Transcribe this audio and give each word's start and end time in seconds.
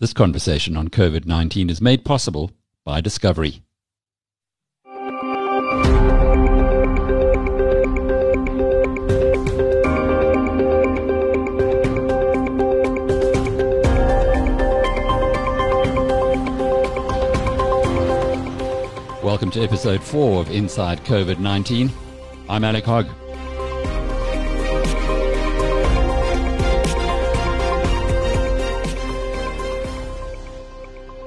This 0.00 0.12
conversation 0.12 0.76
on 0.76 0.88
COVID 0.88 1.24
19 1.24 1.70
is 1.70 1.80
made 1.80 2.04
possible 2.04 2.50
by 2.84 3.00
Discovery. 3.00 3.62
Welcome 19.22 19.52
to 19.52 19.62
episode 19.62 20.02
4 20.02 20.40
of 20.40 20.50
Inside 20.50 21.04
COVID 21.04 21.38
19. 21.38 21.88
I'm 22.48 22.64
Alec 22.64 22.84
Hogg. 22.84 23.06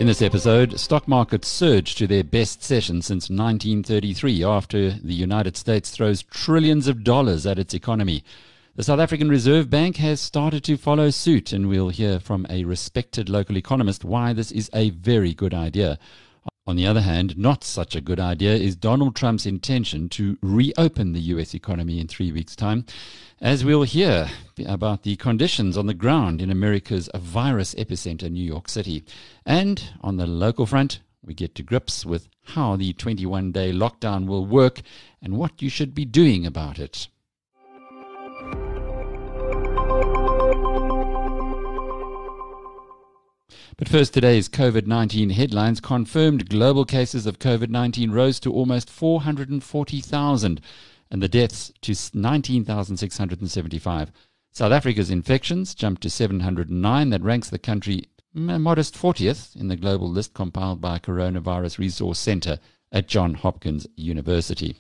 In 0.08 0.12
this 0.12 0.22
episode, 0.22 0.80
stock 0.80 1.06
markets 1.06 1.50
surge 1.50 1.96
to 1.96 2.08
their 2.08 2.24
best 2.24 2.64
session 2.64 3.02
since 3.02 3.30
1933 3.30 4.42
after 4.42 4.92
the 4.92 5.14
United 5.14 5.58
States 5.58 5.92
throws 5.92 6.24
trillions 6.24 6.88
of 6.88 7.04
dollars 7.04 7.46
at 7.46 7.60
its 7.60 7.74
economy. 7.74 8.24
The 8.78 8.84
South 8.84 9.02
African 9.02 9.28
Reserve 9.28 9.70
Bank 9.70 9.98
has 9.98 10.22
started 10.22 10.64
to 10.64 10.78
follow 10.78 11.10
suit, 11.10 11.52
and 11.52 11.68
we'll 11.68 11.90
hear 11.90 12.22
from 12.22 12.48
a 12.50 12.64
respected 12.64 13.28
local 13.28 13.58
economist 13.58 14.06
why 14.06 14.32
this 14.32 14.50
is 14.50 14.70
a 14.74 14.92
very 14.92 15.34
good 15.34 15.54
idea. 15.54 16.00
On 16.68 16.76
the 16.76 16.86
other 16.86 17.00
hand, 17.00 17.38
not 17.38 17.64
such 17.64 17.96
a 17.96 18.02
good 18.02 18.20
idea 18.20 18.54
is 18.54 18.76
Donald 18.76 19.16
Trump's 19.16 19.46
intention 19.46 20.10
to 20.10 20.38
reopen 20.42 21.14
the 21.14 21.22
US 21.22 21.54
economy 21.54 21.98
in 21.98 22.10
three 22.10 22.30
weeks' 22.30 22.58
time, 22.58 22.86
as 23.40 23.64
we'll 23.64 23.84
hear 23.84 24.30
about 24.66 25.04
the 25.04 25.16
conditions 25.16 25.78
on 25.78 25.86
the 25.86 25.94
ground 25.94 26.42
in 26.42 26.52
America's 26.52 27.10
virus 27.16 27.74
epicenter, 27.76 28.30
New 28.30 28.44
York 28.44 28.68
City. 28.68 29.06
And 29.46 29.82
on 30.02 30.18
the 30.18 30.28
local 30.28 30.66
front, 30.66 31.00
we 31.24 31.34
get 31.34 31.56
to 31.56 31.64
grips 31.64 32.06
with 32.06 32.28
how 32.44 32.76
the 32.76 32.92
21 32.92 33.54
day 33.54 33.72
lockdown 33.72 34.26
will 34.26 34.46
work 34.46 34.82
and 35.22 35.38
what 35.38 35.62
you 35.62 35.70
should 35.70 35.96
be 35.96 36.04
doing 36.04 36.46
about 36.46 36.80
it. 36.80 37.08
But 43.78 43.90
first, 43.90 44.16
today's 44.16 44.50
COVID 44.50 44.88
19 44.88 45.30
headlines 45.30 45.80
confirmed 45.80 46.50
global 46.50 46.84
cases 46.84 47.28
of 47.28 47.38
COVID 47.38 47.70
19 47.70 48.10
rose 48.10 48.40
to 48.40 48.52
almost 48.52 48.90
440,000 48.90 50.62
and 51.12 51.22
the 51.22 51.28
deaths 51.28 51.72
to 51.82 51.96
19,675. 52.12 54.12
South 54.52 54.72
Africa's 54.72 55.12
infections 55.12 55.76
jumped 55.76 56.02
to 56.02 56.10
709. 56.10 57.10
That 57.12 57.22
ranks 57.22 57.52
the 57.52 57.60
country 57.60 58.06
a 58.36 58.58
modest 58.58 58.96
40th 58.96 59.56
in 59.56 59.68
the 59.68 59.76
global 59.76 60.10
list 60.10 60.34
compiled 60.34 60.82
by 60.82 60.98
Coronavirus 60.98 61.78
Resource 61.78 62.18
Center 62.18 62.58
at 62.92 63.08
Johns 63.08 63.42
Hopkins 63.42 63.86
University. 63.96 64.78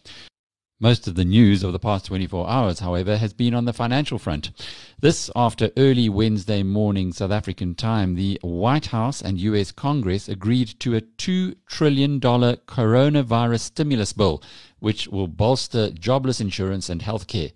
Most 0.79 1.07
of 1.07 1.15
the 1.15 1.25
news 1.25 1.63
of 1.63 1.73
the 1.73 1.79
past 1.79 2.05
24 2.05 2.47
hours, 2.47 2.81
however, 2.81 3.17
has 3.17 3.33
been 3.33 3.55
on 3.55 3.65
the 3.65 3.73
financial 3.73 4.19
front. 4.19 4.51
This 4.99 5.31
after 5.35 5.71
early 5.75 6.07
Wednesday 6.07 6.61
morning 6.61 7.11
South 7.11 7.31
African 7.31 7.73
time, 7.73 8.13
the 8.13 8.37
White 8.43 8.85
House 8.85 9.19
and 9.19 9.39
US 9.39 9.71
Congress 9.71 10.29
agreed 10.29 10.79
to 10.81 10.95
a 10.95 11.01
$2 11.01 11.55
trillion 11.65 12.19
coronavirus 12.19 13.61
stimulus 13.61 14.13
bill, 14.13 14.43
which 14.77 15.07
will 15.07 15.27
bolster 15.27 15.89
jobless 15.89 16.39
insurance 16.39 16.89
and 16.89 17.01
health 17.01 17.25
care. 17.25 17.49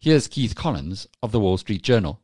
Here's 0.00 0.26
Keith 0.26 0.54
Collins 0.54 1.06
of 1.22 1.30
the 1.30 1.40
Wall 1.40 1.58
Street 1.58 1.82
Journal. 1.82 2.22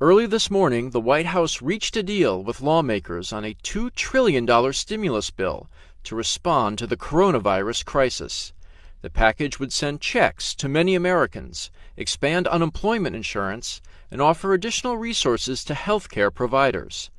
Early 0.00 0.26
this 0.26 0.50
morning, 0.50 0.90
the 0.90 1.00
White 1.00 1.26
House 1.26 1.62
reached 1.62 1.96
a 1.96 2.02
deal 2.02 2.42
with 2.42 2.60
lawmakers 2.60 3.32
on 3.32 3.44
a 3.44 3.54
$2 3.54 3.94
trillion 3.94 4.72
stimulus 4.72 5.30
bill 5.30 5.70
to 6.02 6.16
respond 6.16 6.78
to 6.78 6.86
the 6.88 6.96
coronavirus 6.96 7.84
crisis. 7.84 8.52
The 9.02 9.10
package 9.10 9.60
would 9.60 9.74
send 9.74 10.00
checks 10.00 10.54
to 10.54 10.70
many 10.70 10.94
Americans, 10.94 11.70
expand 11.98 12.48
unemployment 12.48 13.14
insurance, 13.14 13.82
and 14.10 14.22
offer 14.22 14.54
additional 14.54 14.96
resources 14.96 15.62
to 15.64 15.74
healthcare 15.74 16.32
providers. 16.32 17.10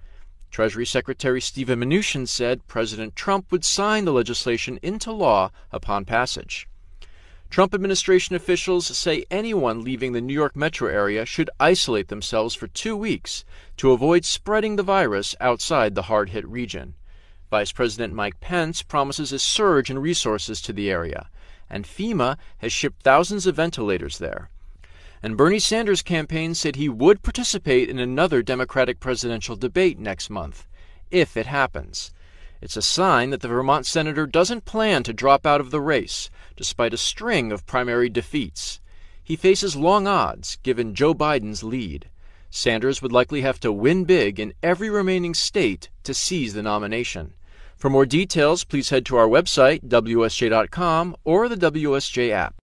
Treasury 0.49 0.87
Secretary 0.87 1.39
Steven 1.39 1.79
Mnuchin 1.79 2.27
said 2.27 2.65
President 2.67 3.15
Trump 3.15 3.51
would 3.51 3.63
sign 3.63 4.05
the 4.05 4.11
legislation 4.11 4.79
into 4.81 5.11
law 5.11 5.51
upon 5.71 6.03
passage. 6.03 6.67
Trump 7.51 7.75
administration 7.75 8.35
officials 8.35 8.87
say 8.97 9.25
anyone 9.29 9.83
leaving 9.83 10.13
the 10.13 10.21
New 10.21 10.33
York 10.33 10.55
metro 10.55 10.89
area 10.89 11.25
should 11.27 11.51
isolate 11.59 12.07
themselves 12.07 12.55
for 12.55 12.67
two 12.67 12.97
weeks 12.97 13.45
to 13.77 13.91
avoid 13.91 14.25
spreading 14.25 14.77
the 14.77 14.83
virus 14.83 15.35
outside 15.39 15.93
the 15.93 16.03
hard 16.03 16.31
hit 16.31 16.47
region. 16.47 16.95
Vice 17.51 17.71
President 17.71 18.13
Mike 18.15 18.39
Pence 18.39 18.81
promises 18.81 19.31
a 19.31 19.37
surge 19.37 19.91
in 19.91 19.99
resources 19.99 20.59
to 20.61 20.73
the 20.73 20.89
area 20.89 21.29
and 21.69 21.85
FEMA 21.85 22.37
has 22.59 22.71
shipped 22.71 23.03
thousands 23.03 23.45
of 23.45 23.55
ventilators 23.55 24.17
there. 24.17 24.49
And 25.23 25.35
Bernie 25.35 25.59
Sanders' 25.59 26.01
campaign 26.01 26.53
said 26.53 26.75
he 26.75 26.89
would 26.89 27.23
participate 27.23 27.89
in 27.89 27.99
another 27.99 28.41
Democratic 28.41 28.99
presidential 28.99 29.55
debate 29.55 29.97
next 29.97 30.29
month, 30.29 30.67
if 31.09 31.35
it 31.35 31.47
happens. 31.47 32.11
It's 32.61 32.77
a 32.77 32.81
sign 32.81 33.29
that 33.31 33.41
the 33.41 33.47
Vermont 33.47 33.85
senator 33.85 34.25
doesn't 34.25 34.65
plan 34.65 35.03
to 35.03 35.13
drop 35.13 35.45
out 35.45 35.61
of 35.61 35.71
the 35.71 35.81
race, 35.81 36.29
despite 36.55 36.93
a 36.93 36.97
string 36.97 37.51
of 37.51 37.65
primary 37.65 38.09
defeats. 38.09 38.79
He 39.23 39.35
faces 39.35 39.75
long 39.75 40.07
odds, 40.07 40.57
given 40.63 40.95
Joe 40.95 41.13
Biden's 41.13 41.63
lead. 41.63 42.09
Sanders 42.49 43.01
would 43.01 43.11
likely 43.11 43.41
have 43.41 43.59
to 43.59 43.71
win 43.71 44.05
big 44.05 44.39
in 44.39 44.53
every 44.63 44.89
remaining 44.89 45.33
state 45.33 45.89
to 46.03 46.13
seize 46.13 46.53
the 46.53 46.63
nomination. 46.63 47.33
For 47.77 47.91
more 47.91 48.07
details, 48.07 48.63
please 48.63 48.89
head 48.89 49.05
to 49.05 49.17
our 49.17 49.27
website, 49.27 49.81
WSJ.com, 49.87 51.15
or 51.23 51.47
the 51.47 51.55
WSJ 51.55 52.31
app. 52.31 52.55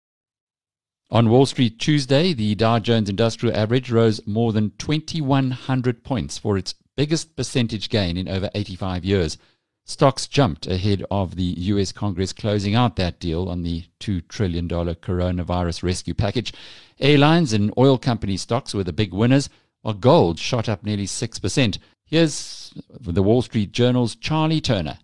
On 1.08 1.30
Wall 1.30 1.47
Street 1.47 1.78
Tuesday, 1.78 2.32
the 2.32 2.56
Dow 2.56 2.80
Jones 2.80 3.08
Industrial 3.08 3.56
Average 3.56 3.92
rose 3.92 4.20
more 4.26 4.53
than 4.53 4.72
2,100 4.78 6.03
points 6.03 6.36
for 6.36 6.58
its 6.58 6.74
biggest 6.97 7.36
percentage 7.36 7.91
gain 7.91 8.16
in 8.16 8.28
over 8.28 8.50
85 8.56 9.04
years. 9.04 9.38
Stocks 9.84 10.26
jumped 10.26 10.66
ahead 10.66 11.04
of 11.12 11.36
the 11.36 11.54
US 11.58 11.92
Congress 11.92 12.32
closing 12.32 12.74
out 12.74 12.97
that 12.97 13.20
deal 13.20 13.48
on 13.48 13.62
the 13.62 13.84
$2 14.00 14.26
trillion 14.26 14.69
coronavirus 14.69 15.84
rescue 15.84 16.14
package. 16.14 16.53
Airlines 16.98 17.53
and 17.53 17.72
oil 17.78 17.98
company 17.98 18.36
stocks 18.36 18.74
were 18.74 18.82
the 18.82 18.92
big 18.92 19.14
winners, 19.14 19.48
while 19.82 19.94
gold 19.94 20.41
shot 20.41 20.69
up 20.69 20.82
nearly 20.82 21.06
6%. 21.06 21.78
Here's 22.04 22.74
the 22.98 23.22
Wall 23.22 23.42
Street 23.42 23.70
Journal's 23.70 24.16
Charlie 24.16 24.60
Turner. 24.60 24.98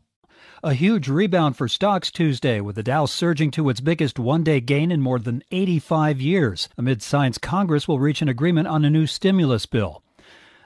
A 0.62 0.74
huge 0.74 1.08
rebound 1.08 1.56
for 1.56 1.68
stocks 1.68 2.10
Tuesday, 2.10 2.60
with 2.60 2.76
the 2.76 2.82
Dow 2.82 3.06
surging 3.06 3.50
to 3.52 3.70
its 3.70 3.80
biggest 3.80 4.18
one 4.18 4.44
day 4.44 4.60
gain 4.60 4.92
in 4.92 5.00
more 5.00 5.18
than 5.18 5.42
85 5.50 6.20
years, 6.20 6.68
amid 6.76 7.00
signs 7.00 7.38
Congress 7.38 7.88
will 7.88 7.98
reach 7.98 8.20
an 8.20 8.28
agreement 8.28 8.68
on 8.68 8.84
a 8.84 8.90
new 8.90 9.06
stimulus 9.06 9.64
bill. 9.64 10.02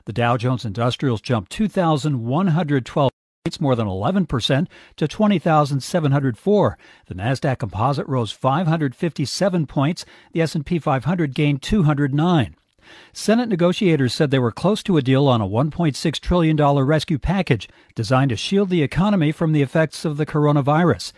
The 0.07 0.13
Dow 0.13 0.37
Jones 0.37 0.65
Industrials 0.65 1.21
jumped 1.21 1.53
2,112 1.53 3.11
points, 3.45 3.61
more 3.61 3.77
than 3.77 3.87
11%, 3.87 4.67
to 4.97 5.07
20,704. 5.07 6.79
The 7.07 7.15
Nasdaq 7.15 7.59
Composite 7.59 8.09
rose 8.09 8.33
557 8.33 9.67
points. 9.69 10.05
The 10.33 10.43
S&P 10.43 10.81
500 10.81 11.35
gained 11.35 11.63
209. 11.63 12.57
Senate 13.13 13.49
negotiators 13.49 14.13
said 14.13 14.31
they 14.31 14.39
were 14.39 14.53
close 14.53 14.83
to 14.83 14.97
a 14.97 15.03
deal 15.03 15.29
on 15.29 15.41
a 15.41 15.49
$1.6 15.49 16.21
trillion 16.21 16.57
rescue 16.57 17.19
package 17.19 17.69
designed 17.95 18.31
to 18.31 18.37
shield 18.37 18.71
the 18.71 18.83
economy 18.83 19.33
from 19.33 19.53
the 19.53 19.63
effects 19.63 20.05
of 20.05 20.17
the 20.17 20.27
coronavirus. 20.27 21.13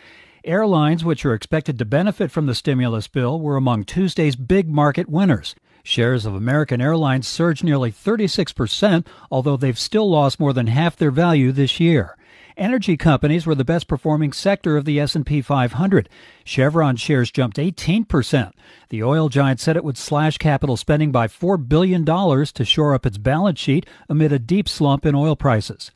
Airlines, 0.45 1.05
which 1.05 1.25
are 1.25 1.35
expected 1.35 1.79
to 1.79 1.85
benefit 1.85 2.31
from 2.31 2.47
the 2.47 2.55
stimulus 2.55 3.09
bill, 3.09 3.41
were 3.41 3.57
among 3.57 3.85
Tuesday's 3.85 4.37
big 4.37 4.69
market 4.69 5.09
winners. 5.09 5.55
Shares 5.83 6.27
of 6.27 6.35
American 6.35 6.81
Airlines 6.81 7.29
surged 7.29 7.63
nearly 7.63 7.93
36%, 7.93 9.07
although 9.31 9.57
they've 9.57 9.79
still 9.79 10.11
lost 10.11 10.41
more 10.41 10.53
than 10.53 10.67
half 10.67 10.97
their 10.97 11.11
value 11.11 11.53
this 11.53 11.79
year. 11.79 12.17
Energy 12.57 12.97
companies 12.97 13.45
were 13.45 13.55
the 13.55 13.67
best 13.67 13.87
performing 13.87 14.33
sector 14.33 14.79
of 14.79 14.87
the 14.87 14.99
S&P 14.99 15.43
500. 15.43 16.09
Chevron 16.43 16.97
shares 16.97 17.31
jumped 17.31 17.59
18%. 17.59 18.53
The 18.89 19.03
oil 19.03 19.29
giant 19.29 19.61
said 19.61 19.77
it 19.77 19.85
would 19.85 19.99
slash 19.99 20.39
capital 20.39 20.79
spending 20.79 21.13
by 21.13 21.27
$4 21.27 21.69
billion 21.69 22.07
to 22.07 22.65
shore 22.65 22.95
up 22.95 23.05
its 23.05 23.19
balance 23.19 23.59
sheet 23.59 23.85
amid 24.09 24.33
a 24.33 24.39
deep 24.39 24.71
slump 24.71 25.05
in 25.05 25.15
oil 25.15 25.37
prices. 25.37 25.91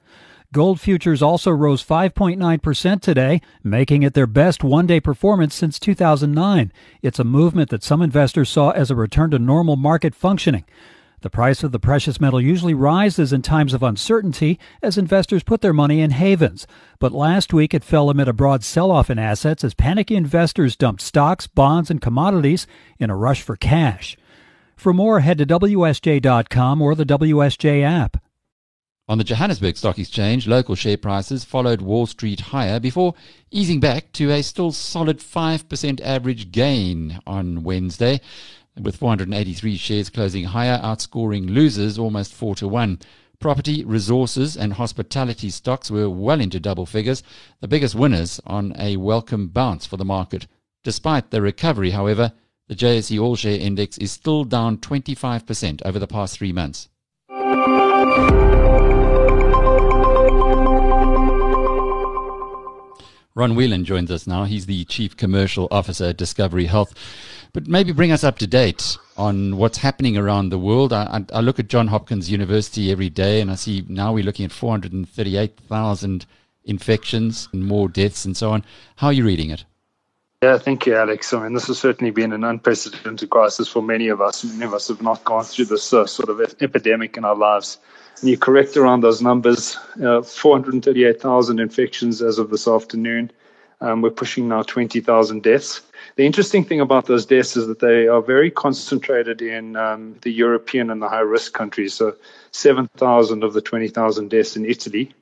Gold 0.53 0.83
futures 0.83 1.23
also 1.23 1.51
rose 1.51 1.83
5.9% 1.83 3.01
today, 3.01 3.41
making 3.65 4.03
it 4.03 4.13
their 4.13 4.27
best 4.27 4.63
one 4.63 4.87
day 4.87 5.01
performance 5.01 5.55
since 5.55 5.79
2009. 5.79 6.73
It's 7.01 7.19
a 7.19 7.25
movement 7.25 7.71
that 7.71 7.83
some 7.83 8.03
investors 8.03 8.51
saw 8.51 8.71
as 8.73 8.91
a 8.91 8.97
return 8.97 9.31
to 9.31 9.39
normal 9.39 9.77
market 9.77 10.15
functioning. 10.15 10.65
The 11.23 11.29
price 11.31 11.63
of 11.63 11.73
the 11.73 11.79
precious 11.79 12.19
metal 12.19 12.41
usually 12.41 12.73
rises 12.73 13.31
in 13.31 13.43
times 13.43 13.75
of 13.75 13.83
uncertainty 13.83 14.59
as 14.83 14.97
investors 14.97 15.43
put 15.43 15.61
their 15.61 15.75
money 15.75 16.01
in 16.01 16.13
havens. 16.13 16.67
But 16.99 17.13
last 17.13 17.53
week 17.53 17.75
it 17.75 17.85
fell 17.85 18.09
amid 18.09 18.27
a 18.27 18.33
broad 18.33 18.65
sell 18.65 18.91
off 18.91 19.11
in 19.11 19.19
assets 19.19 19.63
as 19.63 19.75
panicky 19.75 20.17
investors 20.17 20.77
dumped 20.77 21.03
stocks, 21.03 21.47
bonds, 21.47 21.91
and 21.91 22.01
commodities 22.01 22.67
in 22.99 23.11
a 23.11 23.17
rush 23.17 23.43
for 23.43 23.57
cash. 23.57 24.17
For 24.77 24.95
more, 24.95 25.21
head 25.21 25.37
to 25.39 25.47
WSJ.com 25.47 26.81
or 26.81 26.95
the 26.95 27.05
WSJ 27.05 27.83
app. 27.83 28.17
On 29.11 29.19
the 29.19 29.25
Johannesburg 29.25 29.77
Stock 29.77 29.99
Exchange, 29.99 30.47
local 30.47 30.77
share 30.77 30.97
prices 30.97 31.45
followed 31.45 31.83
Wall 31.83 32.07
Street 32.07 32.41
higher 32.41 32.79
before 32.79 33.13
easing 33.51 33.81
back 33.81 34.13
to 34.13 34.31
a 34.31 34.41
still 34.41 34.71
solid 34.71 35.19
5% 35.19 36.01
average 36.01 36.53
gain 36.53 37.19
on 37.27 37.65
Wednesday, 37.65 38.21
with 38.79 38.97
483 38.97 39.77
shares 39.77 40.11
closing 40.11 40.45
higher, 40.45 40.79
outscoring 40.83 41.51
losers 41.51 41.99
almost 41.99 42.35
4 42.35 42.55
to 42.57 42.69
1. 42.69 42.99
Property, 43.39 43.85
resources, 43.85 44.57
and 44.57 44.75
hospitality 44.75 45.49
stocks 45.49 45.91
were 45.91 46.11
well 46.11 46.41
into 46.41 46.61
double 46.61 46.85
figures, 46.85 47.23
the 47.61 47.69
biggest 47.69 47.95
winners 47.95 48.41
on 48.47 48.75
a 48.79 48.97
welcome 48.97 49.49
bounce 49.49 49.87
for 49.87 49.97
the 49.97 50.05
market. 50.05 50.47
Despite 50.85 51.31
the 51.31 51.41
recovery, 51.41 51.91
however, 51.91 52.33
the 52.69 52.77
JSE 52.77 53.21
All 53.21 53.37
Share 53.37 53.59
Index 53.59 53.99
is 53.99 54.13
still 54.13 54.45
down 54.45 54.79
25% 54.79 55.83
over 55.85 55.99
the 55.99 56.07
past 56.07 56.39
three 56.39 56.53
months. 56.53 56.89
Ron 63.35 63.55
Whelan 63.55 63.85
joins 63.85 64.11
us 64.11 64.27
now. 64.27 64.45
He's 64.45 64.67
the 64.67 64.85
Chief 64.87 65.17
Commercial 65.17 65.69
Officer 65.71 66.07
at 66.07 66.17
Discovery 66.17 66.67
Health. 66.67 66.95
But 67.53 67.69
maybe 67.69 67.93
bring 67.93 68.13
us 68.13 68.25
up 68.25 68.39
to 68.39 68.47
date 68.47 68.97
on 69.17 69.57
what's 69.57 69.79
happening 69.79 70.17
around 70.17 70.49
the 70.49 70.59
world. 70.59 70.93
I, 70.93 71.25
I, 71.33 71.41
look 71.41 71.59
at 71.59 71.69
John 71.69 71.89
Hopkins 71.89 72.31
University 72.31 72.91
every 72.91 73.09
day 73.09 73.41
and 73.41 73.51
I 73.51 73.55
see 73.55 73.85
now 73.89 74.13
we're 74.13 74.25
looking 74.25 74.45
at 74.45 74.53
438,000 74.53 76.27
infections 76.65 77.49
and 77.53 77.67
more 77.67 77.89
deaths 77.89 78.25
and 78.25 78.37
so 78.37 78.51
on. 78.51 78.65
How 78.97 79.09
are 79.09 79.13
you 79.13 79.25
reading 79.25 79.51
it? 79.51 79.65
Yeah, 80.43 80.57
thank 80.57 80.87
you, 80.87 80.97
Alex. 80.97 81.33
I 81.35 81.43
mean, 81.43 81.53
this 81.53 81.67
has 81.67 81.79
certainly 81.79 82.11
been 82.11 82.33
an 82.33 82.45
unprecedented 82.45 83.29
crisis 83.29 83.69
for 83.69 83.83
many 83.83 84.09
of 84.09 84.21
us. 84.23 84.43
Many 84.43 84.65
of 84.65 84.73
us 84.73 84.89
have 84.89 85.03
not 85.03 85.23
gone 85.25 85.45
through 85.45 85.67
this 85.67 85.93
uh, 85.93 86.07
sort 86.07 86.31
of 86.31 86.41
epidemic 86.63 87.17
in 87.17 87.25
our 87.25 87.37
lives. 87.37 87.79
And 88.21 88.29
you're 88.29 88.39
correct 88.39 88.77
around 88.77 89.01
those 89.01 89.23
numbers. 89.23 89.77
Uh, 90.03 90.23
438,000 90.23 91.59
infections 91.59 92.21
as 92.21 92.39
of 92.39 92.51
this 92.51 92.69
afternoon. 92.69 93.31
Um, 93.81 94.03
we're 94.03 94.11
pushing 94.11 94.49
now 94.49 94.63
20,000 94.63 95.43
deaths. 95.43 95.81
The 96.17 96.27
interesting 96.27 96.65
thing 96.65 96.81
about 96.81 97.07
those 97.07 97.25
deaths 97.25 97.57
is 97.57 97.67
that 97.67 97.79
they 97.79 98.09
are 98.09 98.21
very 98.21 98.51
concentrated 98.51 99.41
in 99.41 99.77
um, 99.77 100.17
the 100.21 100.31
European 100.31 100.91
and 100.91 101.01
the 101.01 101.09
high 101.09 101.21
risk 101.21 101.55
countries. 101.55 101.95
So 101.95 102.15
7,000 102.51 103.43
of 103.43 103.55
the 103.55 103.63
20,000 103.63 104.29
deaths 104.29 104.57
in 104.57 104.67
Italy, 104.67 105.15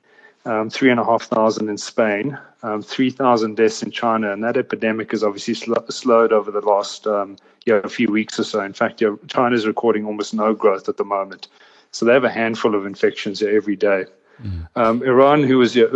um, 0.45 0.69
3,500 0.69 1.69
in 1.69 1.77
Spain, 1.77 2.37
um, 2.63 2.81
3,000 2.81 3.55
deaths 3.55 3.81
in 3.81 3.91
China. 3.91 4.33
And 4.33 4.43
that 4.43 4.57
epidemic 4.57 5.11
has 5.11 5.23
obviously 5.23 5.53
sl- 5.53 5.89
slowed 5.89 6.33
over 6.33 6.51
the 6.51 6.61
last 6.61 7.07
um, 7.07 7.37
you 7.65 7.73
know, 7.73 7.79
a 7.79 7.89
few 7.89 8.11
weeks 8.11 8.39
or 8.39 8.43
so. 8.43 8.61
In 8.61 8.73
fact, 8.73 8.99
you 8.99 9.11
know, 9.11 9.19
China 9.27 9.55
is 9.55 9.67
recording 9.67 10.05
almost 10.05 10.33
no 10.33 10.53
growth 10.53 10.89
at 10.89 10.97
the 10.97 11.05
moment. 11.05 11.47
So 11.91 12.05
they 12.05 12.13
have 12.13 12.23
a 12.23 12.31
handful 12.31 12.75
of 12.75 12.85
infections 12.85 13.41
every 13.41 13.75
day. 13.75 14.05
Mm. 14.43 14.67
Um, 14.75 15.03
Iran, 15.03 15.43
who 15.43 15.57
was 15.57 15.75
your, 15.75 15.89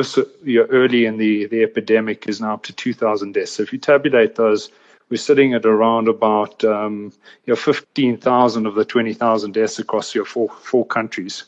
your 0.43 0.65
early 0.65 1.05
in 1.05 1.17
the, 1.17 1.45
the 1.47 1.63
epidemic, 1.63 2.27
is 2.27 2.41
now 2.41 2.55
up 2.55 2.63
to 2.63 2.73
2,000 2.73 3.33
deaths. 3.33 3.51
So 3.51 3.63
if 3.63 3.71
you 3.71 3.79
tabulate 3.79 4.35
those, 4.35 4.69
we're 5.09 5.17
sitting 5.17 5.53
at 5.53 5.65
around 5.65 6.07
about 6.07 6.63
um, 6.63 7.13
your 7.45 7.55
15,000 7.55 8.65
of 8.65 8.75
the 8.75 8.85
20,000 8.85 9.53
deaths 9.53 9.79
across 9.79 10.15
your 10.15 10.25
four, 10.25 10.49
four 10.49 10.85
countries. 10.85 11.45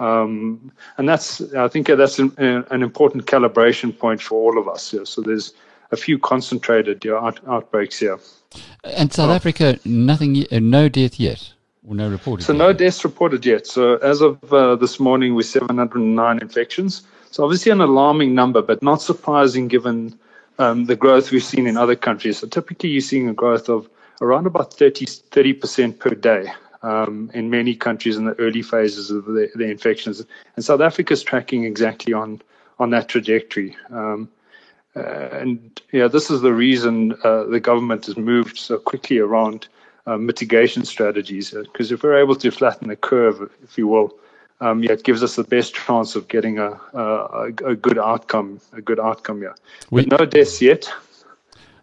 Um, 0.00 0.72
and 0.98 1.08
that's, 1.08 1.40
I 1.54 1.68
think 1.68 1.86
that's 1.86 2.18
an, 2.18 2.32
an, 2.38 2.82
important 2.82 3.26
calibration 3.26 3.96
point 3.96 4.20
for 4.20 4.34
all 4.34 4.58
of 4.58 4.66
us. 4.66 4.92
So 5.04 5.22
there's 5.22 5.52
a 5.92 5.96
few 5.96 6.18
concentrated 6.18 7.06
out, 7.06 7.38
outbreaks 7.46 8.00
here. 8.00 8.18
And 8.82 9.12
South 9.12 9.30
oh. 9.30 9.34
Africa, 9.34 9.78
nothing, 9.84 10.44
no 10.50 10.88
death 10.88 11.20
yet. 11.20 11.52
Well, 11.84 11.96
no 11.96 12.08
reported. 12.08 12.44
So 12.44 12.52
yet. 12.52 12.58
no 12.58 12.72
deaths 12.72 13.04
reported 13.04 13.44
yet. 13.44 13.66
So 13.66 13.96
as 13.96 14.22
of 14.22 14.52
uh, 14.52 14.76
this 14.76 14.98
morning, 14.98 15.34
we're 15.34 15.42
709 15.42 16.38
infections. 16.38 17.02
So 17.30 17.44
obviously 17.44 17.72
an 17.72 17.80
alarming 17.80 18.34
number, 18.34 18.62
but 18.62 18.82
not 18.82 19.02
surprising 19.02 19.68
given 19.68 20.18
um, 20.58 20.86
the 20.86 20.96
growth 20.96 21.30
we've 21.30 21.44
seen 21.44 21.66
in 21.66 21.76
other 21.76 21.96
countries. 21.96 22.38
So 22.38 22.46
typically 22.46 22.88
you're 22.88 23.02
seeing 23.02 23.28
a 23.28 23.34
growth 23.34 23.68
of 23.68 23.88
around 24.22 24.46
about 24.46 24.72
30 24.72 25.52
percent 25.52 25.98
per 25.98 26.10
day 26.10 26.52
um, 26.82 27.30
in 27.34 27.50
many 27.50 27.74
countries 27.74 28.16
in 28.16 28.24
the 28.24 28.34
early 28.34 28.62
phases 28.62 29.10
of 29.10 29.26
the, 29.26 29.50
the 29.54 29.64
infections. 29.64 30.24
And 30.56 30.64
South 30.64 30.80
Africa 30.80 31.12
is 31.12 31.22
tracking 31.22 31.64
exactly 31.64 32.12
on 32.12 32.40
on 32.78 32.90
that 32.90 33.08
trajectory. 33.08 33.76
Um, 33.90 34.28
uh, 34.96 35.28
and 35.32 35.80
yeah, 35.92 36.08
this 36.08 36.30
is 36.30 36.40
the 36.40 36.52
reason 36.52 37.14
uh, 37.24 37.44
the 37.44 37.60
government 37.60 38.06
has 38.06 38.16
moved 38.16 38.56
so 38.58 38.78
quickly 38.78 39.18
around 39.18 39.66
uh, 40.06 40.16
mitigation 40.16 40.84
strategies. 40.84 41.50
Because 41.50 41.90
uh, 41.90 41.94
if 41.94 42.02
we're 42.02 42.16
able 42.16 42.36
to 42.36 42.50
flatten 42.50 42.88
the 42.88 42.96
curve, 42.96 43.50
if 43.62 43.78
you 43.78 43.88
will, 43.88 44.14
um, 44.60 44.82
yeah, 44.82 44.92
it 44.92 45.04
gives 45.04 45.22
us 45.22 45.36
the 45.36 45.44
best 45.44 45.74
chance 45.74 46.14
of 46.14 46.28
getting 46.28 46.58
a, 46.58 46.80
a, 46.92 47.52
a 47.64 47.74
good 47.74 47.98
outcome. 47.98 48.60
A 48.72 48.80
good 48.80 49.00
outcome, 49.00 49.42
yeah. 49.42 49.54
We, 49.90 50.04
no 50.06 50.24
deaths 50.24 50.62
yet. 50.62 50.90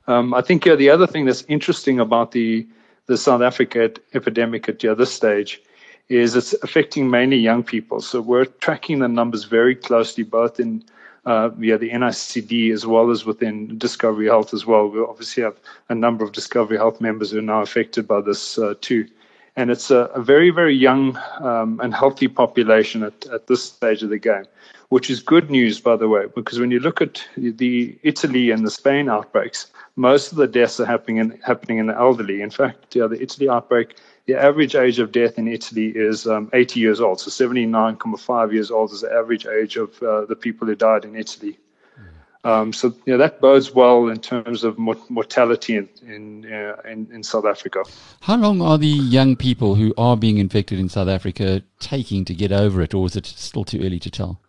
Um, 0.08 0.34
I 0.34 0.42
think 0.42 0.66
yeah, 0.66 0.76
the 0.76 0.90
other 0.90 1.08
thing 1.08 1.26
that's 1.26 1.44
interesting 1.48 2.00
about 2.00 2.32
the 2.32 2.68
the 3.08 3.18
South 3.18 3.42
Africa 3.42 3.92
epidemic 4.14 4.70
at 4.70 4.84
yeah, 4.84 4.94
this 4.94 5.12
stage 5.12 5.62
is 6.10 6.36
it's 6.36 6.54
affecting 6.64 7.10
mainly 7.10 7.38
young 7.38 7.64
people. 7.64 8.02
So 8.02 8.22
we're 8.22 8.46
tracking 8.46 9.00
the 9.00 9.08
numbers 9.08 9.44
very 9.46 9.76
closely, 9.76 10.24
both 10.24 10.60
in 10.60 10.84
uh, 11.26 11.50
via 11.50 11.78
the 11.78 11.90
NICD 11.90 12.74
as 12.74 12.86
well 12.86 13.12
as 13.12 13.26
within 13.26 13.78
Discovery 13.78 14.28
Health 14.28 14.54
as 14.54 14.66
well. 14.66 14.88
We 14.88 15.00
obviously 15.02 15.44
have 15.44 15.60
a 15.90 15.96
number 15.96 16.24
of 16.24 16.32
Discovery 16.32 16.78
Health 16.78 17.00
members 17.02 17.32
who 17.32 17.40
are 17.40 17.44
now 17.44 17.62
affected 17.62 18.08
by 18.08 18.22
this 18.22 18.58
uh, 18.58 18.74
too. 18.82 19.08
And 19.56 19.70
it's 19.70 19.92
a, 19.92 20.06
a 20.16 20.22
very, 20.22 20.50
very 20.50 20.76
young 20.76 21.18
um, 21.40 21.80
and 21.82 21.94
healthy 21.94 22.28
population 22.28 23.04
at, 23.04 23.26
at 23.28 23.48
this 23.48 23.64
stage 23.64 24.02
of 24.02 24.10
the 24.10 24.18
game, 24.18 24.46
which 24.90 25.10
is 25.10 25.20
good 25.22 25.52
news, 25.52 25.80
by 25.80 25.98
the 25.98 26.08
way, 26.08 26.26
because 26.34 26.60
when 26.60 26.72
you 26.72 26.80
look 26.80 27.02
at 27.02 27.24
the 27.36 28.00
Italy 28.04 28.50
and 28.50 28.66
the 28.66 28.72
Spain 28.72 29.10
outbreaks, 29.10 29.68
most 29.98 30.32
of 30.32 30.38
the 30.38 30.48
deaths 30.48 30.80
are 30.80 30.86
happening 30.86 31.18
in, 31.18 31.40
happening 31.46 31.80
in 31.80 31.88
the 31.88 31.98
elderly. 31.98 32.42
In 32.42 32.50
fact, 32.50 32.96
yeah, 32.96 33.08
the 33.08 33.22
Italy 33.22 33.50
outbreak 33.50 33.98
the 34.32 34.42
average 34.42 34.76
age 34.76 35.00
of 35.00 35.12
death 35.12 35.38
in 35.38 35.48
Italy 35.48 35.88
is 35.88 36.26
um, 36.26 36.50
80 36.54 36.80
years 36.80 37.02
old. 37.02 37.20
So 37.20 37.30
79.5 37.30 38.54
years 38.54 38.72
old 38.72 38.92
is 38.92 39.02
the 39.02 39.12
average 39.12 39.46
age 39.46 39.76
of 39.76 40.02
uh, 40.02 40.26
the 40.26 40.36
people 40.36 40.68
who 40.68 40.76
died 40.76 41.04
in 41.04 41.16
Italy. 41.16 41.58
Um, 42.44 42.74
so 42.74 42.88
you 43.06 43.14
know, 43.14 43.18
that 43.18 43.40
bodes 43.40 43.76
well 43.76 44.08
in 44.08 44.20
terms 44.20 44.64
of 44.64 44.76
mortality 44.80 45.76
in 45.78 45.88
in, 46.02 46.52
uh, 46.52 46.76
in, 46.90 47.08
in 47.14 47.22
South 47.22 47.46
Africa. 47.46 47.84
How 48.22 48.36
long 48.36 48.64
are 48.64 48.80
the 48.80 48.88
young 48.88 49.36
people 49.36 49.76
who 49.76 49.94
are 49.96 50.18
being 50.18 50.40
infected 50.40 50.80
in 50.80 50.90
South 50.90 51.08
Africa 51.08 51.62
taking 51.80 52.26
to 52.26 52.34
get 52.34 52.52
over 52.52 52.82
it, 52.82 52.96
or 52.96 53.06
is 53.06 53.16
it 53.16 53.28
still 53.28 53.64
too 53.64 53.80
early 53.86 54.00
to 54.00 54.10
tell? 54.10 54.40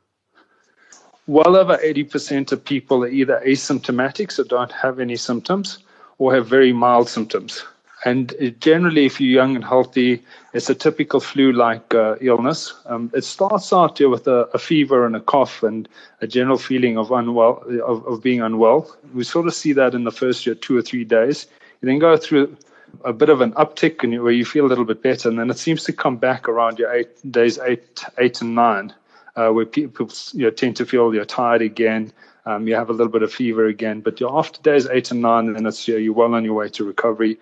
Well 1.27 1.55
over 1.55 1.77
80% 1.77 2.51
of 2.51 2.65
people 2.65 3.05
are 3.05 3.08
either 3.08 3.43
asymptomatic, 3.44 4.32
so 4.32 4.43
don't 4.43 4.72
have 4.72 4.98
any 4.98 5.17
symptoms, 5.17 5.81
or 6.17 6.34
have 6.34 6.46
very 6.46 6.72
mild 6.72 7.10
symptoms. 7.10 7.62
And 8.04 8.56
generally, 8.58 9.06
if 9.06 9.20
you're 9.20 9.30
young 9.30 9.54
and 9.54 9.64
healthy, 9.64 10.24
it's 10.52 10.68
a 10.68 10.74
typical 10.74 11.20
flu-like 11.20 11.94
uh, 11.94 12.16
illness. 12.20 12.74
Um, 12.86 13.12
it 13.14 13.22
starts 13.22 13.72
out 13.72 13.98
here 13.98 14.08
with 14.08 14.26
a, 14.26 14.48
a, 14.54 14.58
fever 14.58 15.06
and 15.06 15.14
a 15.14 15.20
cough 15.20 15.62
and 15.62 15.88
a 16.20 16.26
general 16.26 16.58
feeling 16.58 16.98
of 16.98 17.12
unwell, 17.12 17.62
of, 17.84 18.04
of 18.06 18.22
being 18.22 18.42
unwell. 18.42 18.90
We 19.14 19.22
sort 19.22 19.46
of 19.46 19.54
see 19.54 19.72
that 19.74 19.94
in 19.94 20.02
the 20.02 20.10
first 20.10 20.44
year, 20.44 20.56
two 20.56 20.76
or 20.76 20.82
three 20.82 21.04
days. 21.04 21.46
You 21.80 21.86
then 21.86 22.00
go 22.00 22.16
through 22.16 22.56
a 23.04 23.12
bit 23.12 23.28
of 23.28 23.40
an 23.40 23.52
uptick 23.52 24.02
and 24.02 24.20
where 24.20 24.32
you 24.32 24.44
feel 24.44 24.66
a 24.66 24.68
little 24.72 24.84
bit 24.84 25.00
better, 25.00 25.28
and 25.28 25.38
then 25.38 25.48
it 25.48 25.58
seems 25.58 25.84
to 25.84 25.92
come 25.92 26.16
back 26.16 26.48
around 26.48 26.80
your 26.80 26.92
eight 26.92 27.08
days, 27.30 27.58
eight, 27.60 28.04
eight 28.18 28.40
and 28.40 28.56
nine, 28.56 28.92
uh, 29.36 29.50
where 29.50 29.64
people 29.64 30.10
you 30.32 30.44
know, 30.44 30.50
tend 30.50 30.76
to 30.76 30.86
feel 30.86 31.14
you're 31.14 31.24
tired 31.24 31.62
again. 31.62 32.12
Um, 32.46 32.66
you 32.66 32.74
have 32.74 32.90
a 32.90 32.92
little 32.92 33.12
bit 33.12 33.22
of 33.22 33.32
fever 33.32 33.66
again, 33.66 34.00
but 34.00 34.18
you're 34.18 34.36
after 34.36 34.60
days 34.62 34.88
eight 34.88 35.12
and 35.12 35.22
nine, 35.22 35.46
and 35.46 35.54
then 35.54 35.66
it's 35.66 35.86
you're 35.86 36.12
well 36.12 36.34
on 36.34 36.44
your 36.44 36.54
way 36.54 36.68
to 36.70 36.84
recovery 36.84 37.38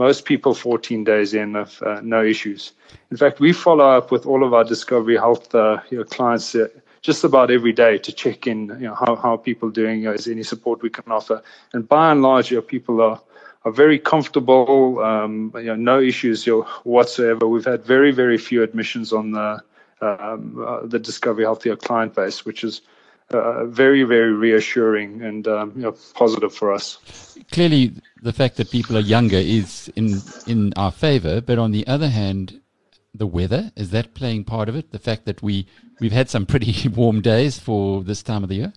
most 0.00 0.24
people 0.24 0.54
14 0.54 1.04
days 1.04 1.34
in 1.34 1.54
have 1.54 1.82
uh, 1.82 2.00
no 2.02 2.24
issues. 2.24 2.72
In 3.10 3.18
fact, 3.18 3.38
we 3.38 3.52
follow 3.52 3.84
up 3.98 4.10
with 4.10 4.24
all 4.24 4.42
of 4.42 4.54
our 4.54 4.64
Discovery 4.64 5.18
Health 5.18 5.54
uh, 5.54 5.80
you 5.90 5.98
know, 5.98 6.04
clients 6.04 6.54
uh, 6.54 6.68
just 7.02 7.22
about 7.22 7.50
every 7.50 7.74
day 7.74 7.98
to 7.98 8.10
check 8.10 8.46
in, 8.46 8.68
you 8.80 8.88
know, 8.88 8.94
how, 8.94 9.14
how 9.14 9.36
people 9.36 9.68
are 9.68 9.72
doing, 9.72 10.04
is 10.04 10.26
any 10.26 10.42
support 10.42 10.80
we 10.80 10.88
can 10.88 11.12
offer. 11.12 11.42
And 11.74 11.86
by 11.86 12.12
and 12.12 12.22
large, 12.22 12.50
your 12.50 12.62
know, 12.62 12.66
people 12.66 13.02
are, 13.02 13.20
are 13.66 13.72
very 13.72 13.98
comfortable, 13.98 15.00
um, 15.00 15.52
you 15.56 15.64
know, 15.64 15.76
no 15.76 16.00
issues 16.00 16.46
whatsoever. 16.84 17.46
We've 17.46 17.66
had 17.66 17.84
very, 17.84 18.10
very 18.10 18.38
few 18.38 18.62
admissions 18.62 19.12
on 19.12 19.32
the, 19.32 19.62
um, 20.00 20.64
uh, 20.66 20.86
the 20.86 20.98
Discovery 20.98 21.44
Health 21.44 21.66
client 21.82 22.14
base, 22.14 22.46
which 22.46 22.64
is 22.64 22.80
uh, 23.32 23.64
very, 23.66 24.02
very 24.02 24.32
reassuring 24.32 25.22
and 25.22 25.46
um, 25.46 25.72
you 25.76 25.82
know, 25.82 25.94
positive 26.14 26.54
for 26.54 26.72
us. 26.72 26.98
Clearly, 27.50 27.92
the 28.22 28.32
fact 28.32 28.56
that 28.56 28.70
people 28.70 28.96
are 28.96 29.00
younger 29.00 29.36
is 29.36 29.90
in 29.96 30.20
in 30.46 30.72
our 30.76 30.90
favour, 30.90 31.40
but 31.40 31.58
on 31.58 31.70
the 31.70 31.86
other 31.86 32.08
hand, 32.08 32.60
the 33.14 33.26
weather 33.26 33.72
is 33.76 33.90
that 33.90 34.14
playing 34.14 34.44
part 34.44 34.68
of 34.68 34.76
it? 34.76 34.92
The 34.92 34.98
fact 34.98 35.26
that 35.26 35.42
we 35.42 35.66
we've 36.00 36.12
had 36.12 36.28
some 36.28 36.46
pretty 36.46 36.88
warm 36.96 37.20
days 37.20 37.58
for 37.58 38.02
this 38.02 38.22
time 38.22 38.42
of 38.42 38.48
the 38.48 38.56
year. 38.56 38.72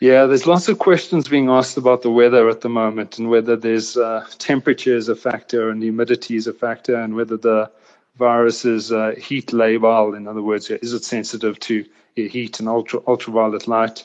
Yeah, 0.00 0.26
there's 0.26 0.46
lots 0.46 0.68
of 0.68 0.78
questions 0.78 1.28
being 1.28 1.48
asked 1.48 1.76
about 1.76 2.02
the 2.02 2.10
weather 2.10 2.50
at 2.50 2.60
the 2.60 2.68
moment 2.68 3.18
and 3.18 3.30
whether 3.30 3.56
there's 3.56 3.96
uh, 3.96 4.26
temperature 4.38 4.96
is 4.96 5.08
a 5.08 5.16
factor 5.16 5.70
and 5.70 5.82
humidity 5.82 6.36
is 6.36 6.46
a 6.46 6.52
factor 6.52 6.96
and 6.96 7.14
whether 7.14 7.36
the 7.36 7.70
virus 8.16 8.64
is 8.64 8.92
uh, 8.92 9.14
heat 9.16 9.46
labile. 9.52 10.16
In 10.16 10.28
other 10.28 10.42
words, 10.42 10.68
is 10.68 10.92
it 10.92 11.04
sensitive 11.04 11.58
to 11.60 11.84
heat 12.16 12.60
and 12.60 12.68
ultra, 12.68 13.00
ultraviolet 13.06 13.66
light? 13.68 14.04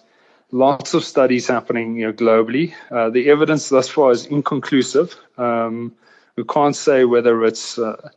Lots 0.51 0.93
of 0.93 1.03
studies 1.03 1.47
happening 1.47 1.97
you 1.97 2.07
know, 2.07 2.13
globally. 2.13 2.73
Uh, 2.89 3.09
the 3.09 3.29
evidence 3.29 3.69
thus 3.69 3.87
far 3.87 4.11
is 4.11 4.25
inconclusive. 4.25 5.15
Um, 5.37 5.93
we 6.35 6.43
can't 6.43 6.75
say 6.75 7.05
whether 7.05 7.45
it's 7.45 7.77
uh, 7.77 8.09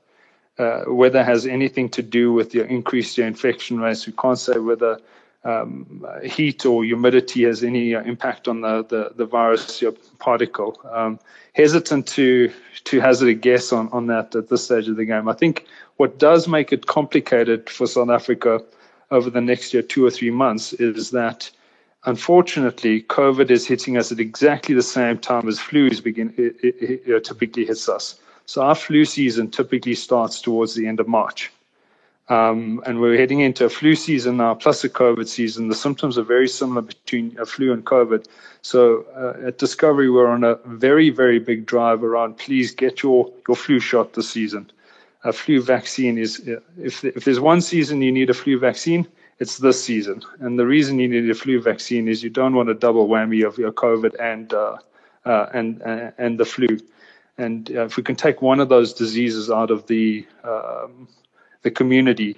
uh, 0.59 0.85
whether 0.85 1.21
it 1.21 1.27
has 1.27 1.47
anything 1.47 1.89
to 1.91 2.03
do 2.03 2.33
with 2.33 2.55
your 2.55 2.65
increased 2.67 3.19
your 3.19 3.27
infection 3.27 3.81
rates. 3.81 4.07
We 4.07 4.13
can't 4.13 4.39
say 4.39 4.59
whether 4.59 4.99
um, 5.45 6.07
heat 6.23 6.65
or 6.65 6.85
humidity 6.85 7.45
has 7.45 7.65
any 7.65 7.95
uh, 7.95 8.03
impact 8.03 8.49
on 8.49 8.61
the, 8.61 8.85
the, 8.85 9.13
the 9.17 9.27
virus 9.27 9.83
particle. 10.19 10.81
Um, 10.91 11.19
hesitant 11.55 12.07
to 12.09 12.53
to 12.85 13.01
hazard 13.01 13.29
a 13.29 13.35
guess 13.35 13.73
on, 13.73 13.89
on 13.93 14.07
that 14.07 14.35
at 14.35 14.49
this 14.49 14.65
stage 14.65 14.89
of 14.89 14.97
the 14.97 15.05
game. 15.05 15.29
I 15.29 15.35
think 15.35 15.67
what 15.97 16.19
does 16.19 16.49
make 16.49 16.73
it 16.73 16.87
complicated 16.87 17.69
for 17.69 17.87
South 17.87 18.11
Africa 18.11 18.63
over 19.13 19.31
the 19.31 19.41
next 19.41 19.73
year, 19.73 19.83
two 19.83 20.05
or 20.05 20.11
three 20.11 20.31
months, 20.31 20.73
is 20.73 21.11
that 21.11 21.51
unfortunately 22.05 23.03
COVID 23.03 23.51
is 23.51 23.67
hitting 23.67 23.97
us 23.97 24.11
at 24.11 24.19
exactly 24.19 24.75
the 24.75 24.83
same 24.83 25.19
time 25.19 25.47
as 25.47 25.59
flus 25.59 26.03
begin 26.03 26.35
it, 26.37 26.57
it, 26.63 27.03
it 27.07 27.25
typically 27.25 27.65
hits 27.65 27.89
us. 27.89 28.19
So 28.47 28.63
our 28.63 28.75
flu 28.75 29.05
season 29.05 29.51
typically 29.51 29.95
starts 29.95 30.41
towards 30.41 30.75
the 30.75 30.87
end 30.89 30.99
of 30.99 31.07
March. 31.07 31.53
Um, 32.29 32.83
and 32.87 33.01
we're 33.01 33.17
heading 33.17 33.41
into 33.41 33.65
a 33.65 33.69
flu 33.69 33.95
season 33.95 34.39
now, 34.39 34.55
plus 34.55 34.83
a 34.85 34.89
COVID 34.89 35.29
season. 35.29 35.69
The 35.69 35.75
symptoms 35.75 36.17
are 36.17 36.23
very 36.23 36.49
similar 36.49 36.83
between 36.83 37.37
a 37.39 37.45
flu 37.45 37.73
and 37.73 37.85
COVID. 37.85 38.27
So 38.63 39.05
uh, 39.15 39.49
at 39.49 39.59
Discovery, 39.59 40.09
we're 40.11 40.29
on 40.29 40.45
a 40.45 40.55
very, 40.65 41.11
very 41.11 41.39
big 41.39 41.67
drive 41.67 42.03
around 42.03 42.39
please 42.39 42.73
get 42.73 43.03
your, 43.03 43.31
your 43.47 43.57
flu 43.57 43.81
shot 43.81 44.15
this 44.15 44.31
season. 44.31 44.71
A 45.25 45.33
flu 45.33 45.63
vaccine 45.63 46.19
is, 46.19 46.49
if, 46.79 47.05
if 47.05 47.25
there's 47.25 47.41
one 47.41 47.61
season 47.61 48.03
you 48.03 48.11
need 48.11 48.31
a 48.31 48.35
flu 48.35 48.59
vaccine, 48.59 49.07
it's 49.39 49.59
this 49.59 49.83
season. 49.83 50.23
And 50.41 50.59
the 50.59 50.67
reason 50.67 50.99
you 50.99 51.09
need 51.09 51.31
a 51.31 51.35
flu 51.35 51.61
vaccine 51.61 52.09
is 52.09 52.23
you 52.23 52.31
don't 52.31 52.55
want 52.55 52.71
a 52.71 52.75
double 52.75 53.09
whammy 53.09 53.47
of 53.47 53.59
your 53.59 53.73
COVID 53.73 54.15
and, 54.21 54.53
uh, 54.53 54.77
uh, 55.25 55.47
and, 55.55 55.83
uh, 55.83 56.11
and 56.19 56.39
the 56.39 56.45
flu. 56.45 56.79
And 57.39 57.71
uh, 57.75 57.85
if 57.85 57.97
we 57.97 58.03
can 58.03 58.17
take 58.17 58.43
one 58.43 58.61
of 58.61 58.69
those 58.69 58.93
diseases 58.93 59.51
out 59.51 59.71
of 59.71 59.87
the 59.87 60.27
um, 60.45 61.09
the 61.63 61.71
community, 61.71 62.37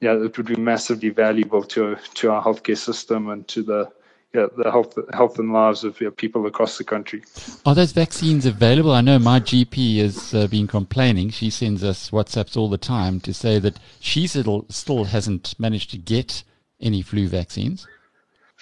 yeah, 0.00 0.14
it 0.14 0.36
would 0.36 0.46
be 0.46 0.56
massively 0.56 1.10
valuable 1.10 1.62
to 1.62 1.96
to 2.14 2.30
our 2.30 2.42
healthcare 2.42 2.76
system 2.76 3.28
and 3.30 3.46
to 3.48 3.62
the 3.62 3.90
yeah, 4.34 4.46
the 4.56 4.70
health 4.70 4.98
health 5.12 5.38
and 5.38 5.52
lives 5.52 5.84
of 5.84 6.00
you 6.00 6.08
know, 6.08 6.10
people 6.10 6.46
across 6.46 6.76
the 6.78 6.84
country. 6.84 7.22
Are 7.64 7.74
those 7.74 7.92
vaccines 7.92 8.46
available? 8.46 8.92
I 8.92 9.00
know 9.00 9.18
my 9.18 9.40
GP 9.40 9.98
has 9.98 10.34
uh, 10.34 10.46
been 10.48 10.66
complaining. 10.66 11.30
She 11.30 11.50
sends 11.50 11.84
us 11.84 12.10
WhatsApps 12.10 12.56
all 12.56 12.68
the 12.68 12.78
time 12.78 13.20
to 13.20 13.32
say 13.32 13.58
that 13.60 13.78
she 14.00 14.26
still 14.26 14.66
still 14.68 15.04
hasn't 15.04 15.54
managed 15.58 15.90
to 15.92 15.98
get 15.98 16.42
any 16.80 17.00
flu 17.00 17.28
vaccines 17.28 17.86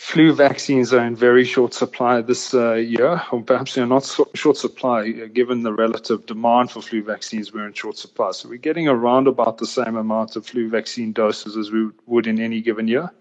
flu 0.03 0.33
vaccines 0.33 0.93
are 0.93 1.05
in 1.05 1.15
very 1.15 1.45
short 1.45 1.73
supply 1.73 2.21
this 2.21 2.55
uh, 2.55 2.75
year, 2.75 3.23
or 3.31 3.41
perhaps 3.43 3.75
they're 3.75 3.87
not 3.87 4.03
so 4.03 4.29
short 4.35 4.57
supply 4.57 5.01
uh, 5.03 5.27
given 5.33 5.63
the 5.63 5.73
relative 5.73 6.27
demand 6.27 6.71
for 6.71 6.83
flu 6.83 7.03
vaccines. 7.03 7.53
We're 7.53 7.67
in 7.67 7.73
short 7.73 7.97
supply, 7.97 8.33
so 8.33 8.49
we're 8.49 8.59
getting 8.59 8.89
around 8.89 9.29
about 9.29 9.59
the 9.59 9.67
same 9.67 9.97
amount 9.97 10.35
of 10.35 10.45
flu 10.45 10.69
vaccine 10.69 11.13
doses 11.13 11.57
as 11.57 11.71
we 11.71 11.89
would 12.07 12.27
in 12.27 12.41
any 12.41 12.61
given 12.61 12.89
year. 12.89 13.13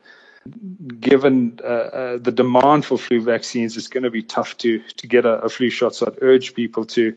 Given 0.99 1.59
uh, 1.63 1.67
uh, 1.67 2.17
the 2.17 2.31
demand 2.31 2.85
for 2.85 2.97
flu 2.97 3.21
vaccines, 3.21 3.77
it's 3.77 3.87
going 3.87 4.03
to 4.03 4.09
be 4.09 4.23
tough 4.23 4.57
to 4.57 4.81
to 4.97 5.07
get 5.07 5.25
a, 5.25 5.33
a 5.41 5.49
flu 5.49 5.69
shot. 5.69 5.93
So 5.93 6.07
I'd 6.07 6.17
urge 6.21 6.55
people 6.55 6.83
to 6.85 7.15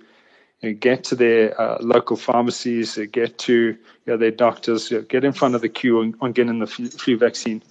you 0.61 0.71
know, 0.71 0.75
get 0.75 1.05
to 1.05 1.15
their 1.15 1.59
uh, 1.59 1.79
local 1.81 2.17
pharmacies, 2.17 2.99
uh, 2.99 3.07
get 3.11 3.39
to 3.39 3.55
you 3.55 3.79
know, 4.07 4.19
their 4.19 4.31
doctors, 4.31 4.91
you 4.91 4.99
know, 4.99 5.05
get 5.05 5.25
in 5.25 5.33
front 5.33 5.55
of 5.55 5.63
the 5.63 5.71
queue 5.71 6.01
on, 6.01 6.15
on 6.21 6.33
getting 6.33 6.59
the 6.59 6.67
flu, 6.67 7.17
vaccine. 7.17 7.63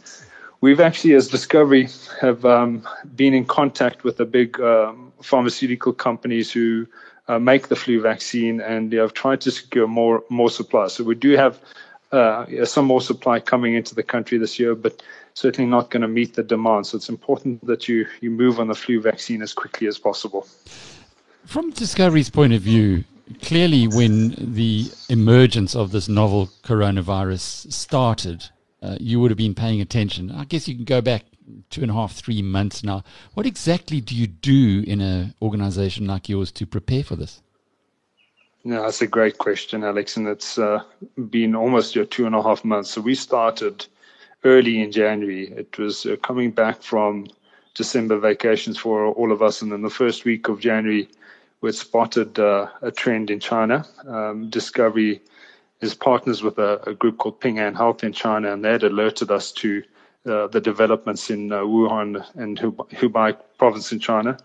We've 0.62 0.80
actually, 0.80 1.14
as 1.14 1.28
Discovery, 1.28 1.88
have 2.20 2.46
um, 2.46 2.88
been 3.16 3.34
in 3.34 3.46
contact 3.46 4.04
with 4.04 4.18
the 4.18 4.26
big 4.26 4.60
um, 4.60 5.12
pharmaceutical 5.22 5.94
companies 5.94 6.52
who 6.52 6.88
uh, 7.28 7.38
make 7.38 7.68
the 7.68 7.76
flu 7.76 8.02
vaccine, 8.02 8.60
and 8.60 8.90
they 8.90 8.98
have 8.98 9.14
tried 9.14 9.42
to 9.42 9.52
secure 9.52 9.88
more 9.88 10.24
more 10.30 10.50
supply. 10.50 10.88
So 10.88 11.04
we 11.04 11.16
do 11.16 11.38
have 11.38 11.60
uh, 12.12 12.66
some 12.66 12.86
more 12.86 13.02
supply 13.02 13.40
coming 13.40 13.74
into 13.74 13.96
the 13.96 14.04
country 14.04 14.38
this 14.38 14.60
year, 14.60 14.76
but 14.76 15.02
certainly 15.34 15.70
not 15.70 15.90
going 15.90 16.02
to 16.02 16.08
meet 16.08 16.36
the 16.36 16.44
demand. 16.44 16.88
So 16.88 16.98
it's 16.98 17.10
important 17.10 17.66
that 17.66 17.88
you 17.88 18.08
you 18.22 18.30
move 18.30 18.60
on 18.60 18.68
the 18.68 18.76
flu 18.76 19.02
vaccine 19.02 19.42
as 19.42 19.54
quickly 19.54 19.88
as 19.88 19.98
possible. 19.98 20.48
From 21.46 21.72
Discovery's 21.72 22.30
point 22.30 22.54
of 22.54 22.62
view, 22.62 23.04
clearly, 23.42 23.88
when 23.88 24.36
the 24.38 24.90
emergence 25.10 25.76
of 25.76 25.92
this 25.92 26.08
novel 26.08 26.50
coronavirus 26.64 27.72
started, 27.72 28.50
uh, 28.82 28.98
you 29.00 29.20
would 29.20 29.32
have 29.32 29.38
been 29.38 29.56
paying 29.56 29.82
attention. 29.82 30.32
I 30.32 30.46
guess 30.46 30.68
you 30.68 30.76
can 30.76 30.86
go 30.86 31.02
back 31.02 31.26
two 31.70 31.82
and 31.82 31.92
a 31.92 31.94
half, 31.94 32.14
three 32.14 32.42
months 32.42 32.84
now. 32.84 33.04
What 33.34 33.46
exactly 33.46 34.00
do 34.00 34.16
you 34.16 34.28
do 34.28 34.84
in 34.88 35.02
an 35.02 35.34
organization 35.42 36.08
like 36.08 36.30
yours 36.30 36.52
to 36.54 36.66
prepare 36.66 37.04
for 37.04 37.16
this? 37.16 37.42
No, 38.66 38.84
that's 38.84 39.02
a 39.02 39.08
great 39.08 39.38
question, 39.38 39.84
Alex, 39.84 40.16
and 40.16 40.26
it's 40.28 40.58
uh, 40.58 40.84
been 41.30 41.54
almost 41.54 41.96
your 41.96 42.06
two 42.06 42.26
and 42.26 42.34
a 42.34 42.42
half 42.42 42.64
months. 42.64 42.92
So 42.92 43.02
we 43.02 43.14
started 43.14 43.86
early 44.44 44.82
in 44.82 44.92
January. 44.92 45.48
It 45.52 45.78
was 45.78 46.06
uh, 46.06 46.16
coming 46.18 46.52
back 46.52 46.82
from 46.82 47.28
December 47.76 48.20
vacations 48.20 48.78
for 48.78 49.08
all 49.08 49.32
of 49.32 49.42
us, 49.42 49.62
and 49.62 49.72
then 49.72 49.82
the 49.82 49.90
first 49.90 50.26
week 50.26 50.48
of 50.48 50.60
January, 50.60 51.10
we 51.62 51.72
spotted 51.72 52.38
uh, 52.40 52.68
a 52.82 52.92
trend 52.92 53.32
in 53.32 53.40
China. 53.40 53.86
Um, 54.08 54.50
Discovery 54.50 55.22
is 55.82 55.96
partners 55.96 56.44
with 56.44 56.58
a, 56.60 56.82
a, 56.88 56.94
group 56.94 57.18
called 57.18 57.40
Ping 57.40 57.60
An 57.60 57.76
Health 57.76 58.04
in 58.04 58.14
China, 58.14 58.54
and 58.54 58.64
they 58.64 58.72
had 58.72 58.84
alerted 58.84 59.32
us 59.32 59.52
to 59.54 59.84
uh, 60.26 60.48
the 60.48 60.62
developments 60.62 61.30
in 61.30 61.52
uh, 61.52 61.62
Wuhan 61.62 62.26
and 62.36 62.58
Hubei 62.60 63.36
province 63.58 63.92
in 63.92 64.00
China. 64.00 64.38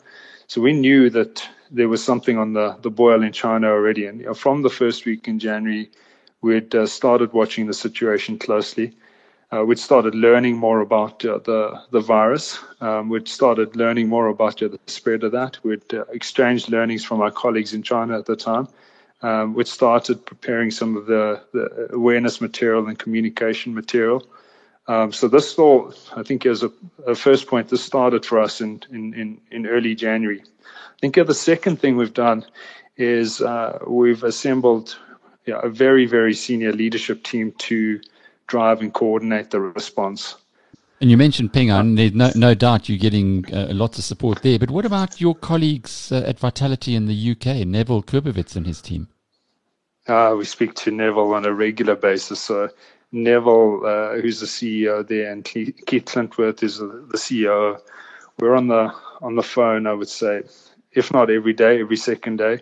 So 0.48 0.60
we 0.60 0.72
knew 0.72 1.10
that 1.10 1.46
there 1.70 1.88
was 1.88 2.02
something 2.02 2.38
on 2.38 2.54
the, 2.54 2.76
the 2.82 2.90
boil 2.90 3.22
in 3.22 3.32
China 3.32 3.68
already. 3.68 4.06
And 4.06 4.20
you 4.20 4.26
know, 4.26 4.34
from 4.34 4.62
the 4.62 4.70
first 4.70 5.04
week 5.04 5.28
in 5.28 5.38
January, 5.38 5.90
we'd 6.40 6.74
uh, 6.74 6.86
started 6.86 7.32
watching 7.32 7.66
the 7.66 7.74
situation 7.74 8.38
closely. 8.38 8.94
Uh, 9.50 9.64
we'd 9.64 9.78
started 9.78 10.14
learning 10.14 10.56
more 10.56 10.80
about 10.80 11.24
uh, 11.24 11.38
the 11.38 11.80
the 11.90 12.00
virus. 12.00 12.58
Um, 12.80 13.08
we'd 13.08 13.28
started 13.28 13.74
learning 13.76 14.08
more 14.08 14.28
about 14.28 14.62
uh, 14.62 14.68
the 14.68 14.78
spread 14.86 15.24
of 15.24 15.32
that. 15.32 15.58
We'd 15.62 15.94
uh, 15.94 16.04
exchanged 16.12 16.68
learnings 16.68 17.02
from 17.02 17.22
our 17.22 17.30
colleagues 17.30 17.72
in 17.72 17.82
China 17.82 18.18
at 18.18 18.26
the 18.26 18.36
time, 18.36 18.68
um, 19.22 19.54
which 19.54 19.68
started 19.68 20.26
preparing 20.26 20.70
some 20.70 20.98
of 20.98 21.06
the, 21.06 21.40
the, 21.52 21.88
awareness 21.92 22.42
material 22.42 22.88
and 22.88 22.98
communication 22.98 23.74
material. 23.74 24.28
Um, 24.86 25.12
so 25.12 25.28
this 25.28 25.58
all, 25.58 25.94
I 26.14 26.22
think, 26.22 26.44
as 26.44 26.62
a, 26.62 26.70
a, 27.06 27.14
first 27.14 27.46
point, 27.46 27.68
this 27.68 27.84
started 27.84 28.24
for 28.24 28.38
us 28.38 28.60
in, 28.60 28.82
in, 28.90 29.12
in, 29.14 29.40
in 29.50 29.66
early 29.66 29.94
January. 29.94 30.40
I 30.40 30.98
think 31.00 31.14
the 31.14 31.34
second 31.34 31.78
thing 31.78 31.96
we've 31.96 32.14
done 32.14 32.44
is 32.96 33.40
uh, 33.42 33.78
we've 33.86 34.24
assembled 34.24 34.98
yeah, 35.46 35.60
a 35.62 35.68
very, 35.68 36.06
very 36.06 36.34
senior 36.34 36.72
leadership 36.72 37.22
team 37.22 37.52
to 37.58 38.00
drive 38.48 38.80
and 38.80 38.92
coordinate 38.92 39.50
the 39.50 39.60
response. 39.60 40.34
And 41.00 41.10
you 41.10 41.16
mentioned 41.16 41.52
Ping 41.52 41.70
An. 41.70 41.94
There's 41.94 42.12
no, 42.12 42.32
no 42.34 42.54
doubt 42.54 42.88
you're 42.88 42.98
getting 42.98 43.44
uh, 43.54 43.68
lots 43.70 43.98
of 43.98 44.04
support 44.04 44.42
there. 44.42 44.58
But 44.58 44.72
what 44.72 44.84
about 44.84 45.20
your 45.20 45.36
colleagues 45.36 46.10
uh, 46.10 46.24
at 46.26 46.40
Vitality 46.40 46.96
in 46.96 47.06
the 47.06 47.30
UK, 47.30 47.64
Neville 47.66 48.02
Koopowitz 48.02 48.56
and 48.56 48.66
his 48.66 48.82
team? 48.82 49.06
Uh, 50.08 50.34
we 50.36 50.44
speak 50.44 50.74
to 50.74 50.90
Neville 50.90 51.34
on 51.34 51.44
a 51.44 51.52
regular 51.52 51.94
basis. 51.94 52.40
So 52.40 52.70
Neville, 53.12 53.86
uh, 53.86 54.20
who's 54.20 54.40
the 54.40 54.46
CEO 54.46 55.06
there, 55.06 55.30
and 55.30 55.44
Keith 55.44 55.76
Clintworth 55.86 56.64
is 56.64 56.78
the 56.78 57.06
CEO. 57.14 57.80
We're 58.40 58.56
on 58.56 58.66
the 58.68 58.92
on 59.20 59.36
the 59.36 59.42
phone. 59.42 59.86
I 59.86 59.92
would 59.92 60.08
say, 60.08 60.42
if 60.92 61.12
not 61.12 61.30
every 61.30 61.52
day, 61.52 61.80
every 61.80 61.96
second 61.96 62.38
day 62.38 62.60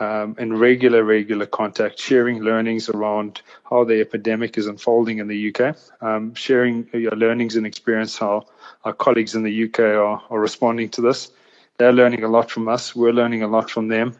um, 0.00 0.36
in 0.38 0.56
regular, 0.56 1.04
regular 1.04 1.46
contact, 1.46 1.98
sharing 1.98 2.42
learnings 2.42 2.88
around 2.88 3.42
how 3.68 3.84
the 3.84 4.00
epidemic 4.00 4.56
is 4.58 4.66
unfolding 4.66 5.18
in 5.18 5.28
the 5.28 5.54
UK, 5.54 5.76
um, 6.00 6.34
sharing 6.34 6.88
your 6.92 7.12
learnings 7.16 7.56
and 7.56 7.66
experience, 7.66 8.16
how 8.18 8.46
our 8.84 8.92
colleagues 8.92 9.34
in 9.34 9.42
the 9.42 9.64
UK 9.64 9.80
are, 9.80 10.22
are 10.30 10.40
responding 10.40 10.88
to 10.90 11.00
this. 11.00 11.30
They're 11.78 11.92
learning 11.92 12.24
a 12.24 12.28
lot 12.28 12.50
from 12.50 12.68
us. 12.68 12.94
We're 12.94 13.12
learning 13.12 13.42
a 13.42 13.48
lot 13.48 13.70
from 13.70 13.88
them. 13.88 14.14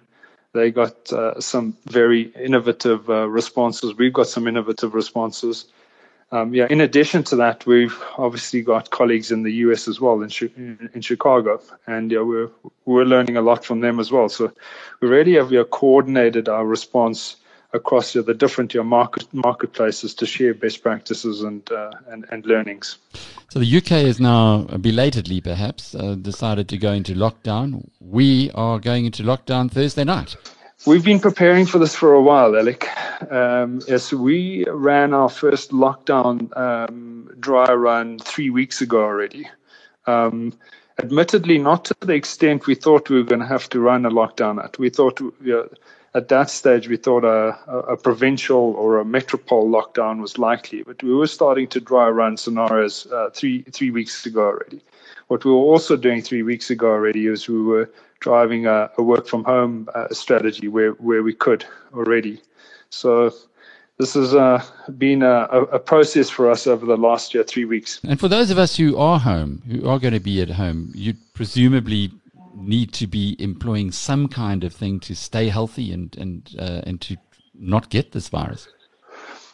They 0.53 0.71
got 0.71 1.13
uh, 1.13 1.41
some 1.41 1.77
very 1.87 2.33
innovative 2.35 3.09
uh, 3.11 3.29
responses. 3.29 3.95
We've 3.95 4.13
got 4.13 4.29
some 4.29 4.49
innovative 4.49 4.95
responses. 4.95 5.67
Um, 6.31 6.55
yeah, 6.55 6.67
in 6.69 6.83
addition 6.83 7.23
to 7.25 7.37
that, 7.37 7.65
we've 7.65 7.97
obviously 8.19 8.61
got 8.61 8.91
colleagues 8.91 9.31
in 9.31 9.45
the 9.45 9.53
US 9.65 9.89
as 9.89 9.99
well 9.99 10.21
in, 10.21 10.91
in, 10.93 11.01
Chicago, 11.01 11.61
and 11.87 12.13
yeah, 12.13 12.21
we're 12.21 12.51
we're 12.85 13.05
learning 13.05 13.39
a 13.39 13.41
lot 13.41 13.65
from 13.65 13.81
them 13.81 13.99
as 13.99 14.13
well. 14.13 14.29
So 14.29 14.53
we 15.01 15.09
really 15.09 15.35
have 15.35 15.51
yeah, 15.51 15.63
coordinated 15.71 16.49
our 16.49 16.67
response 16.67 17.37
across 17.73 18.13
the 18.13 18.35
different 18.35 18.75
yeah, 18.75 18.83
market 18.83 19.27
marketplaces 19.33 20.15
to 20.15 20.27
share 20.27 20.53
best 20.53 20.83
practices 20.83 21.43
and 21.43 21.71
uh, 21.73 21.93
and, 22.09 22.27
and 22.31 22.45
learnings. 22.45 22.99
So 23.49 23.59
the 23.61 23.77
UK 23.79 23.93
is 23.93 24.21
now 24.21 24.65
belatedly, 24.65 25.41
perhaps, 25.41 25.95
uh, 25.95 26.15
decided 26.15 26.69
to 26.69 26.77
go 26.77 26.93
into 26.93 27.15
lockdown. 27.15 27.89
We 28.01 28.51
are 28.55 28.79
going 28.79 29.07
into 29.07 29.23
lockdown 29.23 29.71
Thursday 29.71 30.05
night. 30.05 30.37
We've 30.87 31.05
been 31.05 31.19
preparing 31.19 31.67
for 31.67 31.79
this 31.81 31.97
for 31.97 32.15
a 32.15 32.23
while, 32.23 32.57
Alec. 32.57 32.87
Um, 33.33 33.81
yes, 33.89 34.13
we 34.13 34.65
ran 34.69 35.13
our 35.13 35.29
first 35.29 35.73
lockdown 35.73 36.57
um, 36.57 37.31
dry 37.41 37.73
run 37.73 38.21
three 38.21 38.51
weeks 38.51 38.81
ago 38.81 39.03
already. 39.03 39.49
Um, 40.07 40.53
admittedly, 40.99 41.59
not 41.59 41.85
to 41.87 41.97
the 42.01 42.15
extent 42.15 42.69
we 42.69 42.77
thought 42.77 43.11
we 43.11 43.17
were 43.17 43.29
going 43.29 43.41
to 43.41 43.47
have 43.47 43.69
to 43.71 43.81
run 43.81 44.07
a 44.07 44.11
lockdown 44.11 44.63
at. 44.63 44.79
We 44.79 44.89
thought 44.89 45.21
at 46.15 46.29
that 46.29 46.49
stage 46.49 46.89
we 46.89 46.97
thought 46.97 47.25
a, 47.25 47.59
a, 47.69 47.97
provincial 47.97 48.75
or 48.79 48.99
a 48.99 49.05
metropole 49.05 49.69
lockdown 49.69 50.21
was 50.21 50.39
likely, 50.39 50.85
but 50.85 51.03
we 51.03 51.13
were 51.13 51.27
starting 51.27 51.67
to 51.69 51.81
dry 51.81 52.09
run 52.09 52.37
scenarios 52.37 53.07
uh, 53.13 53.31
three 53.35 53.63
three 53.73 53.91
weeks 53.91 54.25
ago 54.25 54.43
already. 54.43 54.81
What 55.27 55.45
we 55.45 55.51
were 55.51 55.59
also 55.59 55.97
doing 55.97 56.23
three 56.23 56.45
weeks 56.45 56.71
ago 56.71 56.89
already 56.89 57.27
is 57.27 57.49
we 57.49 57.61
were 57.61 57.91
driving 58.21 58.67
a, 58.67 58.91
a 58.99 59.03
work 59.03 59.27
from 59.27 59.45
home 59.45 59.89
uh, 59.95 60.09
strategy 60.11 60.69
where, 60.69 60.93
where 60.93 61.23
we 61.23 61.35
could 61.35 61.65
already. 61.95 62.41
So 62.91 63.33
this 63.99 64.15
has 64.15 64.35
uh, 64.35 64.65
been 64.97 65.23
a, 65.23 65.45
a, 65.73 65.79
process 65.79 66.31
for 66.31 66.51
us 66.51 66.67
over 66.67 66.87
the 66.87 66.97
last 66.97 67.35
year, 67.35 67.43
three 67.43 67.65
weeks. 67.65 68.01
And 68.05 68.19
for 68.19 68.29
those 68.29 68.51
of 68.51 68.59
us 68.59 68.77
who 68.77 68.97
are 68.97 69.19
home, 69.19 69.63
who 69.69 69.89
are 69.89 69.99
going 69.99 70.15
to 70.15 70.21
be 70.21 70.41
at 70.41 70.51
home, 70.51 70.93
you 70.95 71.15
presumably 71.35 72.13
need 72.55 72.93
to 72.93 73.07
be 73.07 73.37
employing 73.39 73.93
some 73.93 74.29
kind 74.29 74.65
of 74.65 74.73
thing 74.73 75.01
to 75.01 75.15
stay 75.15 75.49
healthy 75.49 75.93
and 75.93 76.17
and 76.19 76.57
uh, 76.59 76.83
and 76.85 77.01
to 77.01 77.17
not 77.55 77.89
get 77.89 78.13
this 78.13 78.29
virus 78.29 78.69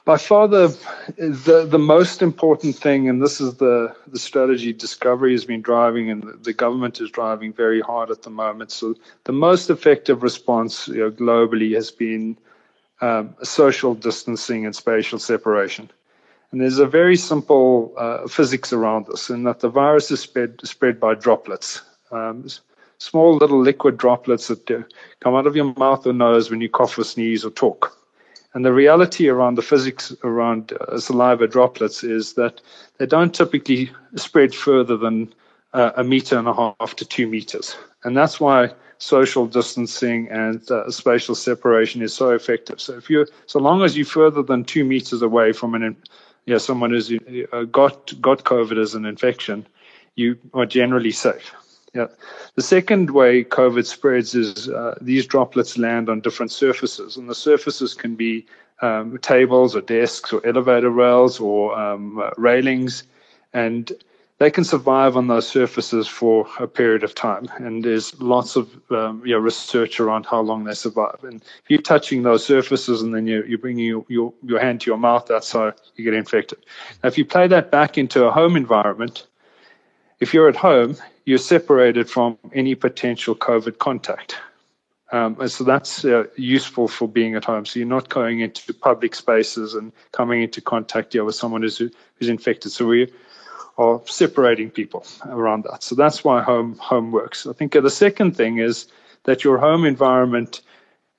by 0.04 0.18
far 0.18 0.48
the, 0.48 0.68
the 1.16 1.66
the 1.68 1.78
most 1.78 2.20
important 2.20 2.76
thing, 2.76 3.08
and 3.08 3.22
this 3.22 3.40
is 3.40 3.54
the 3.54 3.94
the 4.06 4.18
strategy 4.18 4.72
Discovery 4.72 5.32
has 5.32 5.44
been 5.44 5.62
driving, 5.62 6.10
and 6.10 6.22
the 6.42 6.52
government 6.52 7.00
is 7.00 7.10
driving 7.10 7.52
very 7.52 7.80
hard 7.80 8.10
at 8.10 8.22
the 8.22 8.30
moment. 8.30 8.70
So 8.70 8.94
the 9.24 9.32
most 9.32 9.70
effective 9.70 10.22
response 10.22 10.88
you 10.88 10.98
know, 10.98 11.10
globally 11.10 11.74
has 11.74 11.90
been 11.90 12.36
um, 13.00 13.34
social 13.42 13.94
distancing 13.94 14.66
and 14.66 14.76
spatial 14.76 15.18
separation. 15.18 15.90
And 16.52 16.60
there's 16.60 16.78
a 16.78 16.86
very 16.86 17.16
simple 17.16 17.92
uh, 17.96 18.28
physics 18.28 18.72
around 18.72 19.06
this, 19.06 19.30
in 19.30 19.44
that 19.44 19.60
the 19.60 19.68
virus 19.68 20.10
is 20.10 20.20
spread 20.20 20.60
spread 20.64 21.00
by 21.00 21.14
droplets. 21.14 21.80
Um, 22.10 22.46
small 22.98 23.36
little 23.36 23.60
liquid 23.60 23.96
droplets 23.96 24.48
that 24.48 24.70
uh, 24.70 24.82
come 25.20 25.34
out 25.34 25.46
of 25.46 25.56
your 25.56 25.74
mouth 25.76 26.06
or 26.06 26.12
nose 26.12 26.50
when 26.50 26.60
you 26.60 26.68
cough 26.68 26.98
or 26.98 27.04
sneeze 27.04 27.44
or 27.44 27.50
talk. 27.50 27.98
And 28.54 28.64
the 28.64 28.72
reality 28.72 29.28
around 29.28 29.56
the 29.56 29.62
physics 29.62 30.14
around 30.22 30.72
uh, 30.72 30.98
saliva 30.98 31.48
droplets 31.48 32.04
is 32.04 32.34
that 32.34 32.60
they 32.98 33.06
don't 33.06 33.34
typically 33.34 33.90
spread 34.14 34.54
further 34.54 34.96
than 34.96 35.34
uh, 35.72 35.90
a 35.96 36.04
meter 36.04 36.38
and 36.38 36.46
a 36.46 36.54
half 36.54 36.94
to 36.96 37.04
two 37.04 37.26
meters. 37.26 37.76
And 38.04 38.16
that's 38.16 38.38
why 38.38 38.70
social 38.98 39.46
distancing 39.46 40.28
and 40.30 40.70
uh, 40.70 40.88
spatial 40.90 41.34
separation 41.34 42.00
is 42.00 42.14
so 42.14 42.30
effective. 42.30 42.80
So 42.80 42.96
if 42.96 43.10
you, 43.10 43.26
so 43.46 43.58
long 43.58 43.82
as 43.82 43.96
you're 43.96 44.06
further 44.06 44.42
than 44.42 44.64
two 44.64 44.84
meters 44.84 45.20
away 45.20 45.52
from 45.52 45.74
an, 45.74 45.96
someone 46.58 46.90
who's 46.90 47.12
uh, 47.52 47.64
got 47.64 48.20
got 48.20 48.44
COVID 48.44 48.80
as 48.80 48.94
an 48.94 49.04
infection, 49.04 49.66
you 50.14 50.38
are 50.52 50.66
generally 50.66 51.10
safe. 51.10 51.52
Yeah. 51.94 52.08
The 52.56 52.62
second 52.62 53.10
way 53.10 53.44
COVID 53.44 53.86
spreads 53.86 54.34
is 54.34 54.68
uh, 54.68 54.98
these 55.00 55.26
droplets 55.26 55.78
land 55.78 56.08
on 56.08 56.20
different 56.20 56.50
surfaces, 56.50 57.16
and 57.16 57.30
the 57.30 57.34
surfaces 57.34 57.94
can 57.94 58.16
be 58.16 58.46
um, 58.82 59.18
tables 59.18 59.76
or 59.76 59.80
desks 59.80 60.32
or 60.32 60.44
elevator 60.44 60.90
rails 60.90 61.38
or 61.38 61.78
um, 61.78 62.18
uh, 62.18 62.30
railings, 62.36 63.04
and 63.52 63.92
they 64.38 64.50
can 64.50 64.64
survive 64.64 65.16
on 65.16 65.28
those 65.28 65.46
surfaces 65.46 66.08
for 66.08 66.48
a 66.58 66.66
period 66.66 67.04
of 67.04 67.14
time. 67.14 67.48
And 67.58 67.84
there's 67.84 68.20
lots 68.20 68.56
of 68.56 68.68
um, 68.90 69.22
you 69.24 69.32
know, 69.32 69.38
research 69.38 70.00
around 70.00 70.26
how 70.26 70.40
long 70.40 70.64
they 70.64 70.74
survive. 70.74 71.22
And 71.22 71.36
if 71.36 71.70
you're 71.70 71.80
touching 71.80 72.24
those 72.24 72.44
surfaces 72.44 73.00
and 73.00 73.14
then 73.14 73.28
you're, 73.28 73.46
you're 73.46 73.58
bringing 73.58 73.86
your, 73.86 74.04
your, 74.08 74.34
your 74.42 74.58
hand 74.58 74.80
to 74.80 74.90
your 74.90 74.98
mouth, 74.98 75.26
that's 75.26 75.52
how 75.52 75.72
you 75.94 76.04
get 76.04 76.14
infected. 76.14 76.58
Now, 77.02 77.08
if 77.08 77.16
you 77.16 77.24
play 77.24 77.46
that 77.46 77.70
back 77.70 77.96
into 77.96 78.24
a 78.24 78.32
home 78.32 78.56
environment, 78.56 79.28
if 80.20 80.32
you're 80.32 80.48
at 80.48 80.56
home, 80.56 80.96
you're 81.24 81.38
separated 81.38 82.08
from 82.08 82.38
any 82.52 82.74
potential 82.74 83.34
COVID 83.34 83.78
contact. 83.78 84.36
Um, 85.12 85.36
and 85.40 85.50
so 85.50 85.64
that's 85.64 86.04
uh, 86.04 86.24
useful 86.36 86.88
for 86.88 87.08
being 87.08 87.34
at 87.34 87.44
home. 87.44 87.66
So 87.66 87.78
you're 87.78 87.88
not 87.88 88.08
going 88.08 88.40
into 88.40 88.74
public 88.74 89.14
spaces 89.14 89.74
and 89.74 89.92
coming 90.12 90.42
into 90.42 90.60
contact 90.60 91.14
with 91.14 91.34
someone 91.34 91.62
who's, 91.62 91.78
who's 91.78 92.28
infected. 92.28 92.72
So 92.72 92.86
we 92.86 93.12
are 93.78 94.00
separating 94.06 94.70
people 94.70 95.06
around 95.26 95.64
that. 95.64 95.82
So 95.82 95.94
that's 95.94 96.24
why 96.24 96.42
home 96.42 96.76
home 96.78 97.12
works. 97.12 97.46
I 97.46 97.52
think 97.52 97.72
the 97.72 97.90
second 97.90 98.36
thing 98.36 98.58
is 98.58 98.86
that 99.24 99.44
your 99.44 99.58
home 99.58 99.84
environment, 99.84 100.62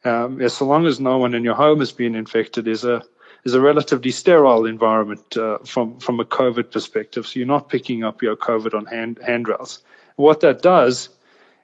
um, 0.03 0.47
so 0.49 0.65
long 0.65 0.85
as 0.85 0.99
no 0.99 1.17
one 1.17 1.33
in 1.33 1.43
your 1.43 1.55
home 1.55 1.79
has 1.79 1.91
been 1.91 2.15
infected, 2.15 2.67
is 2.67 2.83
a 2.83 3.03
is 3.45 3.53
a 3.53 3.61
relatively 3.61 4.11
sterile 4.11 4.65
environment 4.65 5.37
uh, 5.37 5.59
from 5.59 5.97
from 5.99 6.19
a 6.19 6.25
COVID 6.25 6.71
perspective. 6.71 7.25
So 7.27 7.39
you're 7.39 7.47
not 7.47 7.69
picking 7.69 8.03
up 8.03 8.21
your 8.21 8.35
COVID 8.35 8.73
on 8.73 8.85
hand 8.87 9.19
handrails. 9.25 9.83
What 10.17 10.41
that 10.41 10.61
does 10.61 11.09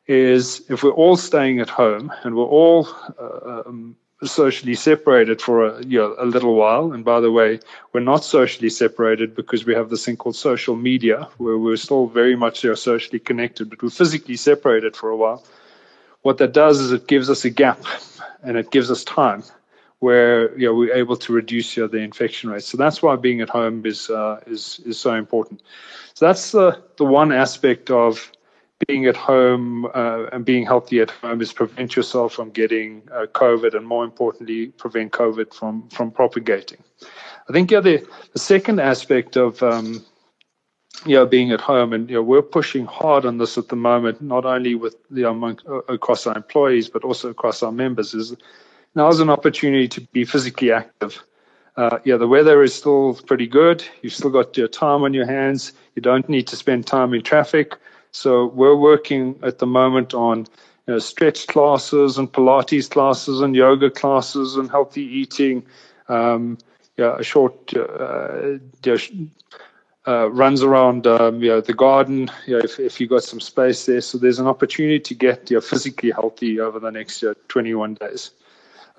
is, 0.08 0.64
if 0.70 0.84
we're 0.84 0.92
all 0.92 1.18
staying 1.18 1.60
at 1.60 1.70
home 1.70 2.12
and 2.24 2.36
we're 2.36 2.44
all 2.44 2.88
uh, 3.20 3.64
um, 3.66 3.96
socially 4.24 4.76
separated 4.76 5.42
for 5.42 5.66
a, 5.66 5.84
you 5.86 5.98
know, 5.98 6.16
a 6.20 6.26
little 6.26 6.56
while, 6.56 6.92
and 6.92 7.04
by 7.04 7.20
the 7.20 7.32
way, 7.32 7.60
we're 7.94 8.02
not 8.02 8.24
socially 8.24 8.70
separated 8.70 9.36
because 9.36 9.66
we 9.66 9.74
have 9.74 9.90
this 9.90 10.06
thing 10.06 10.18
called 10.18 10.36
social 10.36 10.76
media, 10.76 11.28
where 11.38 11.58
we're 11.58 11.78
still 11.78 12.08
very 12.08 12.36
much 12.36 12.64
you 12.64 12.70
know, 12.70 12.76
socially 12.76 13.20
connected, 13.20 13.70
but 13.70 13.82
we're 13.82 13.90
physically 13.90 14.36
separated 14.36 14.96
for 14.96 15.10
a 15.10 15.16
while. 15.16 15.44
What 16.22 16.38
that 16.38 16.54
does 16.54 16.80
is 16.80 16.92
it 16.92 17.08
gives 17.08 17.30
us 17.30 17.46
a 17.46 17.50
gap 17.50 17.84
and 18.44 18.58
it 18.58 18.70
gives 18.70 18.92
us 18.92 19.04
time 19.04 19.44
where 20.02 20.58
you 20.58 20.66
know, 20.66 20.74
we're 20.74 20.94
able 20.94 21.16
to 21.16 21.32
reduce 21.32 21.78
you 21.78 21.84
know, 21.84 21.88
the 21.88 22.00
infection 22.00 22.50
rate. 22.50 22.64
So 22.64 22.76
that's 22.76 23.04
why 23.04 23.16
being 23.16 23.40
at 23.40 23.50
home 23.50 23.86
is 23.86 24.10
uh, 24.10 24.42
is 24.48 24.82
is 24.86 25.00
so 25.00 25.14
important. 25.14 25.62
So 26.16 26.26
that's 26.26 26.52
the 26.52 26.84
the 26.98 27.06
one 27.06 27.32
aspect 27.32 27.90
of 27.90 28.32
being 28.88 29.06
at 29.06 29.16
home 29.16 29.86
uh, 29.94 30.26
and 30.34 30.44
being 30.44 30.66
healthy 30.66 31.02
at 31.02 31.12
home 31.12 31.40
is 31.40 31.54
prevent 31.54 31.96
yourself 31.96 32.34
from 32.34 32.50
getting 32.50 33.04
uh, 33.12 33.28
COVID, 33.28 33.76
and 33.76 33.86
more 33.86 34.04
importantly, 34.04 34.68
prevent 34.68 35.12
COVID 35.14 35.54
from 35.54 35.88
from 35.90 36.10
propagating. 36.10 36.84
I 37.48 37.54
think 37.54 37.70
yeah, 37.70 37.80
the 37.80 38.04
the 38.34 38.40
second 38.40 38.80
aspect 38.80 39.38
of 39.38 39.62
um, 39.62 40.04
you 41.06 41.16
know, 41.16 41.28
being 41.28 41.52
at 41.52 41.62
home, 41.62 41.94
and 41.94 42.10
you 42.10 42.16
know, 42.16 42.24
we're 42.24 42.42
pushing 42.42 42.86
hard 42.86 43.24
on 43.24 43.38
this 43.38 43.56
at 43.56 43.70
the 43.70 43.76
moment, 43.76 44.20
not 44.20 44.46
only 44.46 44.74
with 44.74 44.96
the 45.12 45.30
among, 45.30 45.60
uh, 45.68 45.82
across 45.94 46.26
our 46.26 46.36
employees, 46.36 46.90
but 46.90 47.04
also 47.04 47.30
across 47.30 47.62
our 47.62 47.72
members. 47.72 48.16
Is 48.16 48.36
now's 48.96 49.20
an 49.20 49.30
opportunity 49.30 49.88
to 49.88 50.02
be 50.12 50.26
physically 50.26 50.72
active. 50.72 51.24
Uh, 51.78 52.00
yeah, 52.04 52.18
the 52.18 52.28
weather 52.28 52.62
is 52.62 52.74
still 52.74 53.14
pretty 53.26 53.48
good. 53.48 53.84
You've 54.02 54.14
still 54.14 54.30
got 54.30 54.58
your 54.58 54.68
time 54.68 55.04
on 55.04 55.14
your 55.14 55.26
hands. 55.26 55.72
You 55.96 56.02
don't 56.02 56.28
need 56.28 56.48
to 56.48 56.56
spend 56.56 56.86
time 56.86 57.14
in 57.14 57.22
traffic. 57.22 57.78
So 58.12 58.48
we're 58.48 58.76
working 58.76 59.40
at 59.42 59.60
the 59.60 59.68
moment 59.68 60.14
on 60.14 60.40
you 60.88 60.94
know, 60.94 61.00
stretch 61.00 61.48
classes 61.48 62.18
and 62.18 62.32
Pilates 62.32 62.90
classes 62.90 63.40
and 63.40 63.56
yoga 63.56 63.90
classes 63.90 64.56
and 64.56 64.70
healthy 64.70 65.04
eating. 65.04 65.64
Um, 66.10 66.58
yeah, 66.98 67.16
a 67.18 67.24
short 67.24 67.74
uh, 67.74 68.58
uh, 70.08 70.30
runs 70.32 70.62
around 70.62 71.08
um, 71.08 71.42
you 71.42 71.50
know, 71.50 71.62
the 71.62 71.74
garden 71.74 72.30
you 72.46 72.58
know, 72.58 72.64
if, 72.64 72.80
if 72.80 73.00
you've 73.00 73.10
got 73.10 73.24
some 73.24 73.40
space 73.40 73.86
there. 73.86 74.02
So 74.02 74.18
there's 74.18 74.40
an 74.40 74.48
opportunity 74.48 75.00
to 75.00 75.14
get 75.14 75.50
you 75.50 75.58
know, 75.58 75.62
physically 75.62 76.12
healthy 76.12 76.60
over 76.60 76.80
the 76.80 76.92
next 76.92 77.24
21 77.48 77.94
days. 77.94 78.32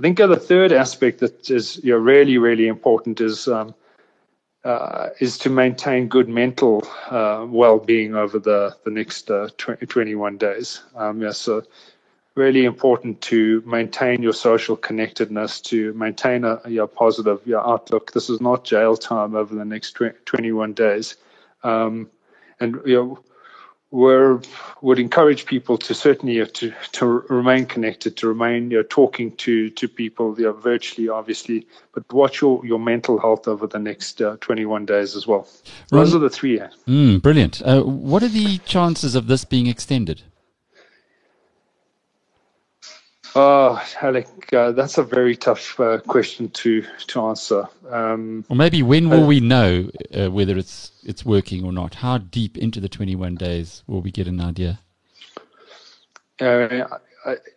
I 0.02 0.04
think 0.04 0.18
the 0.18 0.34
third 0.34 0.72
aspect 0.72 1.20
that 1.20 1.48
is 1.48 1.78
you 1.84 1.92
know, 1.92 1.98
really, 1.98 2.36
really 2.36 2.66
important 2.66 3.20
is 3.20 3.46
um, 3.46 3.72
uh, 4.64 5.10
is 5.20 5.38
to 5.38 5.48
maintain 5.48 6.08
good 6.08 6.28
mental 6.28 6.84
uh, 7.08 7.46
well-being 7.48 8.16
over 8.16 8.40
the 8.40 8.74
the 8.84 8.90
next 8.90 9.30
uh, 9.30 9.48
20, 9.58 9.86
21 9.86 10.38
days. 10.38 10.82
Um, 10.96 11.22
yeah, 11.22 11.30
so 11.30 11.62
really 12.34 12.64
important 12.64 13.20
to 13.20 13.62
maintain 13.64 14.24
your 14.24 14.32
social 14.32 14.76
connectedness, 14.76 15.60
to 15.60 15.92
maintain 15.92 16.42
a, 16.42 16.60
a 16.64 16.88
positive 16.88 17.38
your 17.46 17.64
outlook. 17.64 18.10
This 18.10 18.28
is 18.28 18.40
not 18.40 18.64
jail 18.64 18.96
time 18.96 19.36
over 19.36 19.54
the 19.54 19.64
next 19.64 19.92
20, 19.92 20.16
21 20.24 20.72
days, 20.72 21.14
um, 21.62 22.10
and 22.58 22.80
you 22.84 22.96
know 22.96 23.18
we 23.92 24.38
would 24.80 24.98
encourage 24.98 25.44
people 25.44 25.76
to 25.76 25.94
certainly 25.94 26.44
to 26.44 26.72
to 26.92 27.06
remain 27.06 27.66
connected, 27.66 28.16
to 28.16 28.26
remain 28.26 28.70
you 28.70 28.78
know, 28.78 28.82
talking 28.82 29.36
to 29.36 29.68
to 29.70 29.86
people 29.86 30.34
you 30.38 30.46
know, 30.46 30.52
virtually, 30.52 31.10
obviously, 31.10 31.66
but 31.92 32.10
watch 32.10 32.40
your, 32.40 32.64
your 32.64 32.78
mental 32.78 33.20
health 33.20 33.46
over 33.46 33.66
the 33.66 33.78
next 33.78 34.22
uh, 34.22 34.38
21 34.40 34.86
days 34.86 35.14
as 35.14 35.26
well. 35.26 35.46
Those 35.90 36.14
are 36.14 36.18
the 36.18 36.30
three. 36.30 36.58
Mm, 36.88 37.20
brilliant. 37.20 37.60
Uh, 37.62 37.82
what 37.82 38.22
are 38.22 38.28
the 38.28 38.58
chances 38.58 39.14
of 39.14 39.26
this 39.26 39.44
being 39.44 39.66
extended? 39.66 40.22
Oh, 43.34 43.82
Alec, 44.02 44.52
uh, 44.52 44.72
that's 44.72 44.98
a 44.98 45.02
very 45.02 45.36
tough 45.36 45.80
uh, 45.80 45.98
question 46.00 46.50
to 46.50 46.84
to 47.06 47.22
answer. 47.22 47.66
Um, 47.88 48.44
or 48.50 48.56
maybe 48.56 48.82
when 48.82 49.08
will 49.08 49.24
uh, 49.24 49.26
we 49.26 49.40
know 49.40 49.90
uh, 50.14 50.30
whether 50.30 50.56
it's 50.58 50.92
it's 51.02 51.24
working 51.24 51.64
or 51.64 51.72
not? 51.72 51.94
How 51.94 52.18
deep 52.18 52.58
into 52.58 52.78
the 52.78 52.88
21 52.88 53.36
days 53.36 53.84
will 53.86 54.02
we 54.02 54.10
get 54.10 54.26
an 54.26 54.40
idea? 54.40 54.80
Uh, 56.40 56.86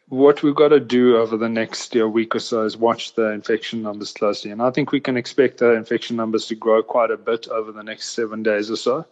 what 0.10 0.44
we've 0.44 0.56
got 0.56 0.70
to 0.70 0.80
do 0.80 1.18
over 1.18 1.38
the 1.38 1.50
next 1.50 1.96
uh, 1.98 2.08
week 2.08 2.36
or 2.36 2.40
so 2.40 2.64
is 2.64 2.78
watch 2.78 3.16
the 3.16 3.32
infection 3.32 3.82
numbers 3.82 4.14
closely. 4.14 4.52
And 4.52 4.62
I 4.62 4.70
think 4.70 4.92
we 4.92 5.00
can 5.00 5.18
expect 5.18 5.58
the 5.58 5.72
infection 5.72 6.16
numbers 6.16 6.46
to 6.48 6.56
grow 6.56 6.84
quite 6.84 7.10
a 7.10 7.18
bit 7.18 7.48
over 7.48 7.72
the 7.72 7.84
next 7.84 8.10
seven 8.10 8.44
days 8.44 8.70
or 8.70 8.76
so. 8.76 9.06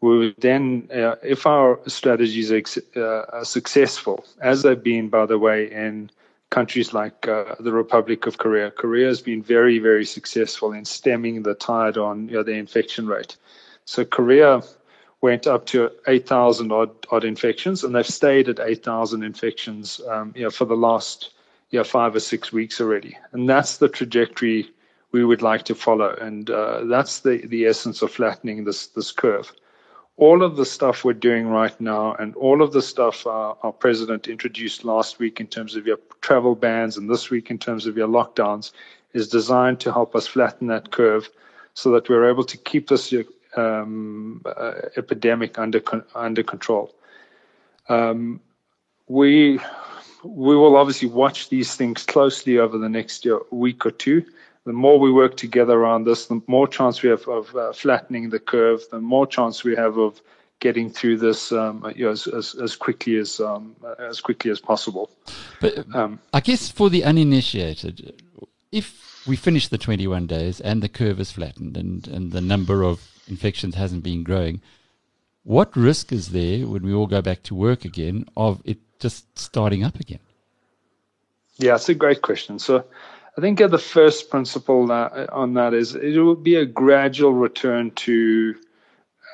We 0.00 0.18
will 0.18 0.32
then, 0.38 0.88
uh, 0.92 1.16
if 1.22 1.46
our 1.46 1.80
strategies 1.86 2.52
are, 2.52 2.62
uh, 2.96 3.24
are, 3.38 3.44
successful, 3.44 4.26
as 4.42 4.62
they've 4.62 4.82
been, 4.82 5.08
by 5.08 5.26
the 5.26 5.38
way, 5.38 5.70
in 5.70 6.10
countries 6.50 6.92
like 6.92 7.26
uh, 7.26 7.54
the 7.60 7.72
Republic 7.72 8.26
of 8.26 8.38
Korea, 8.38 8.70
Korea 8.70 9.06
has 9.06 9.22
been 9.22 9.42
very, 9.42 9.78
very 9.78 10.04
successful 10.04 10.72
in 10.72 10.84
stemming 10.84 11.42
the 11.42 11.54
tide 11.54 11.96
on 11.96 12.28
you 12.28 12.34
know, 12.34 12.42
the 12.42 12.52
infection 12.52 13.06
rate. 13.06 13.36
So 13.86 14.04
Korea 14.04 14.62
went 15.22 15.46
up 15.46 15.66
to 15.66 15.90
8,000 16.06 16.70
odd, 16.72 16.90
odd 17.10 17.24
infections, 17.24 17.82
and 17.82 17.94
they've 17.94 18.06
stayed 18.06 18.48
at 18.48 18.60
8,000 18.60 19.22
infections 19.22 20.00
um, 20.08 20.32
you 20.36 20.42
know, 20.42 20.50
for 20.50 20.66
the 20.66 20.76
last 20.76 21.30
you 21.70 21.78
know, 21.78 21.84
five 21.84 22.14
or 22.14 22.20
six 22.20 22.52
weeks 22.52 22.80
already. 22.80 23.16
And 23.32 23.48
that's 23.48 23.78
the 23.78 23.88
trajectory 23.88 24.70
we 25.12 25.24
would 25.24 25.42
like 25.42 25.64
to 25.64 25.74
follow. 25.74 26.14
And 26.20 26.50
uh, 26.50 26.84
that's 26.84 27.20
the, 27.20 27.38
the 27.46 27.66
essence 27.66 28.02
of 28.02 28.12
flattening 28.12 28.64
this, 28.64 28.88
this 28.88 29.10
curve. 29.10 29.52
All 30.18 30.42
of 30.42 30.56
the 30.56 30.64
stuff 30.64 31.04
we're 31.04 31.12
doing 31.12 31.48
right 31.48 31.78
now, 31.80 32.14
and 32.14 32.34
all 32.36 32.62
of 32.62 32.72
the 32.72 32.80
stuff 32.80 33.26
uh, 33.26 33.54
our 33.62 33.72
president 33.72 34.28
introduced 34.28 34.84
last 34.84 35.18
week 35.18 35.40
in 35.40 35.46
terms 35.46 35.76
of 35.76 35.86
your 35.86 35.98
travel 36.22 36.54
bans, 36.54 36.96
and 36.96 37.10
this 37.10 37.28
week 37.30 37.50
in 37.50 37.58
terms 37.58 37.86
of 37.86 37.96
your 37.96 38.08
lockdowns, 38.08 38.72
is 39.12 39.28
designed 39.28 39.78
to 39.80 39.92
help 39.92 40.16
us 40.16 40.26
flatten 40.26 40.68
that 40.68 40.90
curve 40.90 41.28
so 41.74 41.90
that 41.90 42.08
we're 42.08 42.28
able 42.28 42.44
to 42.44 42.56
keep 42.56 42.88
this 42.88 43.12
um, 43.56 44.40
uh, 44.46 44.72
epidemic 44.96 45.58
under 45.58 45.82
under 46.14 46.42
control. 46.42 46.94
Um, 47.88 48.40
we 49.08 49.60
we 50.24 50.56
will 50.56 50.76
obviously 50.76 51.08
watch 51.08 51.48
these 51.48 51.74
things 51.76 52.04
closely 52.04 52.58
over 52.58 52.78
the 52.78 52.88
next 52.88 53.26
week 53.50 53.86
or 53.86 53.90
two. 53.90 54.24
The 54.66 54.72
more 54.72 54.98
we 54.98 55.12
work 55.12 55.36
together 55.36 55.74
around 55.74 56.04
this, 56.04 56.26
the 56.26 56.42
more 56.48 56.66
chance 56.66 57.00
we 57.00 57.08
have 57.08 57.26
of 57.28 57.54
uh, 57.54 57.72
flattening 57.72 58.30
the 58.30 58.40
curve. 58.40 58.82
The 58.90 59.00
more 59.00 59.26
chance 59.26 59.62
we 59.62 59.76
have 59.76 59.96
of 59.96 60.20
getting 60.58 60.90
through 60.90 61.18
this 61.18 61.52
um, 61.52 61.92
you 61.94 62.04
know, 62.04 62.10
as, 62.10 62.26
as, 62.26 62.56
as, 62.56 62.74
quickly 62.74 63.16
as 63.16 63.38
um, 63.40 63.76
as 64.00 64.20
quickly 64.20 64.50
as 64.50 64.58
possible. 64.58 65.08
But 65.60 65.86
um, 65.94 66.18
I 66.32 66.40
guess 66.40 66.68
for 66.68 66.90
the 66.90 67.04
uninitiated, 67.04 68.20
if 68.72 69.24
we 69.26 69.36
finish 69.36 69.68
the 69.68 69.78
21 69.78 70.26
days 70.26 70.60
and 70.60 70.82
the 70.82 70.88
curve 70.88 71.20
is 71.20 71.30
flattened 71.30 71.76
and, 71.76 72.06
and 72.08 72.32
the 72.32 72.40
number 72.40 72.82
of 72.82 73.08
infections 73.28 73.76
hasn't 73.76 74.02
been 74.02 74.24
growing, 74.24 74.60
what 75.44 75.76
risk 75.76 76.10
is 76.10 76.30
there 76.30 76.66
when 76.66 76.82
we 76.82 76.92
all 76.92 77.06
go 77.06 77.22
back 77.22 77.44
to 77.44 77.54
work 77.54 77.84
again 77.84 78.26
of 78.36 78.60
it 78.64 78.78
just 78.98 79.38
starting 79.38 79.84
up 79.84 80.00
again? 80.00 80.18
Yeah, 81.58 81.76
it's 81.76 81.88
a 81.88 81.94
great 81.94 82.22
question. 82.22 82.58
So 82.58 82.84
I 83.36 83.40
think 83.40 83.58
the 83.58 83.78
first 83.78 84.30
principle 84.30 84.90
on 84.90 85.54
that 85.54 85.74
is 85.74 85.94
it 85.94 86.16
will 86.18 86.36
be 86.36 86.56
a 86.56 86.64
gradual 86.64 87.34
return 87.34 87.90
to 87.92 88.54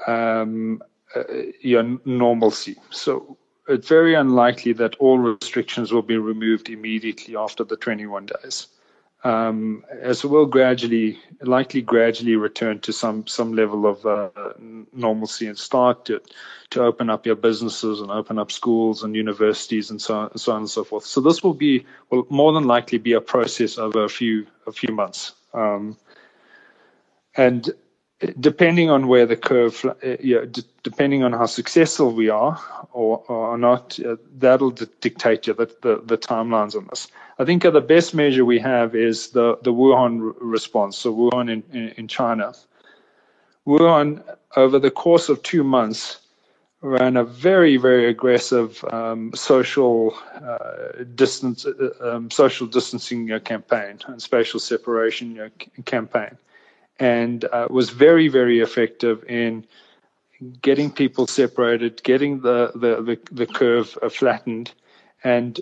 um, 0.09 0.83
uh, 1.15 1.23
your 1.61 1.99
normalcy. 2.05 2.77
So 2.91 3.37
it's 3.69 3.87
very 3.87 4.15
unlikely 4.15 4.73
that 4.75 4.97
all 4.97 5.19
restrictions 5.19 5.93
will 5.93 6.03
be 6.03 6.17
removed 6.17 6.69
immediately 6.69 7.37
after 7.37 7.63
the 7.63 7.77
21 7.77 8.27
days 8.27 8.67
um, 9.25 9.85
as 10.01 10.25
will 10.25 10.47
gradually, 10.47 11.19
likely 11.43 11.81
gradually 11.81 12.35
return 12.37 12.81
to 12.81 12.93
some 12.93 13.27
some 13.27 13.53
level 13.53 13.87
of 13.87 14.05
uh, 14.05 14.31
normalcy 14.93 15.47
and 15.47 15.57
start 15.57 16.05
to 16.07 16.21
to 16.71 16.83
open 16.83 17.09
up 17.09 17.25
your 17.25 17.37
businesses 17.37 18.01
and 18.01 18.11
open 18.11 18.39
up 18.39 18.51
schools 18.51 19.03
and 19.03 19.15
universities 19.15 19.91
and 19.91 20.01
so 20.01 20.15
on, 20.15 20.39
so 20.39 20.53
on 20.53 20.59
and 20.63 20.71
so 20.71 20.83
forth. 20.83 21.05
So 21.05 21.21
this 21.21 21.43
will 21.43 21.55
be 21.55 21.87
will 22.11 22.27
more 22.31 22.53
than 22.53 22.65
likely 22.65 22.99
be 22.99 23.13
a 23.13 23.21
process 23.21 23.79
over 23.79 24.05
a 24.05 24.09
few 24.09 24.47
a 24.67 24.73
few 24.73 24.93
months. 24.95 25.33
Um, 25.55 25.97
and 27.37 27.71
depending 28.41 28.91
on 28.91 29.09
where 29.09 29.27
the 29.27 29.37
curve, 29.37 29.85
uh, 29.85 30.17
yeah, 30.21 30.45
d- 30.51 30.65
depending 30.83 31.23
on 31.25 31.33
how 31.33 31.47
successful 31.47 32.13
we 32.13 32.29
are 32.29 32.61
or, 32.93 33.19
or 33.29 33.59
not, 33.59 33.99
uh, 34.01 34.17
that'll 34.39 34.71
d- 34.71 34.87
dictate 35.01 35.45
the, 35.45 35.55
the, 35.83 36.03
the 36.05 36.19
timelines 36.19 36.77
on 36.77 36.87
this. 36.91 37.09
I 37.39 37.45
think 37.45 37.63
the 37.63 37.81
best 37.81 38.15
measure 38.15 38.45
we 38.45 38.59
have 38.61 38.95
is 38.95 39.31
the, 39.31 39.59
the 39.63 39.73
Wuhan 39.73 40.35
response, 40.41 40.97
so 40.97 41.15
Wuhan 41.15 41.51
in, 41.51 41.63
in, 41.73 41.89
in 41.97 42.09
China. 42.09 42.53
Wuhan, 43.67 44.23
over 44.57 44.79
the 44.79 44.91
course 44.91 45.29
of 45.29 45.43
two 45.43 45.65
months, 45.65 46.19
ran 46.83 47.17
a 47.17 47.25
very, 47.25 47.77
very 47.77 48.09
aggressive 48.09 48.85
um, 48.93 49.33
social 49.35 50.15
uh, 50.35 51.05
distance, 51.15 51.65
uh, 51.65 51.91
um, 52.01 52.31
social 52.31 52.67
distancing 52.67 53.31
uh, 53.31 53.39
campaign 53.39 53.99
and 54.09 54.21
spatial 54.21 54.59
separation 54.61 55.39
uh, 55.39 55.49
campaign 55.85 56.37
and 57.03 57.45
uh, 57.47 57.67
was 57.69 57.91
very, 57.91 58.29
very 58.29 58.61
effective 58.61 59.25
in 59.29 59.67
getting 60.63 60.89
people 60.89 61.27
separated, 61.27 62.01
getting 62.05 62.43
the, 62.43 62.71
the, 62.77 63.03
the, 63.03 63.19
the 63.33 63.47
curve 63.47 63.99
uh, 64.01 64.09
flattened. 64.09 64.73
And 65.25 65.61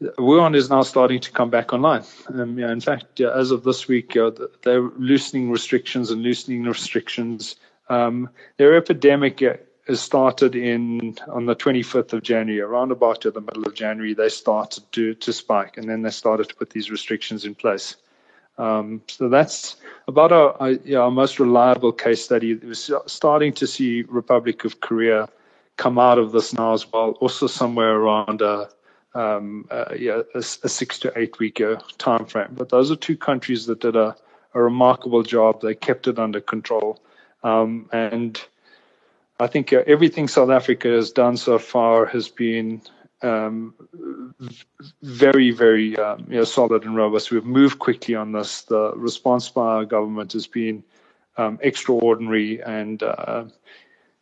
Wuhan 0.00 0.54
is 0.54 0.70
now 0.70 0.82
starting 0.82 1.18
to 1.18 1.32
come 1.32 1.50
back 1.50 1.72
online. 1.72 2.04
Um, 2.32 2.56
yeah, 2.56 2.70
in 2.70 2.80
fact, 2.80 3.18
yeah, 3.18 3.32
as 3.34 3.50
of 3.50 3.64
this 3.64 3.88
week, 3.88 4.16
uh, 4.16 4.30
they're 4.62 4.82
loosening 4.82 5.50
restrictions 5.50 6.12
and 6.12 6.22
loosening 6.22 6.62
restrictions. 6.62 7.56
Um, 7.88 8.30
their 8.58 8.76
epidemic 8.76 9.40
has 9.88 10.00
started 10.00 10.54
in 10.54 11.16
on 11.26 11.46
the 11.46 11.56
25th 11.56 12.12
of 12.12 12.22
January, 12.22 12.60
around 12.60 12.92
about 12.92 13.22
to 13.22 13.32
the 13.32 13.40
middle 13.40 13.66
of 13.66 13.74
January. 13.74 14.14
They 14.14 14.28
started 14.28 14.84
to 14.92 15.14
to 15.14 15.32
spike, 15.32 15.76
and 15.76 15.88
then 15.88 16.02
they 16.02 16.10
started 16.10 16.48
to 16.50 16.54
put 16.54 16.70
these 16.70 16.88
restrictions 16.88 17.44
in 17.44 17.56
place. 17.56 17.96
Um, 18.58 19.02
so 19.06 19.28
that's 19.28 19.76
about 20.08 20.32
our, 20.32 20.60
our, 20.60 20.70
yeah, 20.84 20.98
our, 20.98 21.10
most 21.10 21.38
reliable 21.38 21.92
case 21.92 22.24
study. 22.24 22.54
We're 22.54 22.74
starting 22.74 23.52
to 23.52 23.66
see 23.66 24.02
Republic 24.02 24.64
of 24.64 24.80
Korea 24.80 25.28
come 25.76 25.98
out 25.98 26.18
of 26.18 26.32
this 26.32 26.52
now 26.52 26.72
as 26.72 26.90
well, 26.92 27.12
also 27.20 27.46
somewhere 27.46 27.94
around 27.94 28.42
a, 28.42 28.68
um, 29.14 29.68
yeah, 29.96 30.22
a, 30.34 30.38
a, 30.38 30.68
six 30.68 30.98
to 31.00 31.12
eight 31.16 31.38
week 31.38 31.60
uh, 31.60 31.76
time 31.98 32.26
frame. 32.26 32.48
But 32.52 32.70
those 32.70 32.90
are 32.90 32.96
two 32.96 33.16
countries 33.16 33.66
that 33.66 33.80
did 33.80 33.94
a, 33.94 34.16
a 34.54 34.62
remarkable 34.62 35.22
job. 35.22 35.60
They 35.60 35.76
kept 35.76 36.08
it 36.08 36.18
under 36.18 36.40
control. 36.40 37.00
Um, 37.44 37.88
and 37.92 38.40
I 39.38 39.46
think 39.46 39.72
uh, 39.72 39.84
everything 39.86 40.26
South 40.26 40.50
Africa 40.50 40.88
has 40.88 41.12
done 41.12 41.36
so 41.36 41.58
far 41.60 42.06
has 42.06 42.28
been 42.28 42.82
um, 43.22 43.74
very, 45.02 45.50
very 45.50 45.96
um, 45.96 46.26
you 46.28 46.36
know, 46.36 46.44
solid 46.44 46.84
and 46.84 46.96
robust. 46.96 47.30
We've 47.30 47.44
moved 47.44 47.78
quickly 47.78 48.14
on 48.14 48.32
this. 48.32 48.62
The 48.62 48.92
response 48.94 49.48
by 49.48 49.66
our 49.66 49.84
government 49.84 50.32
has 50.32 50.46
been 50.46 50.84
um, 51.36 51.58
extraordinary, 51.62 52.62
and 52.62 53.02
uh, 53.02 53.44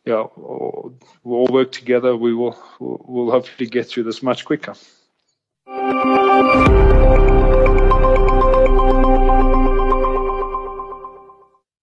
you 0.05 0.13
know, 0.13 0.31
we'll 1.23 1.39
all 1.39 1.47
work 1.51 1.71
together. 1.71 2.15
We 2.15 2.33
will 2.33 2.57
we'll 2.79 3.31
hopefully 3.31 3.69
get 3.69 3.87
through 3.87 4.03
this 4.03 4.23
much 4.23 4.45
quicker. 4.45 4.73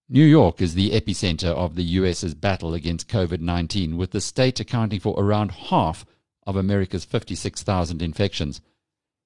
New 0.07 0.23
York 0.23 0.61
is 0.61 0.75
the 0.75 0.91
epicenter 0.91 1.49
of 1.49 1.75
the 1.75 1.83
US's 1.83 2.33
battle 2.35 2.73
against 2.73 3.09
COVID 3.09 3.41
19, 3.41 3.97
with 3.97 4.11
the 4.11 4.21
state 4.21 4.59
accounting 4.59 4.99
for 4.99 5.15
around 5.17 5.51
half 5.51 6.05
of 6.45 6.55
America's 6.55 7.05
56,000 7.05 8.01
infections. 8.01 8.61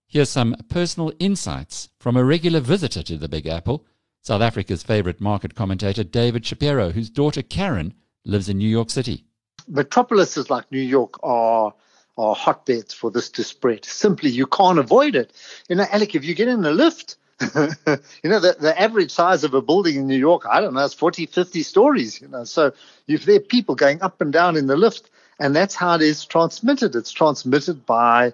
Here's 0.07 0.29
some 0.29 0.55
personal 0.69 1.13
insights 1.19 1.89
from 1.99 2.17
a 2.17 2.23
regular 2.23 2.59
visitor 2.59 3.03
to 3.03 3.17
the 3.17 3.29
Big 3.29 3.45
Apple, 3.45 3.85
South 4.21 4.41
Africa's 4.41 4.83
favorite 4.83 5.21
market 5.21 5.55
commentator 5.55 6.03
David 6.03 6.45
Shapiro, 6.45 6.91
whose 6.91 7.09
daughter 7.09 7.41
Karen 7.41 7.93
lives 8.25 8.49
in 8.49 8.57
New 8.57 8.67
York 8.67 8.89
City. 8.89 9.25
Metropolises 9.67 10.49
like 10.49 10.71
New 10.71 10.81
York 10.81 11.19
are 11.23 11.73
are 12.17 12.35
hotbeds 12.35 12.93
for 12.93 13.09
this 13.09 13.29
to 13.29 13.43
spread. 13.45 13.85
Simply, 13.85 14.29
you 14.29 14.45
can't 14.45 14.77
avoid 14.77 15.15
it. 15.15 15.31
You 15.69 15.77
know, 15.77 15.85
Alec, 15.89 16.15
if 16.15 16.25
you 16.25 16.35
get 16.35 16.49
in 16.49 16.65
a 16.65 16.71
lift, 16.71 17.15
you 17.41 18.29
know, 18.29 18.39
the, 18.41 18.57
the 18.59 18.75
average 18.77 19.11
size 19.11 19.45
of 19.45 19.53
a 19.53 19.61
building 19.61 19.95
in 19.95 20.07
New 20.07 20.17
York, 20.17 20.43
I 20.49 20.59
don't 20.59 20.73
know, 20.73 20.83
it's 20.83 20.93
40, 20.93 21.27
50 21.27 21.63
stories, 21.63 22.21
you 22.21 22.27
know. 22.27 22.43
So 22.43 22.73
if 23.07 23.23
there 23.23 23.37
are 23.37 23.39
people 23.39 23.75
going 23.75 24.01
up 24.01 24.19
and 24.19 24.33
down 24.33 24.57
in 24.57 24.67
the 24.67 24.75
lift, 24.75 25.09
and 25.39 25.55
that's 25.55 25.75
how 25.75 25.95
it 25.95 26.01
is 26.01 26.25
transmitted. 26.25 26.95
It's 26.95 27.11
transmitted 27.11 27.85
by 27.85 28.33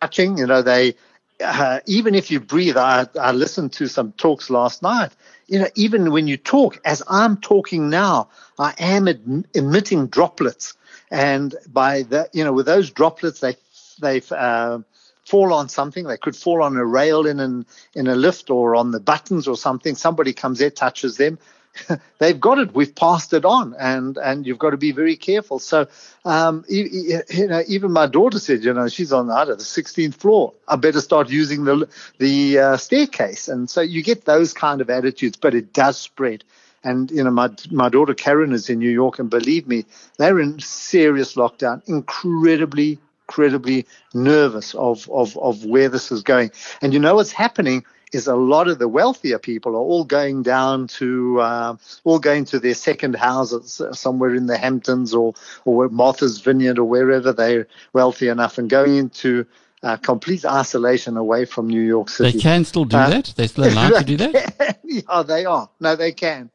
touching. 0.00 0.38
You 0.38 0.46
know, 0.46 0.62
they 0.62 0.94
uh, 1.42 1.80
even 1.86 2.14
if 2.14 2.30
you 2.30 2.40
breathe. 2.40 2.76
I, 2.76 3.06
I 3.20 3.32
listened 3.32 3.72
to 3.74 3.88
some 3.88 4.12
talks 4.12 4.50
last 4.50 4.82
night. 4.82 5.12
You 5.48 5.60
know, 5.60 5.68
even 5.76 6.10
when 6.12 6.26
you 6.26 6.36
talk, 6.36 6.80
as 6.84 7.02
I'm 7.08 7.36
talking 7.36 7.90
now, 7.90 8.28
I 8.58 8.74
am 8.78 9.08
ad- 9.08 9.46
emitting 9.54 10.08
droplets, 10.08 10.74
and 11.10 11.54
by 11.72 12.02
that, 12.04 12.34
you 12.34 12.44
know, 12.44 12.52
with 12.52 12.66
those 12.66 12.90
droplets, 12.90 13.40
they 13.40 13.56
they 14.00 14.22
uh, 14.30 14.78
fall 15.26 15.52
on 15.52 15.68
something. 15.68 16.06
They 16.06 16.16
could 16.16 16.36
fall 16.36 16.62
on 16.62 16.76
a 16.76 16.84
rail 16.84 17.26
in 17.26 17.40
an 17.40 17.66
in 17.94 18.06
a 18.08 18.16
lift 18.16 18.50
or 18.50 18.74
on 18.74 18.90
the 18.90 19.00
buttons 19.00 19.46
or 19.46 19.56
something. 19.56 19.94
Somebody 19.94 20.32
comes 20.32 20.58
there, 20.58 20.70
touches 20.70 21.16
them 21.16 21.38
they've 22.18 22.38
got 22.38 22.58
it. 22.58 22.74
We've 22.74 22.94
passed 22.94 23.32
it 23.32 23.44
on, 23.44 23.74
and 23.78 24.16
and 24.16 24.46
you've 24.46 24.58
got 24.58 24.70
to 24.70 24.76
be 24.76 24.92
very 24.92 25.16
careful. 25.16 25.58
So, 25.58 25.86
um, 26.24 26.64
you, 26.68 27.22
you 27.30 27.46
know, 27.46 27.62
even 27.66 27.92
my 27.92 28.06
daughter 28.06 28.38
said, 28.38 28.64
you 28.64 28.72
know, 28.72 28.88
she's 28.88 29.12
on 29.12 29.26
the 29.28 29.32
16th 29.34 30.14
floor. 30.14 30.52
I 30.66 30.76
better 30.76 31.00
start 31.00 31.28
using 31.28 31.64
the 31.64 31.88
the 32.18 32.58
uh, 32.58 32.76
staircase, 32.76 33.48
and 33.48 33.68
so 33.68 33.80
you 33.80 34.02
get 34.02 34.24
those 34.24 34.52
kind 34.52 34.80
of 34.80 34.90
attitudes, 34.90 35.36
but 35.36 35.54
it 35.54 35.72
does 35.72 35.98
spread. 35.98 36.44
And 36.84 37.10
you 37.10 37.24
know, 37.24 37.30
my 37.30 37.50
my 37.70 37.88
daughter 37.88 38.14
Karen 38.14 38.52
is 38.52 38.68
in 38.70 38.78
New 38.78 38.90
York, 38.90 39.18
and 39.18 39.28
believe 39.28 39.66
me, 39.66 39.84
they're 40.18 40.38
in 40.40 40.60
serious 40.60 41.34
lockdown, 41.34 41.82
incredibly, 41.88 42.98
incredibly 43.28 43.86
nervous 44.14 44.74
of 44.74 45.08
of 45.10 45.36
of 45.36 45.64
where 45.64 45.88
this 45.88 46.12
is 46.12 46.22
going. 46.22 46.52
And 46.80 46.92
you 46.92 47.00
know 47.00 47.16
what's 47.16 47.32
happening 47.32 47.84
is 48.12 48.26
a 48.26 48.36
lot 48.36 48.68
of 48.68 48.78
the 48.78 48.88
wealthier 48.88 49.38
people 49.38 49.72
are 49.72 49.80
all 49.80 50.04
going 50.04 50.42
down 50.42 50.86
to 50.86 51.40
uh, 51.40 51.76
all 52.04 52.18
going 52.18 52.44
to 52.46 52.58
their 52.58 52.74
second 52.74 53.16
houses 53.16 53.82
somewhere 53.92 54.34
in 54.34 54.46
the 54.46 54.56
Hamptons 54.56 55.12
or 55.12 55.34
or 55.64 55.88
Martha's 55.88 56.40
Vineyard 56.40 56.78
or 56.78 56.84
wherever 56.84 57.32
they're 57.32 57.66
wealthy 57.92 58.28
enough 58.28 58.58
and 58.58 58.70
going 58.70 58.96
into 58.96 59.46
uh, 59.82 59.96
complete 59.96 60.44
isolation 60.44 61.16
away 61.16 61.44
from 61.44 61.68
New 61.68 61.82
York 61.82 62.08
City. 62.08 62.32
They 62.32 62.42
can 62.42 62.64
still 62.64 62.84
do 62.84 62.96
uh, 62.96 63.10
that. 63.10 63.34
They're 63.36 63.48
still 63.48 63.68
allowed 63.68 63.98
to 63.98 64.04
do 64.04 64.16
that. 64.18 64.78
yeah, 64.84 65.22
they 65.22 65.44
are. 65.44 65.68
No, 65.80 65.96
they 65.96 66.12
can. 66.12 66.50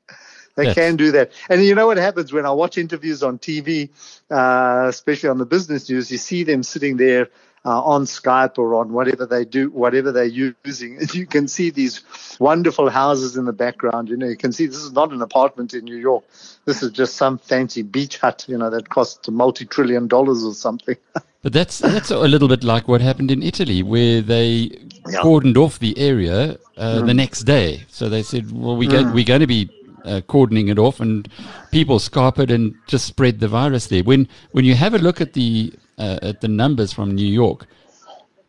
They 0.56 0.66
yes. 0.66 0.76
can 0.76 0.98
do 0.98 1.12
that. 1.12 1.32
And 1.50 1.64
you 1.64 1.76
know 1.76 1.88
what 1.88 1.98
happens 1.98 2.34
when 2.34 2.46
I 2.46 2.52
watch 2.52 2.78
interviews 2.78 3.24
on 3.24 3.40
TV, 3.40 3.90
uh, 4.30 4.88
especially 4.90 5.30
on 5.30 5.38
the 5.38 5.46
business 5.46 5.90
news, 5.90 6.12
you 6.12 6.18
see 6.18 6.44
them 6.44 6.64
sitting 6.64 6.98
there 6.98 7.30
uh, 7.64 7.82
on 7.82 8.06
Skype 8.06 8.58
or 8.58 8.76
on 8.76 8.92
whatever 8.92 9.26
they 9.26 9.46
do, 9.46 9.70
whatever 9.70 10.12
they're 10.12 10.26
using. 10.26 11.00
You 11.14 11.26
can 11.26 11.48
see 11.48 11.70
these 11.70 12.02
wonderful 12.40 12.90
houses 12.90 13.38
in 13.38 13.46
the 13.46 13.54
background. 13.54 14.10
You 14.10 14.18
know, 14.18 14.28
you 14.28 14.38
can 14.38 14.52
see 14.52 14.66
this 14.66 14.78
is 14.78 14.92
not 14.92 15.12
an 15.12 15.22
apartment 15.22 15.74
in 15.74 15.84
New 15.84 15.98
York. 15.98 16.24
This 16.66 16.82
is 16.82 16.92
just 16.92 17.16
some 17.16 17.38
fancy 17.38 17.82
beach 17.82 18.18
hut, 18.18 18.46
you 18.48 18.58
know, 18.58 18.70
that 18.70 18.90
costs 18.90 19.28
a 19.28 19.32
multi-trillion 19.32 20.08
dollars 20.08 20.44
or 20.44 20.54
something. 20.54 20.96
but 21.44 21.54
that's 21.54 21.80
that's 21.80 22.12
a 22.12 22.18
little 22.20 22.48
bit 22.48 22.64
like 22.64 22.88
what 22.88 23.02
happened 23.02 23.30
in 23.30 23.44
Italy, 23.44 23.84
where 23.84 24.22
they 24.22 24.72
yeah. 25.10 25.20
cordoned 25.20 25.58
off 25.58 25.80
the 25.80 25.98
area 25.98 26.58
uh, 26.78 27.02
mm. 27.02 27.06
the 27.06 27.14
next 27.14 27.42
day. 27.42 27.84
So 27.90 28.10
they 28.10 28.24
said, 28.24 28.52
well, 28.52 28.78
we 28.78 28.88
mm. 28.88 29.14
we're 29.14 29.26
going 29.26 29.42
to 29.42 29.48
be 29.48 29.70
uh, 30.06 30.22
cordoning 30.28 30.70
it 30.70 30.80
off, 30.80 31.00
and 31.00 31.28
people 31.72 32.00
scarp 32.00 32.40
it 32.40 32.50
and 32.50 32.76
just 32.88 33.06
spread 33.06 33.40
the 33.40 33.48
virus 33.48 33.88
there. 33.88 34.04
When 34.04 34.28
when 34.52 34.66
you 34.66 34.76
have 34.76 34.94
a 34.94 35.00
look 35.00 35.22
at 35.22 35.34
the 35.34 35.74
uh, 35.98 36.20
at 36.22 36.42
the 36.42 36.48
numbers 36.48 36.94
from 36.94 37.16
New 37.16 37.28
York, 37.28 37.68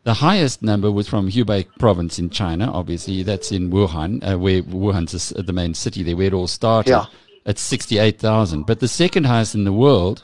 the 0.04 0.14
highest 0.14 0.62
number 0.62 0.90
was 0.90 1.08
from 1.08 1.30
Hubei 1.30 1.66
province 1.78 2.18
in 2.18 2.30
China. 2.30 2.70
Obviously, 2.72 3.22
that's 3.22 3.52
in 3.52 3.70
Wuhan, 3.70 4.22
uh, 4.22 4.38
where 4.38 4.62
Wuhan's 4.62 5.30
the 5.30 5.52
main 5.52 5.74
city 5.74 6.02
there, 6.02 6.16
where 6.16 6.26
it 6.26 6.34
all 6.34 6.48
started. 6.48 6.90
Yeah. 6.90 7.06
At 7.44 7.58
sixty-eight 7.58 8.20
thousand, 8.20 8.66
but 8.66 8.78
the 8.78 8.86
second 8.86 9.24
highest 9.26 9.56
in 9.56 9.64
the 9.64 9.72
world 9.72 10.22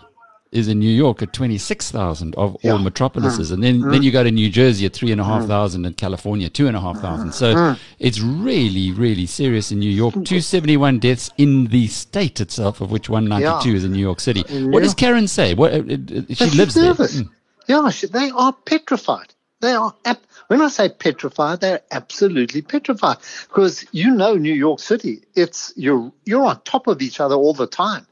is 0.50 0.68
in 0.68 0.78
New 0.78 0.90
York 0.90 1.22
at 1.22 1.32
26,000 1.32 2.34
of 2.36 2.56
yeah. 2.62 2.72
all 2.72 2.78
metropolises. 2.78 3.50
Mm. 3.50 3.54
And 3.54 3.62
then, 3.62 3.80
mm. 3.80 3.92
then 3.92 4.02
you 4.02 4.10
go 4.10 4.24
to 4.24 4.30
New 4.30 4.48
Jersey 4.48 4.86
at 4.86 4.94
3,500 4.94 5.48
mm. 5.48 5.86
and 5.86 5.96
California 5.96 6.48
2,500. 6.48 7.34
So 7.34 7.54
mm. 7.54 7.78
it's 7.98 8.20
really, 8.20 8.92
really 8.92 9.26
serious 9.26 9.70
in 9.70 9.78
New 9.78 9.90
York. 9.90 10.14
271 10.14 10.98
deaths 11.00 11.30
in 11.36 11.66
the 11.66 11.86
state 11.88 12.40
itself, 12.40 12.80
of 12.80 12.90
which 12.90 13.08
192 13.08 13.70
yeah. 13.70 13.76
is 13.76 13.84
in 13.84 13.92
New 13.92 13.98
York 13.98 14.20
City. 14.20 14.42
what 14.68 14.82
does 14.82 14.94
Karen 14.94 15.28
say? 15.28 15.54
What, 15.54 15.72
uh, 15.72 15.76
uh, 15.76 16.34
she 16.34 16.50
lives 16.50 16.76
nervous. 16.76 17.14
there. 17.14 17.24
Mm. 17.24 17.30
Yeah, 17.66 17.90
she, 17.90 18.06
they 18.06 18.30
are 18.30 18.52
petrified. 18.52 19.34
They 19.60 19.72
are, 19.72 19.94
ap- 20.04 20.22
when 20.46 20.62
I 20.62 20.68
say 20.68 20.88
petrified, 20.88 21.60
they're 21.60 21.82
absolutely 21.90 22.62
petrified 22.62 23.18
because 23.48 23.84
you 23.92 24.10
know 24.10 24.34
New 24.34 24.54
York 24.54 24.80
City. 24.80 25.24
It's 25.34 25.72
you're 25.76 26.10
you're 26.24 26.44
on 26.44 26.62
top 26.62 26.86
of 26.86 27.02
each 27.02 27.20
other 27.20 27.34
all 27.34 27.52
the 27.52 27.66
time 27.66 28.06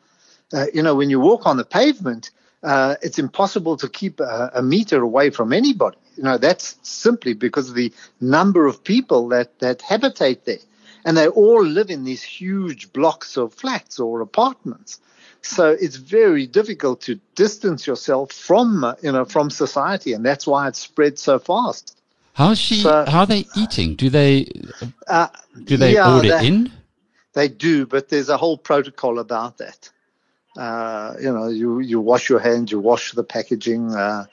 uh, 0.53 0.67
you 0.73 0.83
know, 0.83 0.95
when 0.95 1.11
you 1.11 1.21
walk 1.21 1.47
on 1.47 1.57
the 1.57 1.65
pavement, 1.65 2.31
uh, 2.63 2.97
it's 3.03 3.19
impossible 3.19 3.77
to 3.77 3.89
keep 3.89 4.21
a, 4.21 4.51
a, 4.55 4.63
meter 4.63 5.03
away 5.03 5.31
from 5.31 5.53
anybody. 5.53 5.99
You 6.17 6.23
know, 6.23 6.39
that's 6.39 6.77
simply 6.83 7.35
because 7.35 7.69
of 7.69 7.75
the 7.75 7.93
number 8.21 8.67
of 8.67 8.83
people 8.83 9.29
that, 9.29 9.59
that 9.61 9.83
habitate 9.83 10.45
there. 10.45 10.59
And 11.05 11.17
they 11.17 11.29
all 11.29 11.65
live 11.65 11.91
in 11.91 12.05
these 12.05 12.23
huge 12.23 12.93
blocks 12.93 13.37
of 13.37 13.55
flats 13.55 14.01
or 14.01 14.21
apartments. 14.21 15.01
So 15.43 15.71
it's 15.71 15.97
very 15.97 16.47
difficult 16.47 17.03
to 17.03 17.21
distance 17.37 17.87
yourself 17.87 18.33
from, 18.33 18.83
uh, 18.83 18.95
you 19.03 19.13
know, 19.13 19.25
from 19.25 19.51
society. 19.51 20.13
And 20.13 20.25
that's 20.25 20.47
why 20.47 20.67
it's 20.67 20.81
spread 20.81 21.19
so 21.19 21.39
fast. 21.39 21.97
How's 22.33 22.59
she, 22.59 22.81
so, 22.81 23.05
how 23.07 23.21
are 23.21 23.27
they 23.27 23.47
eating? 23.57 23.95
Do 23.95 24.11
they, 24.11 24.51
uh, 25.07 25.29
do 25.65 25.77
they 25.77 25.95
yeah, 25.95 26.17
order 26.17 26.29
they, 26.29 26.47
in? 26.47 26.73
They 27.35 27.49
do, 27.49 27.87
but 27.87 28.09
there's 28.09 28.29
a 28.29 28.37
whole 28.37 28.59
protocol 28.59 29.19
about 29.19 29.59
that. 29.59 29.91
Uh, 30.57 31.15
you 31.21 31.33
know, 31.33 31.49
you, 31.49 31.81
you 31.81 32.01
wash 32.01 32.29
your 32.29 32.41
hands, 32.41 32.73
you 32.73 32.81
wash 32.81 33.13
the 33.13 33.25
packaging. 33.25 33.95
Uh, 33.95 34.25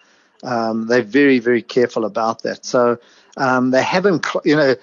um, 0.44 0.88
they're 0.88 1.02
very, 1.02 1.40
very 1.40 1.62
careful 1.62 2.06
about 2.06 2.44
that. 2.44 2.66
So 2.66 2.98
um, 3.38 3.72
they 3.72 3.82
haven't, 3.82 4.26
you 4.44 4.56
know, 4.56 4.76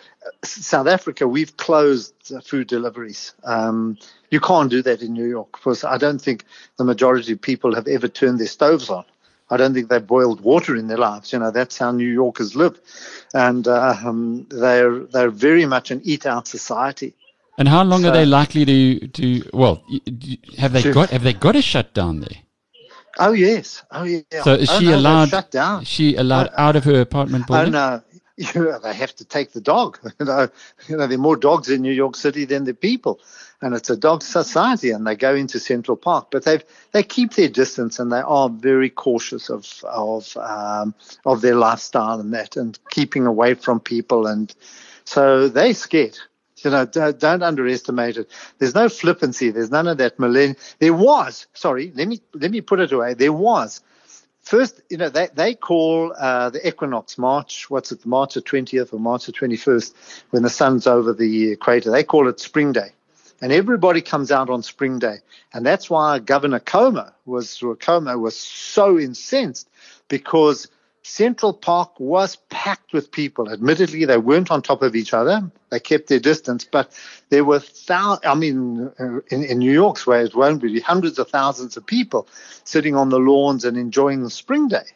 South 0.42 0.86
Africa, 0.86 1.28
we've 1.28 1.56
closed 1.56 2.14
food 2.44 2.66
deliveries. 2.66 3.34
Um, 3.44 3.98
you 4.30 4.40
can't 4.40 4.70
do 4.70 4.82
that 4.82 5.02
in 5.02 5.12
New 5.12 5.26
York 5.26 5.52
because 5.52 5.84
I 5.84 5.98
don't 5.98 6.20
think 6.20 6.44
the 6.76 6.84
majority 6.84 7.32
of 7.32 7.40
people 7.40 7.74
have 7.74 7.88
ever 7.88 8.08
turned 8.08 8.38
their 8.38 8.46
stoves 8.46 8.88
on. 8.90 9.04
I 9.50 9.56
don't 9.56 9.74
think 9.74 9.88
they've 9.88 10.06
boiled 10.06 10.40
water 10.42 10.76
in 10.76 10.86
their 10.86 10.96
lives. 10.96 11.32
You 11.32 11.40
know, 11.40 11.50
that's 11.50 11.76
how 11.76 11.90
New 11.90 12.08
Yorkers 12.08 12.54
live. 12.54 12.80
And 13.34 13.66
uh, 13.66 13.96
um, 14.04 14.46
they're, 14.48 15.00
they're 15.00 15.30
very 15.30 15.66
much 15.66 15.90
an 15.90 16.00
eat 16.04 16.24
out 16.24 16.46
society. 16.46 17.14
And 17.58 17.68
how 17.68 17.84
long 17.84 18.02
so, 18.02 18.08
are 18.08 18.12
they 18.12 18.24
likely 18.24 18.64
to 18.64 19.08
to? 19.08 19.50
Well, 19.52 19.82
have 20.56 20.72
they 20.72 20.82
to, 20.82 20.92
got 20.92 21.10
have 21.10 21.22
they 21.22 21.32
got 21.32 21.56
a 21.56 21.62
shutdown 21.62 22.20
there? 22.20 22.38
Oh 23.18 23.32
yes, 23.32 23.82
oh 23.90 24.04
yeah. 24.04 24.42
So 24.42 24.54
is 24.54 24.70
oh, 24.70 24.78
she 24.78 24.86
no, 24.86 24.96
allowed? 24.96 25.28
Shut 25.28 25.50
down. 25.50 25.84
She 25.84 26.16
allowed 26.16 26.48
oh, 26.48 26.62
out 26.62 26.76
of 26.76 26.84
her 26.84 27.00
apartment 27.00 27.46
building? 27.46 27.74
Oh 27.74 27.96
no, 27.96 28.02
you 28.36 28.78
they 28.82 28.94
have 28.94 29.14
to 29.16 29.24
take 29.24 29.52
the 29.52 29.60
dog. 29.60 29.98
You 30.20 30.26
know, 30.26 30.48
you 30.88 30.96
know, 30.96 31.06
there 31.06 31.18
are 31.18 31.20
more 31.20 31.36
dogs 31.36 31.68
in 31.68 31.82
New 31.82 31.92
York 31.92 32.16
City 32.16 32.44
than 32.44 32.64
the 32.64 32.74
people, 32.74 33.20
and 33.60 33.74
it's 33.74 33.90
a 33.90 33.96
dog 33.96 34.22
society. 34.22 34.90
And 34.90 35.06
they 35.06 35.16
go 35.16 35.34
into 35.34 35.58
Central 35.58 35.96
Park, 35.96 36.28
but 36.30 36.44
they 36.44 36.60
they 36.92 37.02
keep 37.02 37.34
their 37.34 37.48
distance 37.48 37.98
and 37.98 38.12
they 38.12 38.20
are 38.20 38.48
very 38.48 38.90
cautious 38.90 39.50
of 39.50 39.84
of 39.84 40.36
um, 40.36 40.94
of 41.26 41.40
their 41.40 41.56
lifestyle 41.56 42.20
and 42.20 42.32
that, 42.32 42.56
and 42.56 42.78
keeping 42.90 43.26
away 43.26 43.54
from 43.54 43.80
people, 43.80 44.26
and 44.26 44.54
so 45.04 45.48
they're 45.48 45.74
scared. 45.74 46.18
You 46.64 46.70
know, 46.70 46.84
don't, 46.84 47.18
don't, 47.18 47.42
underestimate 47.42 48.16
it. 48.16 48.30
There's 48.58 48.74
no 48.74 48.88
flippancy. 48.88 49.50
There's 49.50 49.70
none 49.70 49.88
of 49.88 49.98
that 49.98 50.18
millennium. 50.18 50.56
There 50.78 50.92
was, 50.92 51.46
sorry, 51.54 51.92
let 51.94 52.08
me 52.08 52.20
let 52.34 52.50
me 52.50 52.60
put 52.60 52.80
it 52.80 52.92
away. 52.92 53.14
There 53.14 53.32
was. 53.32 53.80
First, 54.42 54.80
you 54.88 54.96
know, 54.96 55.10
they, 55.10 55.28
they 55.34 55.54
call 55.54 56.14
uh, 56.18 56.50
the 56.50 56.66
equinox 56.66 57.18
March, 57.18 57.68
what's 57.68 57.92
it, 57.92 58.04
March 58.06 58.34
the 58.34 58.42
20th 58.42 58.92
or 58.92 58.98
March 58.98 59.26
the 59.26 59.32
21st, 59.32 59.92
when 60.30 60.42
the 60.42 60.50
sun's 60.50 60.86
over 60.86 61.12
the 61.12 61.52
equator. 61.52 61.90
They 61.90 62.04
call 62.04 62.26
it 62.26 62.40
Spring 62.40 62.72
Day. 62.72 62.92
And 63.42 63.52
everybody 63.52 64.00
comes 64.00 64.30
out 64.32 64.50
on 64.50 64.62
Spring 64.62 64.98
Day. 64.98 65.18
And 65.52 65.64
that's 65.64 65.88
why 65.88 66.18
Governor 66.18 66.58
Cuomo 66.58 67.12
was, 67.26 67.58
Cuomo 67.58 68.18
was 68.18 68.36
so 68.36 68.98
incensed 68.98 69.68
because– 70.08 70.68
Central 71.10 71.52
Park 71.52 71.98
was 71.98 72.36
packed 72.50 72.92
with 72.92 73.10
people. 73.10 73.50
Admittedly, 73.50 74.04
they 74.04 74.16
weren't 74.16 74.50
on 74.52 74.62
top 74.62 74.80
of 74.80 74.94
each 74.94 75.12
other. 75.12 75.50
They 75.70 75.80
kept 75.80 76.06
their 76.06 76.20
distance, 76.20 76.64
but 76.64 76.92
there 77.30 77.44
were 77.44 77.58
thousands, 77.58 78.24
I 78.24 78.34
mean, 78.36 78.92
uh, 78.98 79.20
in, 79.28 79.42
in 79.42 79.58
New 79.58 79.72
York's 79.72 80.06
way, 80.06 80.22
it 80.22 80.36
won't 80.36 80.62
be 80.62 80.78
hundreds 80.78 81.18
of 81.18 81.28
thousands 81.28 81.76
of 81.76 81.84
people 81.84 82.28
sitting 82.62 82.94
on 82.94 83.08
the 83.08 83.18
lawns 83.18 83.64
and 83.64 83.76
enjoying 83.76 84.22
the 84.22 84.30
spring 84.30 84.68
day. 84.68 84.86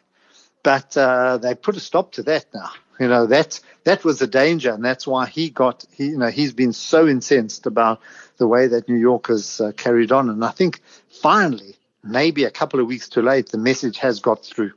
But 0.63 0.95
uh, 0.95 1.37
they 1.37 1.53
put 1.53 1.75
a 1.75 1.81
stop 1.81 2.13
to 2.13 2.23
that 2.23 2.45
now. 2.53 2.71
You 2.97 3.09
know, 3.09 3.25
that, 3.27 3.59
that 3.83 4.05
was 4.05 4.21
a 4.21 4.27
danger, 4.27 4.71
and 4.73 4.85
that's 4.85 5.05
why 5.05 5.25
he 5.25 5.49
got, 5.49 5.85
he, 5.91 6.05
you 6.05 6.17
know, 6.17 6.29
he's 6.29 6.53
been 6.53 6.71
so 6.71 7.09
incensed 7.09 7.65
about 7.65 7.99
the 8.37 8.47
way 8.47 8.67
that 8.67 8.87
New 8.87 8.95
York 8.95 9.27
has 9.27 9.59
uh, 9.59 9.73
carried 9.73 10.13
on. 10.13 10.29
And 10.29 10.45
I 10.45 10.51
think 10.51 10.79
finally, 11.09 11.75
maybe 12.05 12.45
a 12.45 12.51
couple 12.51 12.79
of 12.79 12.87
weeks 12.87 13.09
too 13.09 13.21
late, 13.21 13.49
the 13.49 13.57
message 13.57 13.97
has 13.97 14.21
got 14.21 14.45
through. 14.45 14.71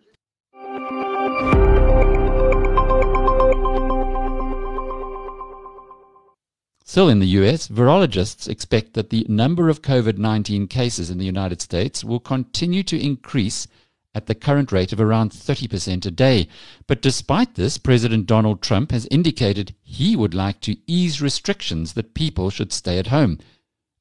Still 6.88 7.11
in 7.11 7.18
the 7.18 7.37
US, 7.42 7.68
virologists 7.68 8.48
expect 8.48 8.94
that 8.94 9.11
the 9.11 9.27
number 9.29 9.68
of 9.68 9.83
COVID 9.83 10.16
19 10.16 10.68
cases 10.68 11.11
in 11.11 11.18
the 11.18 11.27
United 11.27 11.61
States 11.61 12.03
will 12.03 12.18
continue 12.18 12.83
to 12.85 12.98
increase 12.98 13.68
at 14.14 14.24
the 14.24 14.35
current 14.35 14.72
rate 14.72 14.90
of 14.90 14.98
around 14.98 15.31
30% 15.31 16.07
a 16.07 16.11
day. 16.11 16.48
But 16.87 17.03
despite 17.03 17.57
this, 17.57 17.77
President 17.77 18.24
Donald 18.24 18.62
Trump 18.62 18.90
has 18.90 19.07
indicated 19.11 19.74
he 19.83 20.16
would 20.16 20.33
like 20.33 20.62
to 20.62 20.79
ease 20.87 21.20
restrictions 21.20 21.92
that 21.92 22.14
people 22.14 22.48
should 22.48 22.72
stay 22.72 22.98
at 22.98 23.09
home. 23.09 23.38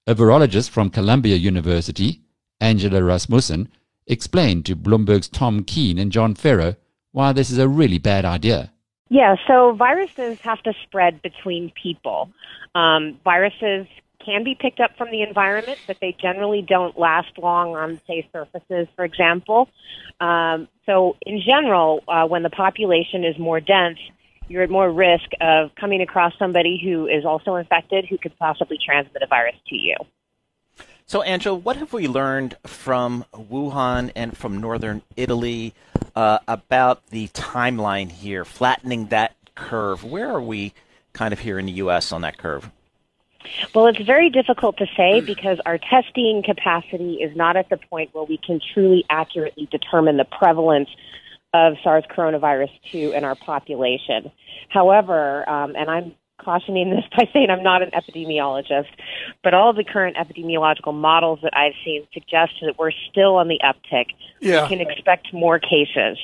A 0.08 0.16
virologist 0.16 0.70
from 0.70 0.90
Columbia 0.90 1.36
University, 1.36 2.22
Angela 2.62 3.04
Rasmussen, 3.04 3.68
explained 4.08 4.66
to 4.66 4.78
Bloomberg's 4.78 5.28
Tom 5.28 5.66
Keene 5.66 6.00
and 6.00 6.10
John 6.10 6.36
Ferro 6.36 6.78
why 7.12 7.34
this 7.34 7.50
is 7.50 7.58
a 7.58 7.68
really 7.68 7.98
bad 7.98 8.24
idea. 8.24 8.72
Yeah, 9.10 9.36
so 9.48 9.74
viruses 9.74 10.40
have 10.42 10.62
to 10.64 10.74
spread 10.84 11.22
between 11.22 11.72
people. 11.82 12.30
Um, 12.76 13.20
viruses 13.24 13.88
can 14.26 14.44
be 14.44 14.56
picked 14.60 14.82
up 14.82 14.92
from 14.98 15.10
the 15.12 15.22
environment, 15.22 15.80
but 15.88 15.98
they 16.02 16.16
generally 16.22 16.62
don't 16.62 17.00
last 17.00 17.38
long 17.38 17.76
on, 17.76 18.02
say, 18.06 18.28
surfaces, 18.34 18.88
for 18.96 19.06
example. 19.06 19.70
Um, 20.20 20.68
so, 20.86 21.16
in 21.26 21.42
general, 21.46 22.04
uh, 22.08 22.26
when 22.28 22.44
the 22.44 22.50
population 22.50 23.24
is 23.24 23.40
more 23.40 23.62
dense, 23.62 24.00
you're 24.50 24.64
at 24.64 24.70
more 24.70 24.92
risk 24.92 25.30
of 25.40 25.70
coming 25.80 26.02
across 26.02 26.34
somebody 26.38 26.80
who 26.84 27.08
is 27.08 27.26
also 27.26 27.56
infected 27.56 28.06
who 28.10 28.18
could 28.18 28.38
possibly 28.38 28.78
transmit 28.86 29.22
a 29.22 29.28
virus 29.28 29.56
to 29.68 29.76
you. 29.76 29.96
So, 31.10 31.22
Angela, 31.22 31.56
what 31.56 31.78
have 31.78 31.94
we 31.94 32.06
learned 32.10 32.58
from 32.66 33.24
Wuhan 33.34 34.12
and 34.14 34.36
from 34.36 34.60
northern 34.60 35.04
Italy 35.16 35.74
uh, 36.18 36.40
about 36.50 37.08
the 37.12 37.30
timeline 37.30 38.12
here, 38.12 38.44
flattening 38.44 39.08
that 39.08 39.34
curve? 39.56 40.04
Where 40.04 40.30
are 40.30 40.42
we 40.42 40.74
kind 41.14 41.32
of 41.32 41.40
here 41.40 41.58
in 41.60 41.66
the 41.66 41.72
U.S. 41.74 42.12
on 42.12 42.24
that 42.24 42.38
curve? 42.38 42.70
Well, 43.74 43.88
it's 43.88 44.02
very 44.02 44.30
difficult 44.30 44.76
to 44.80 44.86
say 44.98 45.22
because 45.26 45.62
our 45.66 45.78
testing 45.78 46.44
capacity 46.44 47.22
is 47.22 47.34
not 47.38 47.56
at 47.56 47.70
the 47.70 47.78
point 47.78 48.14
where 48.14 48.26
we 48.26 48.38
can 48.38 48.60
truly 48.74 49.06
accurately 49.10 49.70
determine 49.72 50.18
the 50.18 50.26
prevalence 50.26 50.90
of 51.54 51.76
SARS 51.86 52.04
coronavirus 52.14 52.72
2 52.92 53.14
in 53.14 53.24
our 53.24 53.36
population. 53.36 54.30
However, 54.68 55.50
um, 55.50 55.74
and 55.78 55.90
I'm 55.90 56.16
cautioning 56.40 56.90
this 56.90 57.04
by 57.18 57.30
saying 57.34 57.50
I'm 57.50 57.64
not 57.64 57.82
an 57.82 57.92
epidemiologist, 57.92 58.90
but 59.44 59.54
all 59.54 59.74
the 59.74 59.84
current 59.84 60.18
epidemiological 60.18 60.94
models 60.94 61.40
that 61.44 61.56
I've 61.56 61.74
seen 61.84 62.08
suggest 62.14 62.54
that 62.62 62.78
we're 62.78 62.92
still 63.10 63.36
on 63.36 63.48
the 63.48 63.60
uptick. 63.64 64.08
Yeah. 64.40 64.64
We 64.64 64.70
can 64.70 64.82
expect 64.82 65.34
more 65.34 65.60
cases. 65.60 66.18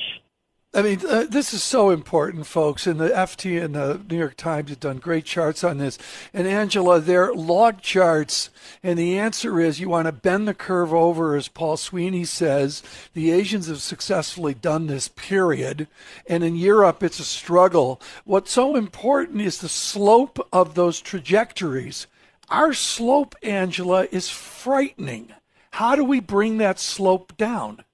I 0.76 0.82
mean, 0.82 1.00
uh, 1.08 1.26
this 1.30 1.54
is 1.54 1.62
so 1.62 1.90
important, 1.90 2.48
folks. 2.48 2.84
And 2.88 2.98
the 2.98 3.10
FT 3.10 3.62
and 3.62 3.76
the 3.76 4.00
New 4.10 4.18
York 4.18 4.36
Times 4.36 4.70
have 4.70 4.80
done 4.80 4.96
great 4.96 5.24
charts 5.24 5.62
on 5.62 5.78
this. 5.78 5.98
And 6.32 6.48
Angela, 6.48 6.98
they're 6.98 7.32
log 7.32 7.80
charts. 7.80 8.50
And 8.82 8.98
the 8.98 9.16
answer 9.16 9.60
is 9.60 9.78
you 9.78 9.88
want 9.88 10.06
to 10.06 10.12
bend 10.12 10.48
the 10.48 10.54
curve 10.54 10.92
over, 10.92 11.36
as 11.36 11.46
Paul 11.46 11.76
Sweeney 11.76 12.24
says. 12.24 12.82
The 13.12 13.30
Asians 13.30 13.68
have 13.68 13.82
successfully 13.82 14.52
done 14.52 14.88
this, 14.88 15.06
period. 15.06 15.86
And 16.26 16.42
in 16.42 16.56
Europe, 16.56 17.04
it's 17.04 17.20
a 17.20 17.24
struggle. 17.24 18.00
What's 18.24 18.50
so 18.50 18.74
important 18.74 19.42
is 19.42 19.58
the 19.58 19.68
slope 19.68 20.44
of 20.52 20.74
those 20.74 21.00
trajectories. 21.00 22.08
Our 22.48 22.72
slope, 22.72 23.36
Angela, 23.44 24.08
is 24.10 24.28
frightening. 24.28 25.32
How 25.70 25.94
do 25.94 26.04
we 26.04 26.18
bring 26.18 26.58
that 26.58 26.80
slope 26.80 27.36
down? 27.36 27.84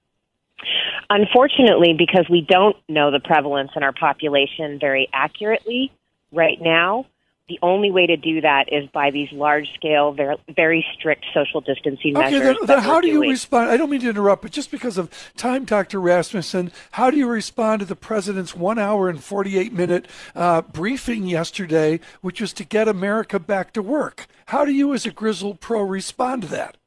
Unfortunately, 1.09 1.93
because 1.97 2.27
we 2.29 2.41
don't 2.47 2.75
know 2.87 3.11
the 3.11 3.19
prevalence 3.19 3.71
in 3.75 3.83
our 3.83 3.93
population 3.93 4.79
very 4.79 5.07
accurately 5.13 5.91
right 6.31 6.57
now, 6.61 7.05
the 7.51 7.59
only 7.61 7.91
way 7.91 8.05
to 8.05 8.15
do 8.15 8.39
that 8.39 8.71
is 8.71 8.87
by 8.93 9.11
these 9.11 9.29
large 9.33 9.67
scale, 9.75 10.13
very, 10.13 10.37
very 10.55 10.85
strict 10.97 11.25
social 11.33 11.59
distancing 11.59 12.15
okay, 12.15 12.39
measures. 12.39 12.57
how 12.81 13.01
do 13.01 13.09
you 13.09 13.15
doing. 13.15 13.31
respond? 13.31 13.69
I 13.69 13.75
don't 13.75 13.89
mean 13.89 13.99
to 13.99 14.09
interrupt, 14.09 14.43
but 14.43 14.51
just 14.51 14.71
because 14.71 14.97
of 14.97 15.09
time, 15.35 15.65
Dr. 15.65 15.99
Rasmussen, 15.99 16.71
how 16.91 17.11
do 17.11 17.17
you 17.17 17.27
respond 17.27 17.81
to 17.81 17.85
the 17.85 17.95
president's 17.97 18.55
one 18.55 18.79
hour 18.79 19.09
and 19.09 19.21
48 19.21 19.73
minute 19.73 20.07
uh, 20.33 20.61
briefing 20.61 21.25
yesterday, 21.25 21.99
which 22.21 22.39
was 22.39 22.53
to 22.53 22.63
get 22.63 22.87
America 22.87 23.37
back 23.37 23.73
to 23.73 23.81
work? 23.81 24.27
How 24.45 24.63
do 24.63 24.71
you, 24.71 24.93
as 24.93 25.05
a 25.05 25.11
Grizzled 25.11 25.59
Pro, 25.59 25.81
respond 25.81 26.43
to 26.43 26.47
that? 26.49 26.77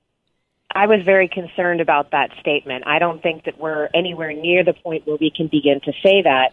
I 0.75 0.87
was 0.87 1.03
very 1.05 1.29
concerned 1.29 1.81
about 1.81 2.11
that 2.11 2.31
statement. 2.41 2.85
I 2.87 2.99
don't 2.99 3.23
think 3.23 3.45
that 3.45 3.59
we're 3.59 3.89
anywhere 3.95 4.33
near 4.33 4.65
the 4.65 4.73
point 4.73 5.07
where 5.07 5.17
we 5.21 5.31
can 5.31 5.47
begin 5.47 5.81
to 5.85 5.93
say 6.03 6.23
that. 6.23 6.53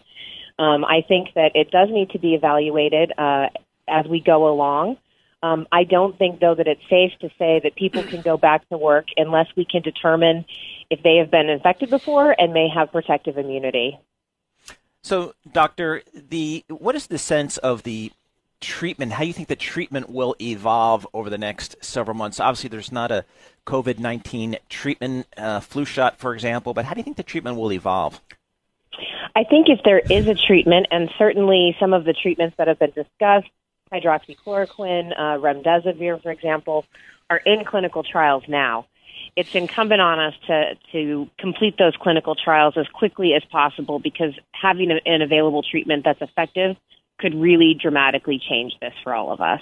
Um, 0.58 0.84
I 0.84 1.02
think 1.06 1.28
that 1.34 1.52
it 1.54 1.70
does 1.70 1.88
need 1.90 2.10
to 2.10 2.18
be 2.18 2.34
evaluated 2.34 3.12
uh, 3.18 3.48
as 3.88 4.06
we 4.06 4.20
go 4.20 4.48
along. 4.48 4.96
Um, 5.42 5.66
I 5.72 5.82
don't 5.82 6.16
think, 6.16 6.38
though, 6.38 6.54
that 6.54 6.68
it's 6.68 6.82
safe 6.88 7.18
to 7.20 7.28
say 7.36 7.60
that 7.64 7.74
people 7.74 8.04
can 8.04 8.20
go 8.20 8.36
back 8.36 8.68
to 8.68 8.78
work 8.78 9.06
unless 9.16 9.48
we 9.56 9.64
can 9.64 9.82
determine 9.82 10.44
if 10.88 11.02
they 11.02 11.16
have 11.16 11.32
been 11.32 11.48
infected 11.48 11.90
before 11.90 12.36
and 12.38 12.52
may 12.52 12.68
have 12.68 12.92
protective 12.92 13.38
immunity. 13.38 13.98
So, 15.02 15.34
doctor, 15.50 16.02
the 16.14 16.64
what 16.68 16.94
is 16.94 17.08
the 17.08 17.18
sense 17.18 17.56
of 17.58 17.82
the 17.82 18.12
treatment? 18.62 19.12
How 19.12 19.20
do 19.20 19.26
you 19.26 19.34
think 19.34 19.48
the 19.48 19.56
treatment 19.56 20.08
will 20.08 20.34
evolve 20.40 21.06
over 21.12 21.28
the 21.28 21.36
next 21.36 21.76
several 21.84 22.16
months? 22.16 22.40
Obviously, 22.40 22.70
there's 22.70 22.92
not 22.92 23.10
a 23.10 23.26
COVID 23.66 23.98
nineteen 23.98 24.56
treatment, 24.70 25.26
uh, 25.36 25.60
flu 25.60 25.84
shot, 25.84 26.18
for 26.18 26.32
example, 26.32 26.72
but 26.72 26.86
how 26.86 26.94
do 26.94 27.00
you 27.00 27.04
think 27.04 27.18
the 27.18 27.22
treatment 27.22 27.58
will 27.58 27.72
evolve? 27.72 28.20
I 29.34 29.44
think 29.44 29.68
if 29.68 29.80
there 29.84 29.98
is 29.98 30.26
a 30.28 30.34
treatment, 30.34 30.86
and 30.90 31.10
certainly 31.18 31.76
some 31.80 31.92
of 31.92 32.04
the 32.04 32.12
treatments 32.12 32.56
that 32.58 32.68
have 32.68 32.78
been 32.78 32.90
discussed, 32.90 33.48
hydroxychloroquine, 33.92 35.12
uh, 35.12 35.38
remdesivir, 35.38 36.22
for 36.22 36.30
example, 36.30 36.84
are 37.28 37.38
in 37.38 37.64
clinical 37.64 38.02
trials 38.02 38.44
now. 38.48 38.86
It's 39.36 39.54
incumbent 39.54 40.00
on 40.00 40.18
us 40.18 40.34
to, 40.46 40.74
to 40.92 41.30
complete 41.38 41.78
those 41.78 41.94
clinical 41.96 42.34
trials 42.34 42.74
as 42.76 42.86
quickly 42.88 43.32
as 43.34 43.42
possible 43.50 43.98
because 43.98 44.34
having 44.52 44.90
a, 44.90 45.00
an 45.06 45.22
available 45.22 45.62
treatment 45.62 46.04
that's 46.04 46.20
effective 46.20 46.76
could 47.22 47.34
really 47.34 47.78
dramatically 47.80 48.40
change 48.50 48.72
this 48.80 48.92
for 49.02 49.14
all 49.14 49.32
of 49.32 49.40
us. 49.40 49.60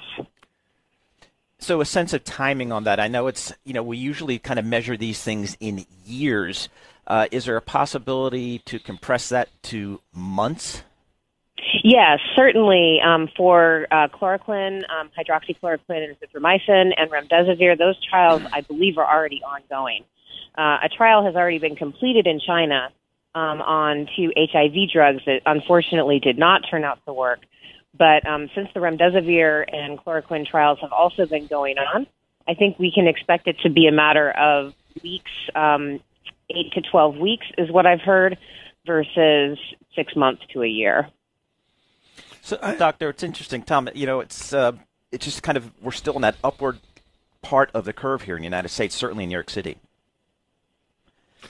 So, 1.58 1.82
a 1.82 1.84
sense 1.84 2.14
of 2.14 2.24
timing 2.24 2.72
on 2.72 2.84
that. 2.84 2.98
I 2.98 3.08
know 3.08 3.26
it's, 3.26 3.52
you 3.64 3.74
know, 3.74 3.82
we 3.82 3.98
usually 3.98 4.38
kind 4.38 4.58
of 4.58 4.64
measure 4.64 4.96
these 4.96 5.22
things 5.22 5.58
in 5.60 5.84
years. 6.06 6.70
Uh, 7.06 7.26
is 7.30 7.44
there 7.44 7.56
a 7.56 7.62
possibility 7.62 8.60
to 8.60 8.78
compress 8.78 9.28
that 9.28 9.50
to 9.64 10.00
months? 10.14 10.82
Yes, 11.84 12.18
certainly. 12.34 12.98
Um, 13.04 13.28
for 13.36 13.86
uh, 13.90 14.08
chloroquine, 14.08 14.82
um, 14.90 15.10
hydroxychloroquine, 15.18 16.08
and 16.08 16.16
azithromycin, 16.16 16.92
and 16.96 17.10
remdesivir, 17.10 17.76
those 17.76 17.96
trials, 18.08 18.42
I 18.52 18.62
believe, 18.62 18.96
are 18.96 19.06
already 19.06 19.42
ongoing. 19.42 20.04
Uh, 20.56 20.78
a 20.82 20.88
trial 20.88 21.24
has 21.24 21.36
already 21.36 21.58
been 21.58 21.76
completed 21.76 22.26
in 22.26 22.40
China 22.40 22.88
um, 23.34 23.60
on 23.60 24.08
two 24.16 24.32
HIV 24.36 24.90
drugs 24.92 25.22
that 25.26 25.40
unfortunately 25.46 26.18
did 26.18 26.38
not 26.38 26.62
turn 26.70 26.84
out 26.84 26.98
to 27.06 27.12
work. 27.12 27.40
But 27.96 28.26
um, 28.26 28.48
since 28.54 28.68
the 28.74 28.80
remdesivir 28.80 29.64
and 29.72 29.98
chloroquine 29.98 30.46
trials 30.46 30.78
have 30.80 30.92
also 30.92 31.26
been 31.26 31.46
going 31.46 31.76
on, 31.78 32.06
I 32.48 32.54
think 32.54 32.78
we 32.78 32.92
can 32.92 33.06
expect 33.06 33.46
it 33.46 33.56
to 33.62 33.70
be 33.70 33.86
a 33.86 33.92
matter 33.92 34.30
of 34.30 34.74
weeks, 35.02 35.30
um, 35.54 36.00
eight 36.50 36.72
to 36.74 36.82
12 36.90 37.16
weeks 37.16 37.46
is 37.58 37.70
what 37.70 37.86
I've 37.86 38.00
heard, 38.00 38.38
versus 38.86 39.58
six 39.94 40.16
months 40.16 40.42
to 40.52 40.62
a 40.62 40.66
year. 40.66 41.08
So, 42.42 42.56
doctor, 42.78 43.10
it's 43.10 43.22
interesting, 43.22 43.62
Tom. 43.62 43.88
You 43.94 44.06
know, 44.06 44.20
it's 44.20 44.52
uh, 44.52 44.72
it's 45.12 45.24
just 45.24 45.42
kind 45.42 45.58
of 45.58 45.70
we're 45.82 45.92
still 45.92 46.14
in 46.14 46.22
that 46.22 46.36
upward 46.42 46.80
part 47.42 47.70
of 47.74 47.84
the 47.84 47.92
curve 47.92 48.22
here 48.22 48.36
in 48.36 48.40
the 48.40 48.46
United 48.46 48.70
States, 48.70 48.94
certainly 48.94 49.24
in 49.24 49.30
New 49.30 49.34
York 49.34 49.50
City. 49.50 49.78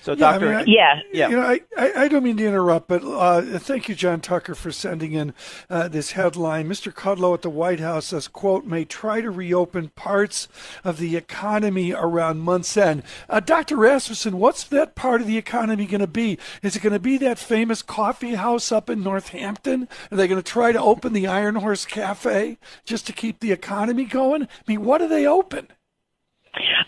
So, 0.03 0.12
Yeah, 0.12 0.29
I 0.29 0.33
doctor, 0.33 0.46
mean, 0.46 0.55
I- 0.57 0.64
Yeah. 0.66 1.00
Yeah. 1.12 1.29
You 1.29 1.37
know, 1.37 1.42
I, 1.42 1.61
I, 1.76 1.92
I 2.05 2.09
don't 2.09 2.22
mean 2.24 2.37
to 2.38 2.46
interrupt, 2.46 2.88
but 2.88 3.03
uh, 3.05 3.59
thank 3.59 3.88
you, 3.88 3.94
John 3.94 4.20
Tucker, 4.20 4.55
for 4.55 4.70
sending 4.72 5.12
in 5.12 5.35
uh, 5.68 5.88
this 5.88 6.12
headline. 6.12 6.68
Mr. 6.68 6.92
Kudlow 6.92 7.35
at 7.35 7.42
the 7.42 7.50
White 7.50 7.81
House 7.81 8.07
says, 8.07 8.29
quote, 8.29 8.64
may 8.64 8.85
try 8.85 9.20
to 9.20 9.31
reopen 9.31 9.88
parts 9.90 10.48
of 10.85 10.98
the 10.98 11.16
economy 11.16 11.92
around 11.92 12.38
month's 12.40 12.76
end. 12.76 13.03
Uh, 13.29 13.40
Dr. 13.40 13.76
Rasmussen, 13.76 14.38
what's 14.38 14.64
that 14.64 14.94
part 14.94 15.20
of 15.20 15.26
the 15.26 15.37
economy 15.38 15.87
going 15.87 16.00
to 16.00 16.07
be? 16.07 16.38
Is 16.62 16.76
it 16.76 16.83
going 16.83 16.92
to 16.92 16.98
be 16.98 17.16
that 17.18 17.38
famous 17.38 17.83
coffee 17.83 18.35
house 18.35 18.72
up 18.72 18.88
in 18.88 19.03
Northampton? 19.03 19.88
Are 20.11 20.16
they 20.16 20.29
going 20.29 20.42
to 20.42 20.48
try 20.50 20.72
to 20.72 20.81
open 20.81 21.12
the 21.12 21.26
Iron 21.26 21.57
Horse 21.57 21.85
Cafe 21.85 22.59
just 22.85 23.07
to 23.07 23.12
keep 23.12 23.40
the 23.40 23.53
economy 23.53 24.05
going? 24.05 24.44
I 24.44 24.48
mean, 24.66 24.85
what 24.85 24.98
do 24.98 25.09
they 25.09 25.26
open? 25.26 25.68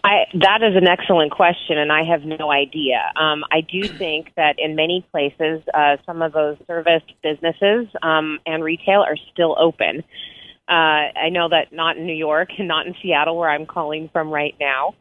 I, 0.04 0.24
that 0.34 0.62
is 0.62 0.76
an 0.76 0.88
excellent 0.88 1.32
question, 1.32 1.78
and 1.78 1.92
I 1.92 2.02
have 2.04 2.22
no 2.24 2.50
idea. 2.50 3.00
Um, 3.16 3.44
I 3.50 3.60
do 3.60 3.82
think 3.98 4.32
that 4.36 4.56
in 4.58 4.74
many 4.76 5.06
places, 5.12 5.62
uh, 5.72 5.96
some 6.04 6.22
of 6.22 6.32
those 6.32 6.56
service 6.66 7.02
businesses 7.22 7.86
um, 8.02 8.38
and 8.46 8.62
retail 8.64 9.00
are 9.00 9.16
still 9.32 9.56
open. 9.58 10.02
Uh, 10.68 11.12
I 11.18 11.28
know 11.30 11.48
that 11.48 11.72
not 11.72 11.96
in 11.96 12.06
New 12.06 12.14
York 12.14 12.50
and 12.58 12.68
not 12.68 12.86
in 12.86 12.94
Seattle, 13.02 13.36
where 13.36 13.50
I'm 13.50 13.66
calling 13.66 14.08
from 14.12 14.30
right 14.30 14.54
now. 14.60 14.94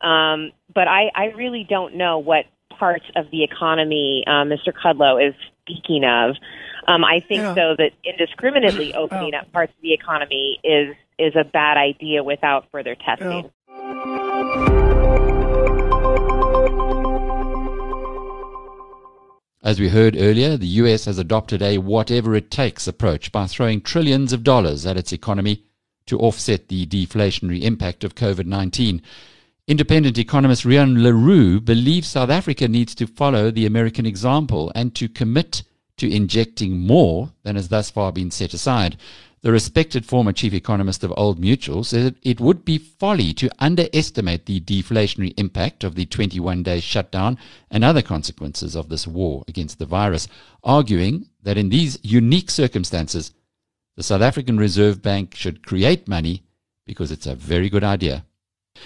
Um, 0.00 0.52
but 0.74 0.88
I, 0.88 1.10
I 1.14 1.24
really 1.36 1.66
don't 1.68 1.96
know 1.96 2.18
what 2.18 2.44
parts 2.78 3.04
of 3.16 3.30
the 3.30 3.42
economy 3.42 4.24
uh, 4.26 4.44
Mr. 4.44 4.72
Kudlow 4.72 5.26
is 5.26 5.34
speaking 5.62 6.04
of. 6.04 6.36
Um, 6.86 7.04
I 7.04 7.20
think, 7.26 7.40
Yeah. 7.40 7.54
though, 7.54 7.74
that 7.78 7.90
indiscriminately 8.04 8.94
opening 8.98 9.34
up 9.34 9.50
parts 9.52 9.72
of 9.76 9.82
the 9.82 9.92
economy 9.92 10.60
is 10.62 10.94
is 11.18 11.34
a 11.34 11.44
bad 11.44 11.78
idea 11.78 12.22
without 12.22 12.66
further 12.70 12.94
testing. 12.94 13.50
As 19.66 19.80
we 19.80 19.88
heard 19.88 20.14
earlier, 20.16 20.56
the 20.56 20.78
US 20.84 21.06
has 21.06 21.18
adopted 21.18 21.60
a 21.60 21.78
whatever 21.78 22.36
it 22.36 22.52
takes 22.52 22.86
approach 22.86 23.32
by 23.32 23.48
throwing 23.48 23.80
trillions 23.80 24.32
of 24.32 24.44
dollars 24.44 24.86
at 24.86 24.96
its 24.96 25.12
economy 25.12 25.64
to 26.06 26.20
offset 26.20 26.68
the 26.68 26.86
deflationary 26.86 27.62
impact 27.62 28.04
of 28.04 28.14
COVID 28.14 28.46
19. 28.46 29.02
Independent 29.66 30.18
economist 30.18 30.62
Rian 30.62 31.02
le 31.02 31.12
Roux 31.12 31.58
believes 31.60 32.06
South 32.06 32.30
Africa 32.30 32.68
needs 32.68 32.94
to 32.94 33.08
follow 33.08 33.50
the 33.50 33.66
American 33.66 34.06
example 34.06 34.70
and 34.76 34.94
to 34.94 35.08
commit 35.08 35.64
to 35.96 36.08
injecting 36.08 36.78
more 36.78 37.32
than 37.42 37.56
has 37.56 37.66
thus 37.66 37.90
far 37.90 38.12
been 38.12 38.30
set 38.30 38.54
aside. 38.54 38.96
The 39.46 39.52
respected 39.52 40.04
former 40.04 40.32
chief 40.32 40.52
economist 40.54 41.04
of 41.04 41.14
Old 41.16 41.38
Mutual 41.38 41.84
said 41.84 42.16
it 42.24 42.40
would 42.40 42.64
be 42.64 42.78
folly 42.78 43.32
to 43.34 43.48
underestimate 43.60 44.46
the 44.46 44.60
deflationary 44.60 45.34
impact 45.36 45.84
of 45.84 45.94
the 45.94 46.04
21 46.04 46.64
day 46.64 46.80
shutdown 46.80 47.38
and 47.70 47.84
other 47.84 48.02
consequences 48.02 48.74
of 48.74 48.88
this 48.88 49.06
war 49.06 49.44
against 49.46 49.78
the 49.78 49.86
virus, 49.86 50.26
arguing 50.64 51.28
that 51.44 51.56
in 51.56 51.68
these 51.68 51.96
unique 52.02 52.50
circumstances, 52.50 53.30
the 53.94 54.02
South 54.02 54.20
African 54.20 54.58
Reserve 54.58 55.00
Bank 55.00 55.36
should 55.36 55.64
create 55.64 56.08
money 56.08 56.42
because 56.84 57.12
it's 57.12 57.28
a 57.28 57.36
very 57.36 57.70
good 57.70 57.84
idea. 57.84 58.24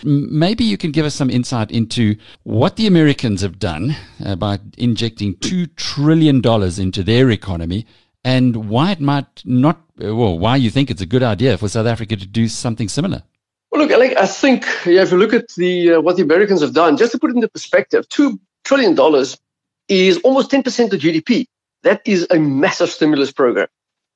Maybe 0.05 0.65
you 0.65 0.77
can 0.77 0.91
give 0.91 1.07
us 1.07 1.15
some 1.15 1.31
insight 1.31 1.71
into 1.71 2.17
what 2.43 2.77
the 2.77 2.87
Americans 2.87 3.41
have 3.41 3.59
done 3.59 3.97
uh, 4.23 4.37
by 4.37 4.59
injecting 4.77 5.37
$2 5.37 5.75
trillion 5.77 6.45
into 6.79 7.03
their 7.03 7.31
economy 7.31 7.87
and 8.25 8.69
why 8.69 8.93
it 8.93 9.01
might 9.01 9.43
not, 9.45 9.81
well, 9.97 10.39
why 10.39 10.57
you 10.57 10.71
think 10.71 10.91
it's 10.91 11.03
a 11.03 11.07
good 11.07 11.23
idea 11.23 11.57
for 11.59 11.69
South 11.69 11.87
Africa 11.87 12.17
to 12.17 12.27
do 12.27 12.49
something 12.49 12.89
similar. 12.89 13.23
Well, 13.71 13.87
look, 13.87 13.93
I 13.93 14.27
think 14.27 14.67
yeah, 14.85 15.03
if 15.03 15.13
you 15.13 15.19
look 15.19 15.33
at 15.33 15.49
the 15.57 15.93
uh, 15.95 16.01
what 16.01 16.17
the 16.17 16.23
Americans 16.23 16.61
have 16.61 16.75
done, 16.75 16.97
just 16.97 17.13
to 17.13 17.19
put 17.19 17.31
it 17.31 17.37
into 17.37 17.49
perspective, 17.49 18.09
two 18.09 18.41
trillion 18.65 18.95
dollars 18.95 19.39
is 19.89 20.19
almost 20.19 20.51
ten 20.51 20.63
percent 20.65 20.93
of 20.93 21.01
GDP. 21.01 21.47
That 21.83 22.03
is 22.05 22.27
a 22.31 22.39
massive 22.39 22.91
stimulus 22.91 23.31
program. 23.31 23.69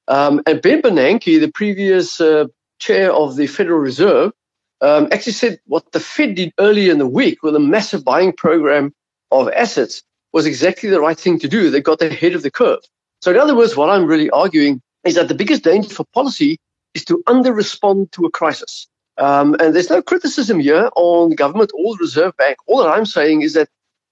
Um, 0.09 0.43
and 0.47 0.61
Ben 0.61 0.83
Bernanke, 0.83 1.41
the 1.41 1.51
previous 1.53 2.21
uh, 2.21 2.47
chair 2.79 3.13
of 3.13 3.37
the 3.37 3.47
Federal 3.47 3.79
Reserve, 3.79 4.33
um, 4.81 5.09
actually 5.13 5.33
said 5.33 5.61
what 5.67 5.93
the 5.93 6.01
Fed 6.01 6.35
did 6.35 6.53
earlier 6.59 6.93
in 6.93 6.99
the 6.99 7.07
week 7.07 7.43
with 7.43 7.55
a 7.55 7.61
massive 7.61 8.05
buying 8.05 8.33
program 8.33 8.93
of 9.31 9.49
assets 9.51 10.03
was 10.33 10.47
exactly 10.47 10.91
the 10.91 11.01
right 11.01 11.19
thing 11.19 11.39
to 11.39 11.49
do. 11.49 11.71
They 11.71 11.81
got 11.81 12.03
ahead 12.03 12.35
of 12.35 12.43
the 12.43 12.51
curve. 12.51 12.81
So, 13.25 13.31
in 13.31 13.39
other 13.39 13.57
words, 13.57 13.75
what 13.75 13.89
I'm 13.89 14.05
really 14.05 14.29
arguing 14.29 14.83
is 15.05 15.15
that 15.15 15.29
the 15.29 15.35
biggest 15.35 15.65
danger 15.65 15.89
for 15.89 16.05
policy 16.13 16.59
is 16.93 17.07
to 17.07 17.23
under 17.27 17.55
respond 17.55 18.13
to 18.13 18.27
a 18.27 18.31
crisis. 18.31 18.87
Um, 19.17 19.57
and 19.61 19.75
there's 19.75 19.89
no 19.89 20.03
criticism 20.03 20.61
here 20.61 20.91
on 20.95 21.31
government 21.31 21.71
or 21.75 21.95
the 21.95 22.01
Reserve 22.01 22.37
Bank. 22.37 22.59
All 22.67 22.83
that 22.83 22.91
I'm 22.91 23.07
saying 23.07 23.41
is 23.41 23.55
that 23.55 23.71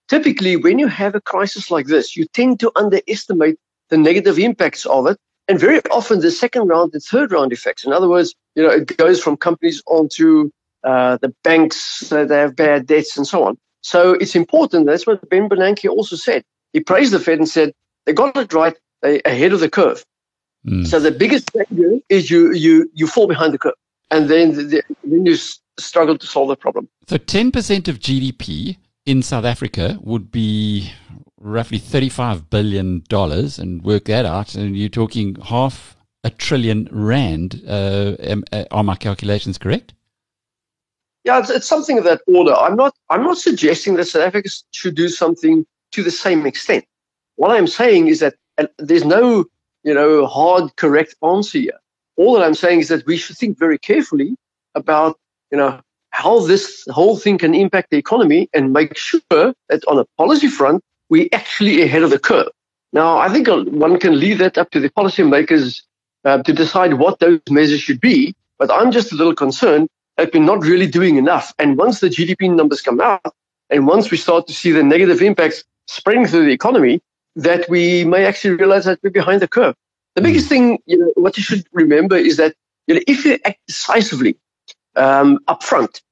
typically 0.09 0.57
when 0.57 0.79
you 0.79 0.87
have 0.87 1.15
a 1.15 1.21
crisis 1.21 1.71
like 1.71 1.89
this, 1.89 2.17
you 2.17 2.25
tend 2.25 2.59
to 2.61 2.73
underestimate 2.75 3.59
the 3.91 3.99
negative 3.99 4.39
impacts 4.39 4.87
of 4.87 5.07
it. 5.07 5.19
And 5.47 5.61
very 5.61 5.83
often 5.91 6.21
the 6.21 6.31
second 6.31 6.69
round 6.69 6.95
and 6.95 7.03
third 7.03 7.33
round 7.33 7.53
effects. 7.53 7.85
In 7.85 7.93
other 7.93 8.09
words, 8.09 8.35
you 8.55 8.63
know, 8.63 8.71
it 8.71 8.97
goes 8.97 9.23
from 9.23 9.37
companies 9.37 9.83
onto 9.89 10.51
uh, 10.85 11.19
the 11.19 11.35
banks 11.45 12.09
that 12.09 12.31
have 12.31 12.57
bad 12.57 12.87
debts 12.87 13.19
and 13.19 13.27
so 13.27 13.45
on. 13.45 13.59
So 13.83 14.15
it's 14.15 14.35
important. 14.35 14.87
That's 14.87 15.07
what 15.07 15.29
Ben 15.29 15.51
Bernanke 15.51 15.91
also 15.91 16.17
said. 16.17 16.45
He 16.73 16.81
praised 16.81 17.13
the 17.13 17.21
Fed 17.21 17.41
and 17.41 17.47
said 17.47 17.75
they 18.07 18.15
got 18.15 18.35
it 18.39 18.55
right 18.55 18.75
ahead 19.03 19.53
of 19.53 19.61
the 19.61 19.71
curve. 19.71 20.05
Mm. 20.67 20.87
So 20.87 21.01
the 21.01 21.11
biggest 21.11 21.51
danger 21.53 21.99
is 22.09 22.31
you 22.31 22.53
you 22.53 22.91
you 22.95 23.07
fall 23.07 23.27
behind 23.27 23.53
the 23.53 23.59
curve, 23.59 23.75
and 24.11 24.29
then 24.29 24.55
the, 24.55 24.83
then 25.05 25.27
you 25.27 25.37
struggle 25.79 26.17
to 26.17 26.27
solve 26.27 26.49
the 26.49 26.57
problem. 26.57 26.89
So 27.09 27.17
ten 27.17 27.51
percent 27.51 27.89
of 27.89 27.99
GDP 27.99 28.77
in 29.05 29.23
South 29.23 29.45
Africa 29.45 29.99
would 30.01 30.31
be 30.31 30.93
roughly 31.41 31.79
thirty-five 31.79 32.49
billion 32.49 33.03
dollars, 33.09 33.59
and 33.59 33.83
work 33.83 34.05
that 34.05 34.25
out, 34.25 34.55
and 34.55 34.77
you're 34.77 34.89
talking 34.89 35.37
half 35.43 35.97
a 36.23 36.31
trillion 36.31 36.89
rand. 36.93 37.61
Uh, 37.67 38.15
uh, 38.53 38.65
are 38.71 38.85
my 38.85 38.95
calculations 38.95 39.59
correct? 39.59 39.95
Yeah, 41.25 41.39
it's, 41.39 41.51
it's 41.51 41.67
something 41.67 41.99
of 41.99 42.05
that 42.05 42.21
order. 42.29 42.55
I'm 42.55 42.77
not 42.77 42.95
I'm 43.11 43.25
not 43.25 43.39
suggesting 43.39 43.95
that 43.97 44.07
South 44.07 44.23
Africa 44.23 44.49
should 44.73 44.95
do 44.95 45.09
something 45.09 45.67
to 45.93 46.03
the 46.03 46.11
same 46.11 46.47
extent. 46.47 46.85
What 47.37 47.51
I'm 47.51 47.67
saying 47.67 48.09
is 48.09 48.21
that 48.21 48.35
and 48.59 48.69
there's 48.79 49.05
no, 49.05 49.45
you 49.85 49.95
know, 49.95 50.27
hard, 50.27 50.75
correct 50.77 51.15
answer 51.25 51.59
here. 51.59 51.79
All 52.17 52.35
that 52.35 52.45
I'm 52.45 52.55
saying 52.55 52.81
is 52.81 52.89
that 52.89 53.07
we 53.07 53.17
should 53.17 53.37
think 53.37 53.59
very 53.59 53.79
carefully 53.79 54.37
about, 54.75 55.19
you 55.51 55.59
know, 55.59 55.81
how 56.11 56.41
this 56.41 56.85
whole 56.91 57.17
thing 57.17 57.39
can 57.39 57.55
impact 57.55 57.91
the 57.91 57.97
economy 57.97 58.49
and 58.53 58.73
make 58.73 58.97
sure 58.97 59.21
that 59.31 59.83
on 59.89 59.99
a 59.99 60.05
policy 60.19 60.49
front, 60.49 60.83
we're 61.09 61.29
actually 61.33 61.83
ahead 61.83 62.03
of 62.03 62.11
the 62.11 62.19
curve. 62.19 62.49
Now, 62.93 63.17
I 63.17 63.29
think 63.31 63.49
one 63.49 63.99
can 63.99 64.19
leave 64.19 64.39
that 64.39 64.59
up 64.59 64.71
to 64.71 64.81
the 64.81 64.91
policymakers 64.91 65.83
uh, 66.25 66.43
to 66.43 66.53
decide 66.53 66.95
what 66.95 67.19
those 67.19 67.41
measures 67.49 67.81
should 67.81 68.01
be. 68.01 68.35
But 68.59 68.71
I'm 68.71 68.93
just 68.93 69.13
a 69.13 69.17
little 69.17 69.35
concerned 69.35 69.89
that 70.17 70.33
we're 70.33 70.43
not 70.43 70.63
really 70.63 70.87
doing 70.87 71.17
enough. 71.17 71.53
And 71.59 71.79
once 71.79 72.01
the 72.01 72.09
GDP 72.09 72.55
numbers 72.55 72.83
come 72.83 73.01
out, 73.01 73.35
and 73.71 73.87
once 73.87 74.11
we 74.11 74.19
start 74.19 74.47
to 74.47 74.53
see 74.53 74.71
the 74.71 74.83
negative 74.83 75.23
impacts 75.23 75.65
spreading 75.87 76.27
through 76.27 76.45
the 76.45 76.53
economy, 76.53 77.01
that 77.37 77.69
we 77.69 78.05
may 78.05 78.25
actually 78.25 78.55
realize 78.55 78.85
that 78.85 79.01
we're 79.03 79.11
behind 79.11 79.43
the 79.43 79.49
curve. 79.49 79.75
The 80.15 80.21
hmm. 80.21 80.27
biggest 80.27 80.49
thing, 80.49 80.79
you 80.87 80.99
know, 80.99 81.13
what 81.17 81.37
you 81.37 81.43
should 81.43 81.67
remember 81.73 82.17
is 82.17 82.37
that 82.37 82.55
you 82.87 82.95
know, 82.97 83.01
if 83.07 83.25
you 83.25 83.39
act 83.45 83.61
decisively 83.67 84.37
um, 84.97 85.39
up 85.49 85.63
front, 85.63 86.03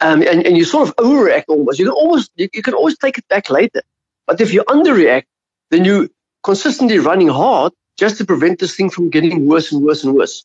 um, 0.00 0.22
and, 0.22 0.46
and 0.46 0.56
you 0.56 0.64
sort 0.64 0.88
of 0.88 0.96
overreact 0.96 1.44
almost, 1.48 1.78
you 1.78 1.86
can 1.86 1.94
almost 1.94 2.30
you, 2.36 2.48
you 2.52 2.62
can 2.62 2.74
always 2.74 2.98
take 2.98 3.18
it 3.18 3.26
back 3.28 3.50
later. 3.50 3.82
But 4.26 4.40
if 4.40 4.52
you 4.52 4.62
underreact, 4.64 5.24
then 5.70 5.84
you 5.84 6.04
are 6.04 6.08
consistently 6.42 6.98
running 6.98 7.28
hard 7.28 7.72
just 7.96 8.18
to 8.18 8.24
prevent 8.24 8.60
this 8.60 8.76
thing 8.76 8.90
from 8.90 9.10
getting 9.10 9.46
worse 9.46 9.72
and 9.72 9.82
worse 9.82 10.04
and 10.04 10.14
worse. 10.14 10.44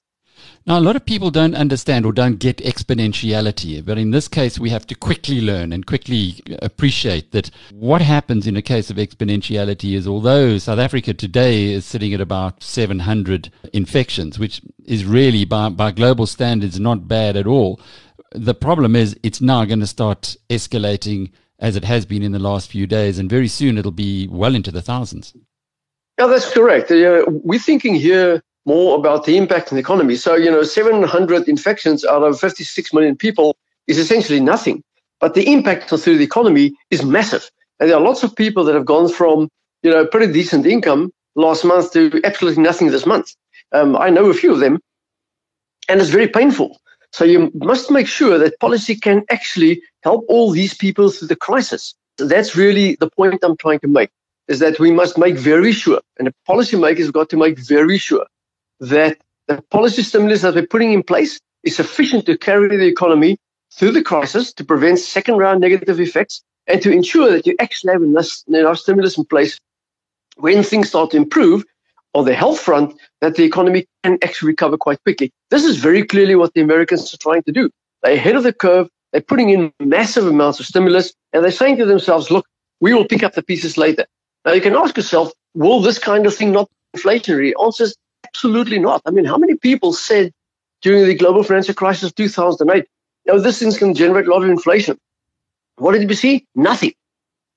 Now, 0.66 0.80
a 0.80 0.82
lot 0.82 0.96
of 0.96 1.06
people 1.06 1.30
don't 1.30 1.56
understand 1.56 2.06
or 2.06 2.14
don't 2.14 2.40
get 2.40 2.58
exponentiality, 2.58 3.84
but 3.84 3.98
in 3.98 4.12
this 4.12 4.30
case, 4.30 4.58
we 4.58 4.70
have 4.70 4.88
to 4.88 4.96
quickly 4.96 5.42
learn 5.42 5.74
and 5.74 5.86
quickly 5.86 6.42
appreciate 6.62 7.34
that 7.34 7.52
what 7.72 8.02
happens 8.02 8.48
in 8.48 8.56
a 8.56 8.62
case 8.62 8.90
of 8.90 8.96
exponentiality 8.96 9.94
is 9.94 10.08
although 10.08 10.58
South 10.58 10.80
Africa 10.80 11.14
today 11.14 11.74
is 11.74 11.84
sitting 11.84 12.14
at 12.14 12.22
about 12.22 12.64
700 12.64 13.52
infections, 13.74 14.40
which 14.40 14.62
is 14.86 15.04
really 15.04 15.44
by, 15.44 15.68
by 15.68 15.92
global 15.92 16.26
standards 16.26 16.80
not 16.80 17.10
bad 17.10 17.36
at 17.36 17.46
all, 17.46 17.82
the 18.32 18.56
problem 18.56 18.96
is 18.96 19.20
it's 19.22 19.42
now 19.42 19.66
going 19.66 19.82
to 19.82 19.88
start 19.88 20.38
escalating 20.50 21.32
as 21.60 21.76
it 21.76 21.84
has 21.84 22.06
been 22.06 22.24
in 22.24 22.32
the 22.32 22.40
last 22.40 22.72
few 22.72 22.88
days, 22.88 23.20
and 23.20 23.30
very 23.30 23.50
soon 23.50 23.78
it'll 23.78 23.92
be 23.92 24.30
well 24.30 24.56
into 24.56 24.72
the 24.72 24.82
thousands. 24.82 25.34
Yeah, 26.18 26.28
that's 26.28 26.52
correct. 26.54 26.90
Uh, 26.90 27.26
we're 27.28 27.60
thinking 27.60 27.96
here 27.96 28.42
more 28.66 28.98
about 28.98 29.26
the 29.26 29.38
impact 29.38 29.72
on 29.72 29.76
the 29.76 29.82
economy. 29.82 30.16
So, 30.16 30.36
you 30.36 30.50
know, 30.50 30.64
700 30.64 31.48
infections 31.48 32.06
out 32.06 32.24
of 32.24 32.40
56 32.40 32.94
million 32.94 33.16
people 33.16 33.58
is 33.88 33.98
essentially 33.98 34.40
nothing. 34.40 34.84
But 35.20 35.34
the 35.34 35.52
impact 35.52 35.90
through 35.90 36.18
the 36.18 36.24
economy 36.24 36.74
is 36.90 37.04
massive. 37.04 37.50
And 37.80 37.90
there 37.90 37.98
are 37.98 38.02
lots 38.02 38.24
of 38.24 38.36
people 38.36 38.64
that 38.66 38.76
have 38.76 38.86
gone 38.86 39.12
from, 39.12 39.50
you 39.82 39.92
know, 39.92 40.06
pretty 40.06 40.32
decent 40.32 40.66
income 40.66 41.12
last 41.36 41.66
month 41.66 41.92
to 41.94 42.22
absolutely 42.24 42.64
nothing 42.64 42.92
this 42.92 43.06
month. 43.06 43.36
Um, 43.72 43.98
I 43.98 44.10
know 44.10 44.30
a 44.30 44.34
few 44.34 44.54
of 44.54 44.60
them, 44.60 44.80
and 45.90 46.00
it's 46.00 46.10
very 46.10 46.28
painful. 46.28 46.80
So 47.12 47.26
you 47.26 47.52
must 47.56 47.92
make 47.92 48.08
sure 48.08 48.38
that 48.38 48.60
policy 48.60 48.96
can 48.96 49.24
actually 49.30 49.82
help 50.04 50.26
all 50.28 50.52
these 50.52 50.74
people 50.74 51.10
through 51.10 51.28
the 51.28 51.36
crisis. 51.36 51.94
So 52.18 52.28
that's 52.28 52.56
really 52.56 52.96
the 53.00 53.10
point 53.10 53.44
I'm 53.44 53.58
trying 53.58 53.80
to 53.80 53.88
make, 53.88 54.10
is 54.48 54.60
that 54.60 54.80
we 54.80 54.92
must 54.92 55.18
make 55.18 55.36
very 55.36 55.72
sure, 55.72 56.02
and 56.18 56.28
the 56.28 56.34
policymakers 56.48 57.06
have 57.06 57.14
got 57.14 57.30
to 57.30 57.38
make 57.38 57.58
very 57.60 57.98
sure 57.98 58.26
that 58.84 59.18
the 59.48 59.62
policy 59.72 60.04
stimulus 60.04 60.42
that 60.42 60.56
we're 60.56 60.68
putting 60.68 60.92
in 60.92 61.04
place 61.04 61.40
is 61.64 61.76
sufficient 61.76 62.26
to 62.26 62.38
carry 62.38 62.76
the 62.76 62.86
economy 62.86 63.38
through 63.74 63.92
the 63.92 64.04
crisis 64.04 64.52
to 64.54 64.64
prevent 64.66 65.00
second 65.00 65.38
round 65.38 65.62
negative 65.62 66.00
effects 66.00 66.44
and 66.68 66.82
to 66.82 66.92
ensure 66.92 67.32
that 67.32 67.48
you 67.48 67.56
actually 67.60 67.94
have 67.94 68.02
enough, 68.02 68.30
enough 68.48 68.78
stimulus 68.78 69.18
in 69.18 69.26
place 69.26 69.58
when 70.36 70.64
things 70.64 70.90
start 70.90 71.12
to 71.12 71.18
improve 71.18 71.64
on 72.14 72.26
the 72.26 72.36
health 72.36 72.60
front 72.60 72.94
that 73.22 73.36
the 73.36 73.44
economy 73.44 73.86
can 74.04 74.18
actually 74.22 74.48
recover 74.48 74.78
quite 74.78 75.02
quickly. 75.04 75.32
This 75.50 75.64
is 75.64 75.78
very 75.78 76.06
clearly 76.06 76.36
what 76.36 76.54
the 76.54 76.62
Americans 76.62 77.14
are 77.14 77.18
trying 77.18 77.44
to 77.44 77.52
do. 77.52 77.70
They're 78.02 78.16
ahead 78.16 78.36
of 78.36 78.44
the 78.44 78.54
curve. 78.54 78.90
They're 79.12 79.22
putting 79.22 79.50
in 79.50 79.72
massive 79.80 80.28
amounts 80.28 80.60
of 80.60 80.66
stimulus 80.66 81.14
and 81.32 81.44
they're 81.44 81.52
saying 81.52 81.78
to 81.78 81.86
themselves, 81.86 82.30
look, 82.30 82.46
we 82.82 82.94
will 82.94 83.08
pick 83.08 83.24
up 83.24 83.34
the 83.34 83.44
pieces 83.44 83.78
later. 83.78 84.06
Now 84.46 84.52
you 84.52 84.62
can 84.62 84.76
ask 84.76 84.98
yourself, 84.98 85.32
will 85.54 85.80
this 85.80 86.00
kind 86.00 86.26
of 86.26 86.36
thing 86.36 86.52
not 86.52 86.70
be 86.94 87.00
inflationary? 87.00 87.54
Answers 87.64 87.96
Absolutely 88.36 88.80
not. 88.80 89.02
I 89.06 89.12
mean, 89.12 89.26
how 89.26 89.38
many 89.38 89.56
people 89.56 89.94
said 89.94 90.32
during 90.82 91.06
the 91.06 91.16
global 91.16 91.44
financial 91.44 91.74
crisis 91.74 92.10
of 92.10 92.16
2008, 92.16 92.86
you 93.26 93.34
know, 93.34 93.40
this 93.40 93.60
thing's 93.60 93.78
going 93.78 93.94
to 93.94 93.98
generate 93.98 94.28
a 94.28 94.32
lot 94.32 94.44
of 94.44 94.50
inflation? 94.50 94.98
What 95.78 95.94
did 95.94 96.10
we 96.10 96.16
see? 96.16 96.46
Nothing. 96.56 96.94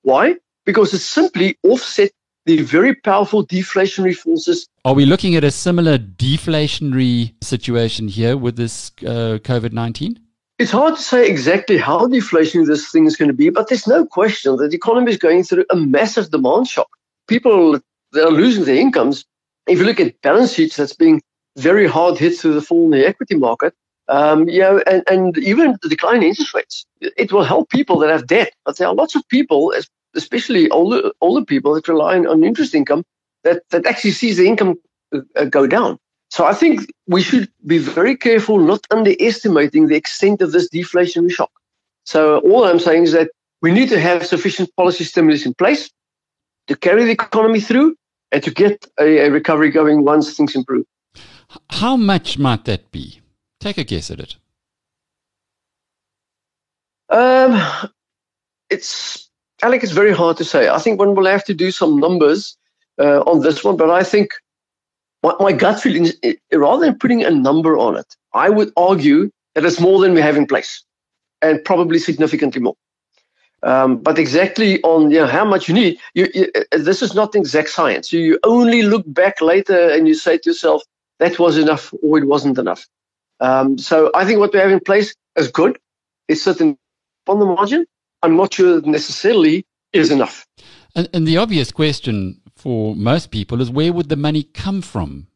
Why? 0.03 0.35
Because 0.65 0.93
it 0.93 0.99
simply 0.99 1.57
offset 1.63 2.11
the 2.45 2.61
very 2.61 2.95
powerful 2.95 3.45
deflationary 3.45 4.15
forces. 4.15 4.67
Are 4.85 4.93
we 4.93 5.05
looking 5.05 5.35
at 5.35 5.43
a 5.43 5.51
similar 5.51 5.97
deflationary 5.97 7.33
situation 7.43 8.07
here 8.07 8.37
with 8.37 8.55
this 8.55 8.91
uh, 9.01 9.39
COVID 9.43 9.73
19? 9.73 10.19
It's 10.59 10.71
hard 10.71 10.95
to 10.95 11.01
say 11.01 11.27
exactly 11.27 11.77
how 11.77 12.07
deflationary 12.07 12.65
this 12.65 12.89
thing 12.89 13.05
is 13.05 13.15
going 13.15 13.27
to 13.27 13.33
be, 13.33 13.49
but 13.49 13.67
there's 13.67 13.85
no 13.85 14.05
question 14.05 14.55
that 14.57 14.69
the 14.69 14.75
economy 14.75 15.11
is 15.11 15.17
going 15.17 15.43
through 15.43 15.65
a 15.69 15.75
massive 15.75 16.31
demand 16.31 16.67
shock. 16.67 16.89
People 17.27 17.79
that 18.13 18.25
are 18.25 18.31
losing 18.31 18.63
their 18.63 18.77
incomes 18.77 19.25
if 19.67 19.79
you 19.79 19.85
look 19.85 19.99
at 19.99 20.19
balance 20.21 20.53
sheets 20.53 20.77
that's 20.77 20.93
being 20.93 21.21
very 21.57 21.87
hard 21.87 22.17
hit 22.17 22.37
through 22.37 22.53
the 22.53 22.61
fall 22.61 22.85
in 22.85 22.91
the 22.91 23.07
equity 23.07 23.35
market, 23.35 23.73
um, 24.09 24.47
and, 24.47 25.03
and 25.09 25.37
even 25.39 25.77
the 25.81 25.89
decline 25.89 26.17
in 26.17 26.23
interest 26.23 26.53
rates, 26.53 26.85
it 27.01 27.31
will 27.31 27.43
help 27.43 27.69
people 27.69 27.99
that 27.99 28.09
have 28.09 28.27
debt. 28.27 28.53
But 28.65 28.77
there 28.77 28.87
are 28.87 28.95
lots 28.95 29.15
of 29.15 29.27
people, 29.29 29.73
especially 30.15 30.69
older 30.69 31.11
older 31.21 31.43
people 31.43 31.73
that 31.73 31.87
rely 31.87 32.17
on 32.19 32.43
interest 32.43 32.73
income, 32.73 33.03
that 33.43 33.63
that 33.71 33.85
actually 33.85 34.11
sees 34.11 34.37
the 34.37 34.47
income 34.47 34.75
uh, 35.13 35.45
go 35.45 35.67
down. 35.67 35.97
So 36.29 36.45
I 36.45 36.53
think 36.53 36.91
we 37.07 37.21
should 37.21 37.49
be 37.65 37.77
very 37.77 38.15
careful 38.15 38.59
not 38.59 38.85
underestimating 38.91 39.87
the 39.87 39.95
extent 39.95 40.41
of 40.41 40.51
this 40.51 40.69
deflationary 40.69 41.31
shock. 41.31 41.51
So 42.03 42.39
all 42.39 42.65
I'm 42.65 42.79
saying 42.79 43.03
is 43.03 43.11
that 43.13 43.31
we 43.61 43.71
need 43.71 43.89
to 43.89 43.99
have 43.99 44.25
sufficient 44.25 44.73
policy 44.75 45.03
stimulus 45.03 45.45
in 45.45 45.53
place 45.53 45.89
to 46.67 46.75
carry 46.75 47.05
the 47.05 47.11
economy 47.11 47.59
through 47.59 47.95
and 48.31 48.43
to 48.43 48.51
get 48.51 48.85
a, 48.99 49.27
a 49.27 49.31
recovery 49.31 49.69
going 49.69 50.03
once 50.03 50.35
things 50.35 50.55
improve. 50.55 50.85
How 51.69 51.95
much 51.95 52.37
might 52.37 52.65
that 52.65 52.91
be? 52.91 53.21
Take 53.59 53.77
a 53.77 53.83
guess 53.83 54.11
at 54.11 54.19
it. 54.19 54.35
Um, 57.09 57.61
it's 58.69 59.29
Alec. 59.61 59.83
It's 59.83 59.93
very 59.93 60.13
hard 60.13 60.37
to 60.37 60.43
say. 60.43 60.69
I 60.69 60.77
think 60.77 60.99
one 60.99 61.15
will 61.15 61.25
have 61.25 61.45
to 61.45 61.53
do 61.53 61.71
some 61.71 61.97
numbers 61.99 62.57
uh, 62.99 63.21
on 63.21 63.41
this 63.41 63.63
one, 63.63 63.77
but 63.77 63.89
I 63.89 64.03
think 64.03 64.31
my, 65.23 65.33
my 65.39 65.51
gut 65.51 65.79
feeling 65.79 66.05
is 66.05 66.17
it, 66.21 66.39
rather 66.53 66.85
than 66.85 66.99
putting 66.99 67.23
a 67.23 67.31
number 67.31 67.77
on 67.77 67.95
it, 67.95 68.15
I 68.33 68.49
would 68.49 68.71
argue 68.75 69.31
that 69.55 69.65
it's 69.65 69.79
more 69.79 69.99
than 70.01 70.13
we 70.13 70.21
have 70.21 70.37
in 70.37 70.45
place, 70.45 70.83
and 71.41 71.63
probably 71.63 71.97
significantly 71.97 72.61
more. 72.61 72.75
Um, 73.63 73.97
but 73.97 74.19
exactly 74.19 74.81
on 74.83 75.09
you 75.09 75.19
know, 75.19 75.27
how 75.27 75.43
much 75.43 75.67
you 75.67 75.73
need, 75.73 75.99
you, 76.13 76.27
you, 76.33 76.51
uh, 76.55 76.77
this 76.77 77.01
is 77.01 77.15
not 77.15 77.35
exact 77.35 77.69
science. 77.69 78.13
You, 78.13 78.19
you 78.19 78.39
only 78.43 78.83
look 78.83 79.03
back 79.07 79.41
later 79.41 79.89
and 79.89 80.07
you 80.07 80.13
say 80.13 80.37
to 80.37 80.49
yourself, 80.51 80.83
that 81.19 81.39
was 81.39 81.57
enough 81.57 81.91
or 82.03 82.19
it 82.19 82.25
wasn't 82.25 82.59
enough. 82.59 82.85
Um, 83.39 83.77
so 83.77 84.11
I 84.13 84.25
think 84.25 84.39
what 84.39 84.53
we 84.53 84.59
have 84.59 84.71
in 84.71 84.79
place 84.79 85.15
is 85.35 85.49
good. 85.49 85.79
It's 86.27 86.43
certain 86.43 86.77
on 87.27 87.39
the 87.39 87.45
margin. 87.45 87.85
I'm 88.21 88.35
not 88.35 88.53
sure 88.53 88.75
that 88.75 88.85
necessarily 88.85 89.65
is 89.93 90.11
enough. 90.11 90.45
And, 90.95 91.09
and 91.13 91.27
the 91.27 91.37
obvious 91.37 91.71
question 91.71 92.41
for 92.55 92.95
most 92.95 93.31
people 93.31 93.61
is 93.61 93.69
where 93.69 93.93
would 93.93 94.09
the 94.09 94.15
money 94.15 94.43
come 94.43 94.81
from? 94.81 95.27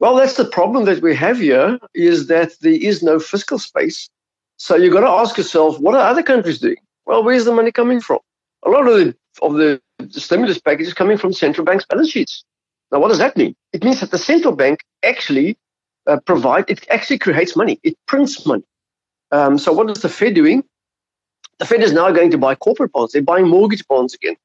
Well, 0.00 0.14
that's 0.14 0.36
the 0.36 0.44
problem 0.44 0.84
that 0.84 1.02
we 1.02 1.14
have 1.16 1.38
here 1.38 1.78
is 1.94 2.28
that 2.28 2.52
there 2.60 2.72
is 2.72 3.02
no 3.02 3.18
fiscal 3.18 3.58
space. 3.58 4.08
So 4.56 4.76
you've 4.76 4.92
got 4.92 5.00
to 5.00 5.08
ask 5.08 5.36
yourself, 5.36 5.78
what 5.80 5.94
are 5.94 6.08
other 6.08 6.22
countries 6.22 6.58
doing? 6.58 6.76
Well, 7.08 7.24
where's 7.24 7.46
the 7.46 7.54
money 7.54 7.72
coming 7.72 8.02
from? 8.02 8.18
A 8.66 8.68
lot 8.68 8.86
of 8.86 8.94
the 8.94 9.16
of 9.40 9.54
the, 9.54 9.80
the 9.98 10.20
stimulus 10.20 10.58
package 10.58 10.88
is 10.88 10.94
coming 10.94 11.16
from 11.16 11.32
central 11.32 11.64
banks' 11.64 11.86
balance 11.86 12.10
sheets. 12.10 12.44
Now, 12.92 12.98
what 13.00 13.08
does 13.08 13.18
that 13.18 13.34
mean? 13.34 13.56
It 13.72 13.82
means 13.82 14.00
that 14.00 14.10
the 14.10 14.18
central 14.18 14.54
bank 14.54 14.80
actually 15.02 15.56
uh, 16.06 16.20
provide 16.26 16.66
it 16.68 16.86
actually 16.90 17.18
creates 17.18 17.56
money. 17.56 17.80
It 17.82 17.96
prints 18.06 18.44
money. 18.44 18.64
Um, 19.32 19.56
so 19.56 19.72
what 19.72 19.88
is 19.90 20.02
the 20.02 20.10
Fed 20.10 20.34
doing? 20.34 20.64
The 21.60 21.64
Fed 21.64 21.82
is 21.82 21.94
now 21.94 22.10
going 22.12 22.30
to 22.30 22.38
buy 22.38 22.54
corporate 22.54 22.92
bonds. 22.92 23.14
They're 23.14 23.22
buying 23.22 23.48
mortgage 23.48 23.86
bonds 23.88 24.12
again. 24.12 24.36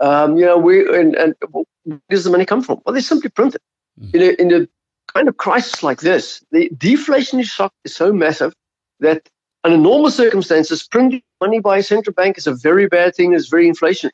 Um, 0.00 0.36
you 0.36 0.44
know, 0.44 0.58
we 0.58 0.86
and, 0.94 1.14
and 1.14 1.34
where 1.50 1.98
does 2.10 2.24
the 2.24 2.30
money 2.30 2.44
come 2.44 2.62
from? 2.62 2.82
Well, 2.84 2.94
they 2.94 3.00
simply 3.00 3.30
print 3.30 3.54
it. 3.54 3.62
Mm-hmm. 3.98 4.16
In, 4.16 4.22
a, 4.22 4.42
in 4.42 4.62
a 4.62 4.68
kind 5.14 5.26
of 5.26 5.38
crisis 5.38 5.82
like 5.82 6.00
this, 6.00 6.44
the 6.52 6.68
deflationary 6.76 7.44
shock 7.44 7.72
is 7.84 7.96
so 7.96 8.12
massive 8.12 8.52
that 9.00 9.26
under 9.64 9.78
normal 9.78 10.10
circumstances, 10.10 10.86
printing 10.86 11.22
money 11.40 11.60
by 11.60 11.78
a 11.78 11.82
central 11.82 12.14
bank 12.14 12.38
is 12.38 12.46
a 12.46 12.54
very 12.54 12.86
bad 12.86 13.14
thing. 13.14 13.32
It's 13.32 13.48
very 13.48 13.68
inflationary. 13.70 14.10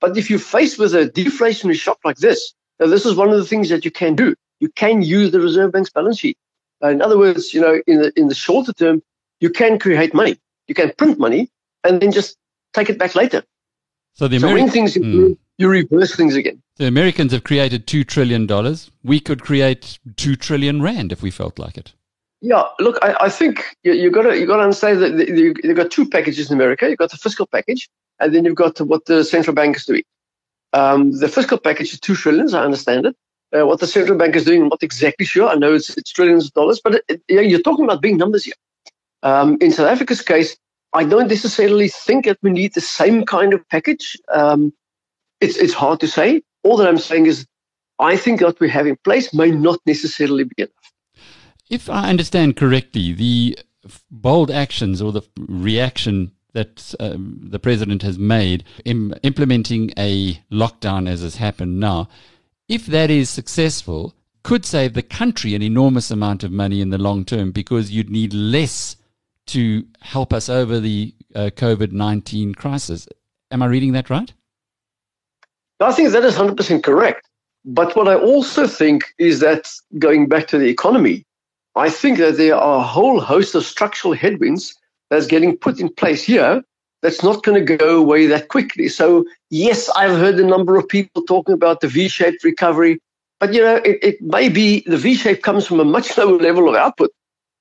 But 0.00 0.16
if 0.16 0.30
you're 0.30 0.38
faced 0.38 0.78
with 0.78 0.94
a 0.94 1.08
deflationary 1.08 1.74
shock 1.74 1.98
like 2.04 2.18
this, 2.18 2.54
this 2.78 3.04
is 3.04 3.16
one 3.16 3.30
of 3.30 3.36
the 3.36 3.44
things 3.44 3.68
that 3.70 3.84
you 3.84 3.90
can 3.90 4.14
do. 4.14 4.34
You 4.60 4.68
can 4.70 5.02
use 5.02 5.30
the 5.30 5.40
Reserve 5.40 5.72
Bank's 5.72 5.90
balance 5.90 6.18
sheet. 6.18 6.38
Uh, 6.82 6.88
in 6.88 7.02
other 7.02 7.18
words, 7.18 7.52
you 7.52 7.60
know, 7.60 7.80
in 7.86 8.00
the 8.02 8.12
in 8.16 8.28
the 8.28 8.34
shorter 8.34 8.72
term, 8.72 9.02
you 9.40 9.50
can 9.50 9.78
create 9.78 10.14
money. 10.14 10.38
You 10.68 10.74
can 10.74 10.92
print 10.96 11.18
money 11.18 11.50
and 11.84 12.00
then 12.00 12.12
just 12.12 12.36
take 12.72 12.90
it 12.90 12.98
back 12.98 13.14
later. 13.14 13.42
So, 14.14 14.28
the 14.28 14.38
so 14.38 14.52
when 14.52 14.68
things 14.70 14.94
mm. 14.94 15.36
you 15.58 15.68
reverse 15.68 16.14
things 16.14 16.36
again. 16.36 16.62
The 16.76 16.86
Americans 16.86 17.32
have 17.32 17.44
created 17.44 17.86
$2 17.86 18.06
trillion. 18.06 18.48
We 19.02 19.20
could 19.20 19.42
create 19.42 19.98
2 20.16 20.36
trillion 20.36 20.80
rand 20.82 21.12
if 21.12 21.22
we 21.22 21.30
felt 21.30 21.58
like 21.58 21.76
it. 21.76 21.94
Yeah, 22.40 22.64
look, 22.78 22.98
I, 23.02 23.16
I 23.22 23.28
think 23.30 23.64
you, 23.82 23.92
you 23.92 24.10
got 24.10 24.22
to 24.22 24.38
you 24.38 24.46
got 24.46 24.58
to 24.58 24.62
understand 24.62 25.00
that 25.02 25.28
you, 25.28 25.54
you've 25.62 25.76
got 25.76 25.90
two 25.90 26.08
packages 26.08 26.50
in 26.50 26.56
America. 26.56 26.88
You've 26.88 26.98
got 26.98 27.10
the 27.10 27.16
fiscal 27.16 27.46
package, 27.46 27.88
and 28.20 28.34
then 28.34 28.44
you've 28.44 28.54
got 28.54 28.80
what 28.80 29.06
the 29.06 29.24
central 29.24 29.54
bank 29.54 29.76
is 29.76 29.84
doing. 29.84 30.04
Um, 30.72 31.12
the 31.18 31.28
fiscal 31.28 31.58
package 31.58 31.92
is 31.94 32.00
two 32.00 32.14
trillions, 32.14 32.54
I 32.54 32.64
understand 32.64 33.06
it. 33.06 33.16
Uh, 33.56 33.66
what 33.66 33.80
the 33.80 33.86
central 33.86 34.18
bank 34.18 34.36
is 34.36 34.44
doing, 34.44 34.62
I'm 34.62 34.68
not 34.68 34.82
exactly 34.82 35.24
sure. 35.24 35.48
I 35.48 35.54
know 35.54 35.72
it's, 35.72 35.96
it's 35.96 36.12
trillions 36.12 36.46
of 36.46 36.52
dollars, 36.52 36.80
but 36.82 36.96
it, 37.08 37.22
it, 37.28 37.46
you're 37.46 37.62
talking 37.62 37.84
about 37.84 38.02
big 38.02 38.18
numbers 38.18 38.44
here. 38.44 38.54
Um, 39.22 39.56
in 39.60 39.72
South 39.72 39.88
Africa's 39.88 40.20
case, 40.20 40.56
I 40.92 41.04
don't 41.04 41.28
necessarily 41.28 41.88
think 41.88 42.26
that 42.26 42.38
we 42.42 42.50
need 42.50 42.74
the 42.74 42.80
same 42.80 43.24
kind 43.24 43.54
of 43.54 43.66
package. 43.68 44.16
Um, 44.32 44.72
it's, 45.40 45.56
it's 45.56 45.74
hard 45.74 46.00
to 46.00 46.08
say. 46.08 46.42
All 46.62 46.76
that 46.76 46.88
I'm 46.88 46.98
saying 46.98 47.26
is 47.26 47.46
I 47.98 48.16
think 48.16 48.42
what 48.42 48.60
we 48.60 48.68
have 48.68 48.86
in 48.86 48.96
place 49.04 49.32
may 49.32 49.50
not 49.50 49.80
necessarily 49.86 50.44
be 50.44 50.62
enough. 50.62 50.72
If 51.70 51.90
I 51.90 52.08
understand 52.08 52.56
correctly, 52.56 53.12
the 53.12 53.58
bold 54.10 54.50
actions 54.50 55.02
or 55.02 55.12
the 55.12 55.22
reaction 55.36 56.32
that 56.54 56.94
um, 56.98 57.40
the 57.42 57.58
president 57.58 58.02
has 58.02 58.18
made 58.18 58.64
in 58.84 59.12
implementing 59.22 59.92
a 59.98 60.34
lockdown 60.50 61.08
as 61.08 61.20
has 61.22 61.36
happened 61.36 61.78
now, 61.78 62.08
if 62.68 62.86
that 62.86 63.10
is 63.10 63.28
successful, 63.30 64.14
could 64.42 64.64
save 64.64 64.94
the 64.94 65.02
country 65.02 65.54
an 65.54 65.62
enormous 65.62 66.10
amount 66.10 66.42
of 66.42 66.50
money 66.50 66.80
in 66.80 66.90
the 66.90 66.98
long 66.98 67.24
term 67.24 67.50
because 67.52 67.90
you'd 67.90 68.10
need 68.10 68.32
less 68.32 68.96
to 69.46 69.86
help 70.00 70.32
us 70.32 70.48
over 70.48 70.80
the 70.80 71.14
uh, 71.34 71.50
COVID 71.54 71.92
19 71.92 72.54
crisis. 72.54 73.08
Am 73.50 73.62
I 73.62 73.66
reading 73.66 73.92
that 73.92 74.10
right? 74.10 74.32
I 75.80 75.92
think 75.92 76.10
that 76.12 76.24
is 76.24 76.34
100% 76.34 76.82
correct. 76.82 77.28
But 77.64 77.94
what 77.96 78.08
I 78.08 78.14
also 78.14 78.66
think 78.66 79.04
is 79.18 79.40
that 79.40 79.70
going 79.98 80.28
back 80.28 80.46
to 80.48 80.58
the 80.58 80.68
economy, 80.68 81.24
I 81.78 81.90
think 81.90 82.18
that 82.18 82.36
there 82.36 82.56
are 82.56 82.80
a 82.80 82.82
whole 82.82 83.20
host 83.20 83.54
of 83.54 83.64
structural 83.64 84.12
headwinds 84.12 84.76
that's 85.10 85.26
getting 85.26 85.56
put 85.56 85.78
in 85.78 85.88
place 85.88 86.24
here 86.24 86.62
that's 87.02 87.22
not 87.22 87.44
going 87.44 87.64
to 87.64 87.76
go 87.76 87.98
away 87.98 88.26
that 88.26 88.48
quickly. 88.48 88.88
So, 88.88 89.24
yes, 89.50 89.88
I've 89.90 90.18
heard 90.18 90.40
a 90.40 90.44
number 90.44 90.76
of 90.76 90.88
people 90.88 91.22
talking 91.22 91.54
about 91.54 91.80
the 91.80 91.86
V 91.86 92.08
shaped 92.08 92.42
recovery, 92.42 93.00
but 93.38 93.54
you 93.54 93.62
know, 93.62 93.76
it, 93.76 93.98
it 94.02 94.20
may 94.20 94.48
be 94.48 94.82
the 94.86 94.96
V 94.96 95.14
shape 95.14 95.44
comes 95.44 95.66
from 95.68 95.78
a 95.78 95.84
much 95.84 96.18
lower 96.18 96.36
level 96.38 96.68
of 96.68 96.74
output. 96.74 97.10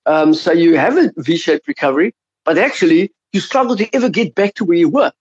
Um, 0.08 0.34
so, 0.34 0.52
you 0.52 0.78
have 0.78 0.98
a 0.98 1.12
V 1.18 1.38
shaped 1.38 1.68
recovery, 1.68 2.16
but 2.44 2.58
actually, 2.58 3.12
you 3.34 3.40
struggle 3.40 3.76
to 3.76 3.88
ever 3.96 4.10
get 4.10 4.34
back 4.34 4.56
to 4.56 4.66
where 4.66 4.78
you 4.78 4.90
were. 4.90 5.12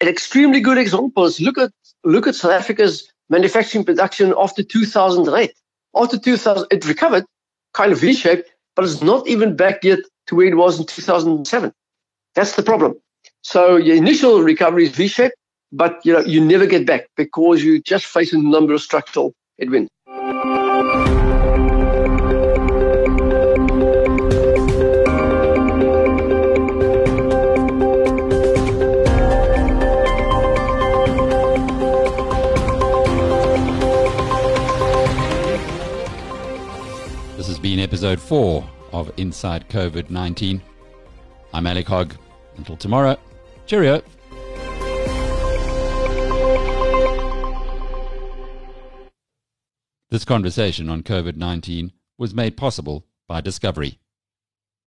An 0.00 0.06
extremely 0.06 0.60
good 0.60 0.78
example 0.78 1.24
is 1.24 1.40
look 1.40 1.58
at, 1.58 1.72
look 2.04 2.28
at 2.28 2.36
South 2.36 2.52
Africa's 2.52 3.12
manufacturing 3.28 3.84
production 3.84 4.32
after 4.38 4.62
2008. 4.62 5.52
After 5.96 6.18
2000, 6.18 6.66
it 6.70 6.86
recovered 6.86 7.24
kind 7.74 7.92
of 7.92 8.00
V 8.00 8.14
shaped, 8.14 8.50
but 8.74 8.84
it's 8.84 9.02
not 9.02 9.26
even 9.28 9.56
back 9.56 9.84
yet 9.84 10.00
to 10.28 10.34
where 10.34 10.46
it 10.46 10.56
was 10.56 10.80
in 10.80 10.86
2007. 10.86 11.72
That's 12.34 12.56
the 12.56 12.62
problem. 12.62 12.94
So 13.42 13.76
your 13.76 13.96
initial 13.96 14.42
recovery 14.42 14.84
is 14.84 14.90
V-shaped, 14.90 15.36
but 15.72 16.00
you 16.04 16.12
know 16.12 16.20
you 16.20 16.44
never 16.44 16.66
get 16.66 16.86
back 16.86 17.08
because 17.16 17.62
you 17.62 17.80
just 17.82 18.06
face 18.06 18.32
a 18.32 18.38
number 18.38 18.74
of 18.74 18.82
structural 18.82 19.34
headwinds. 19.58 19.90
Episode 37.84 38.18
four 38.18 38.66
of 38.92 39.12
Inside 39.18 39.68
COVID 39.68 40.08
19. 40.08 40.62
I'm 41.52 41.66
Alec 41.66 41.86
Hogg. 41.86 42.14
Until 42.56 42.78
tomorrow, 42.78 43.18
cheerio. 43.66 44.00
This 50.10 50.24
conversation 50.24 50.88
on 50.88 51.02
COVID 51.02 51.36
19 51.36 51.92
was 52.16 52.32
made 52.32 52.56
possible 52.56 53.04
by 53.28 53.42
Discovery. 53.42 53.98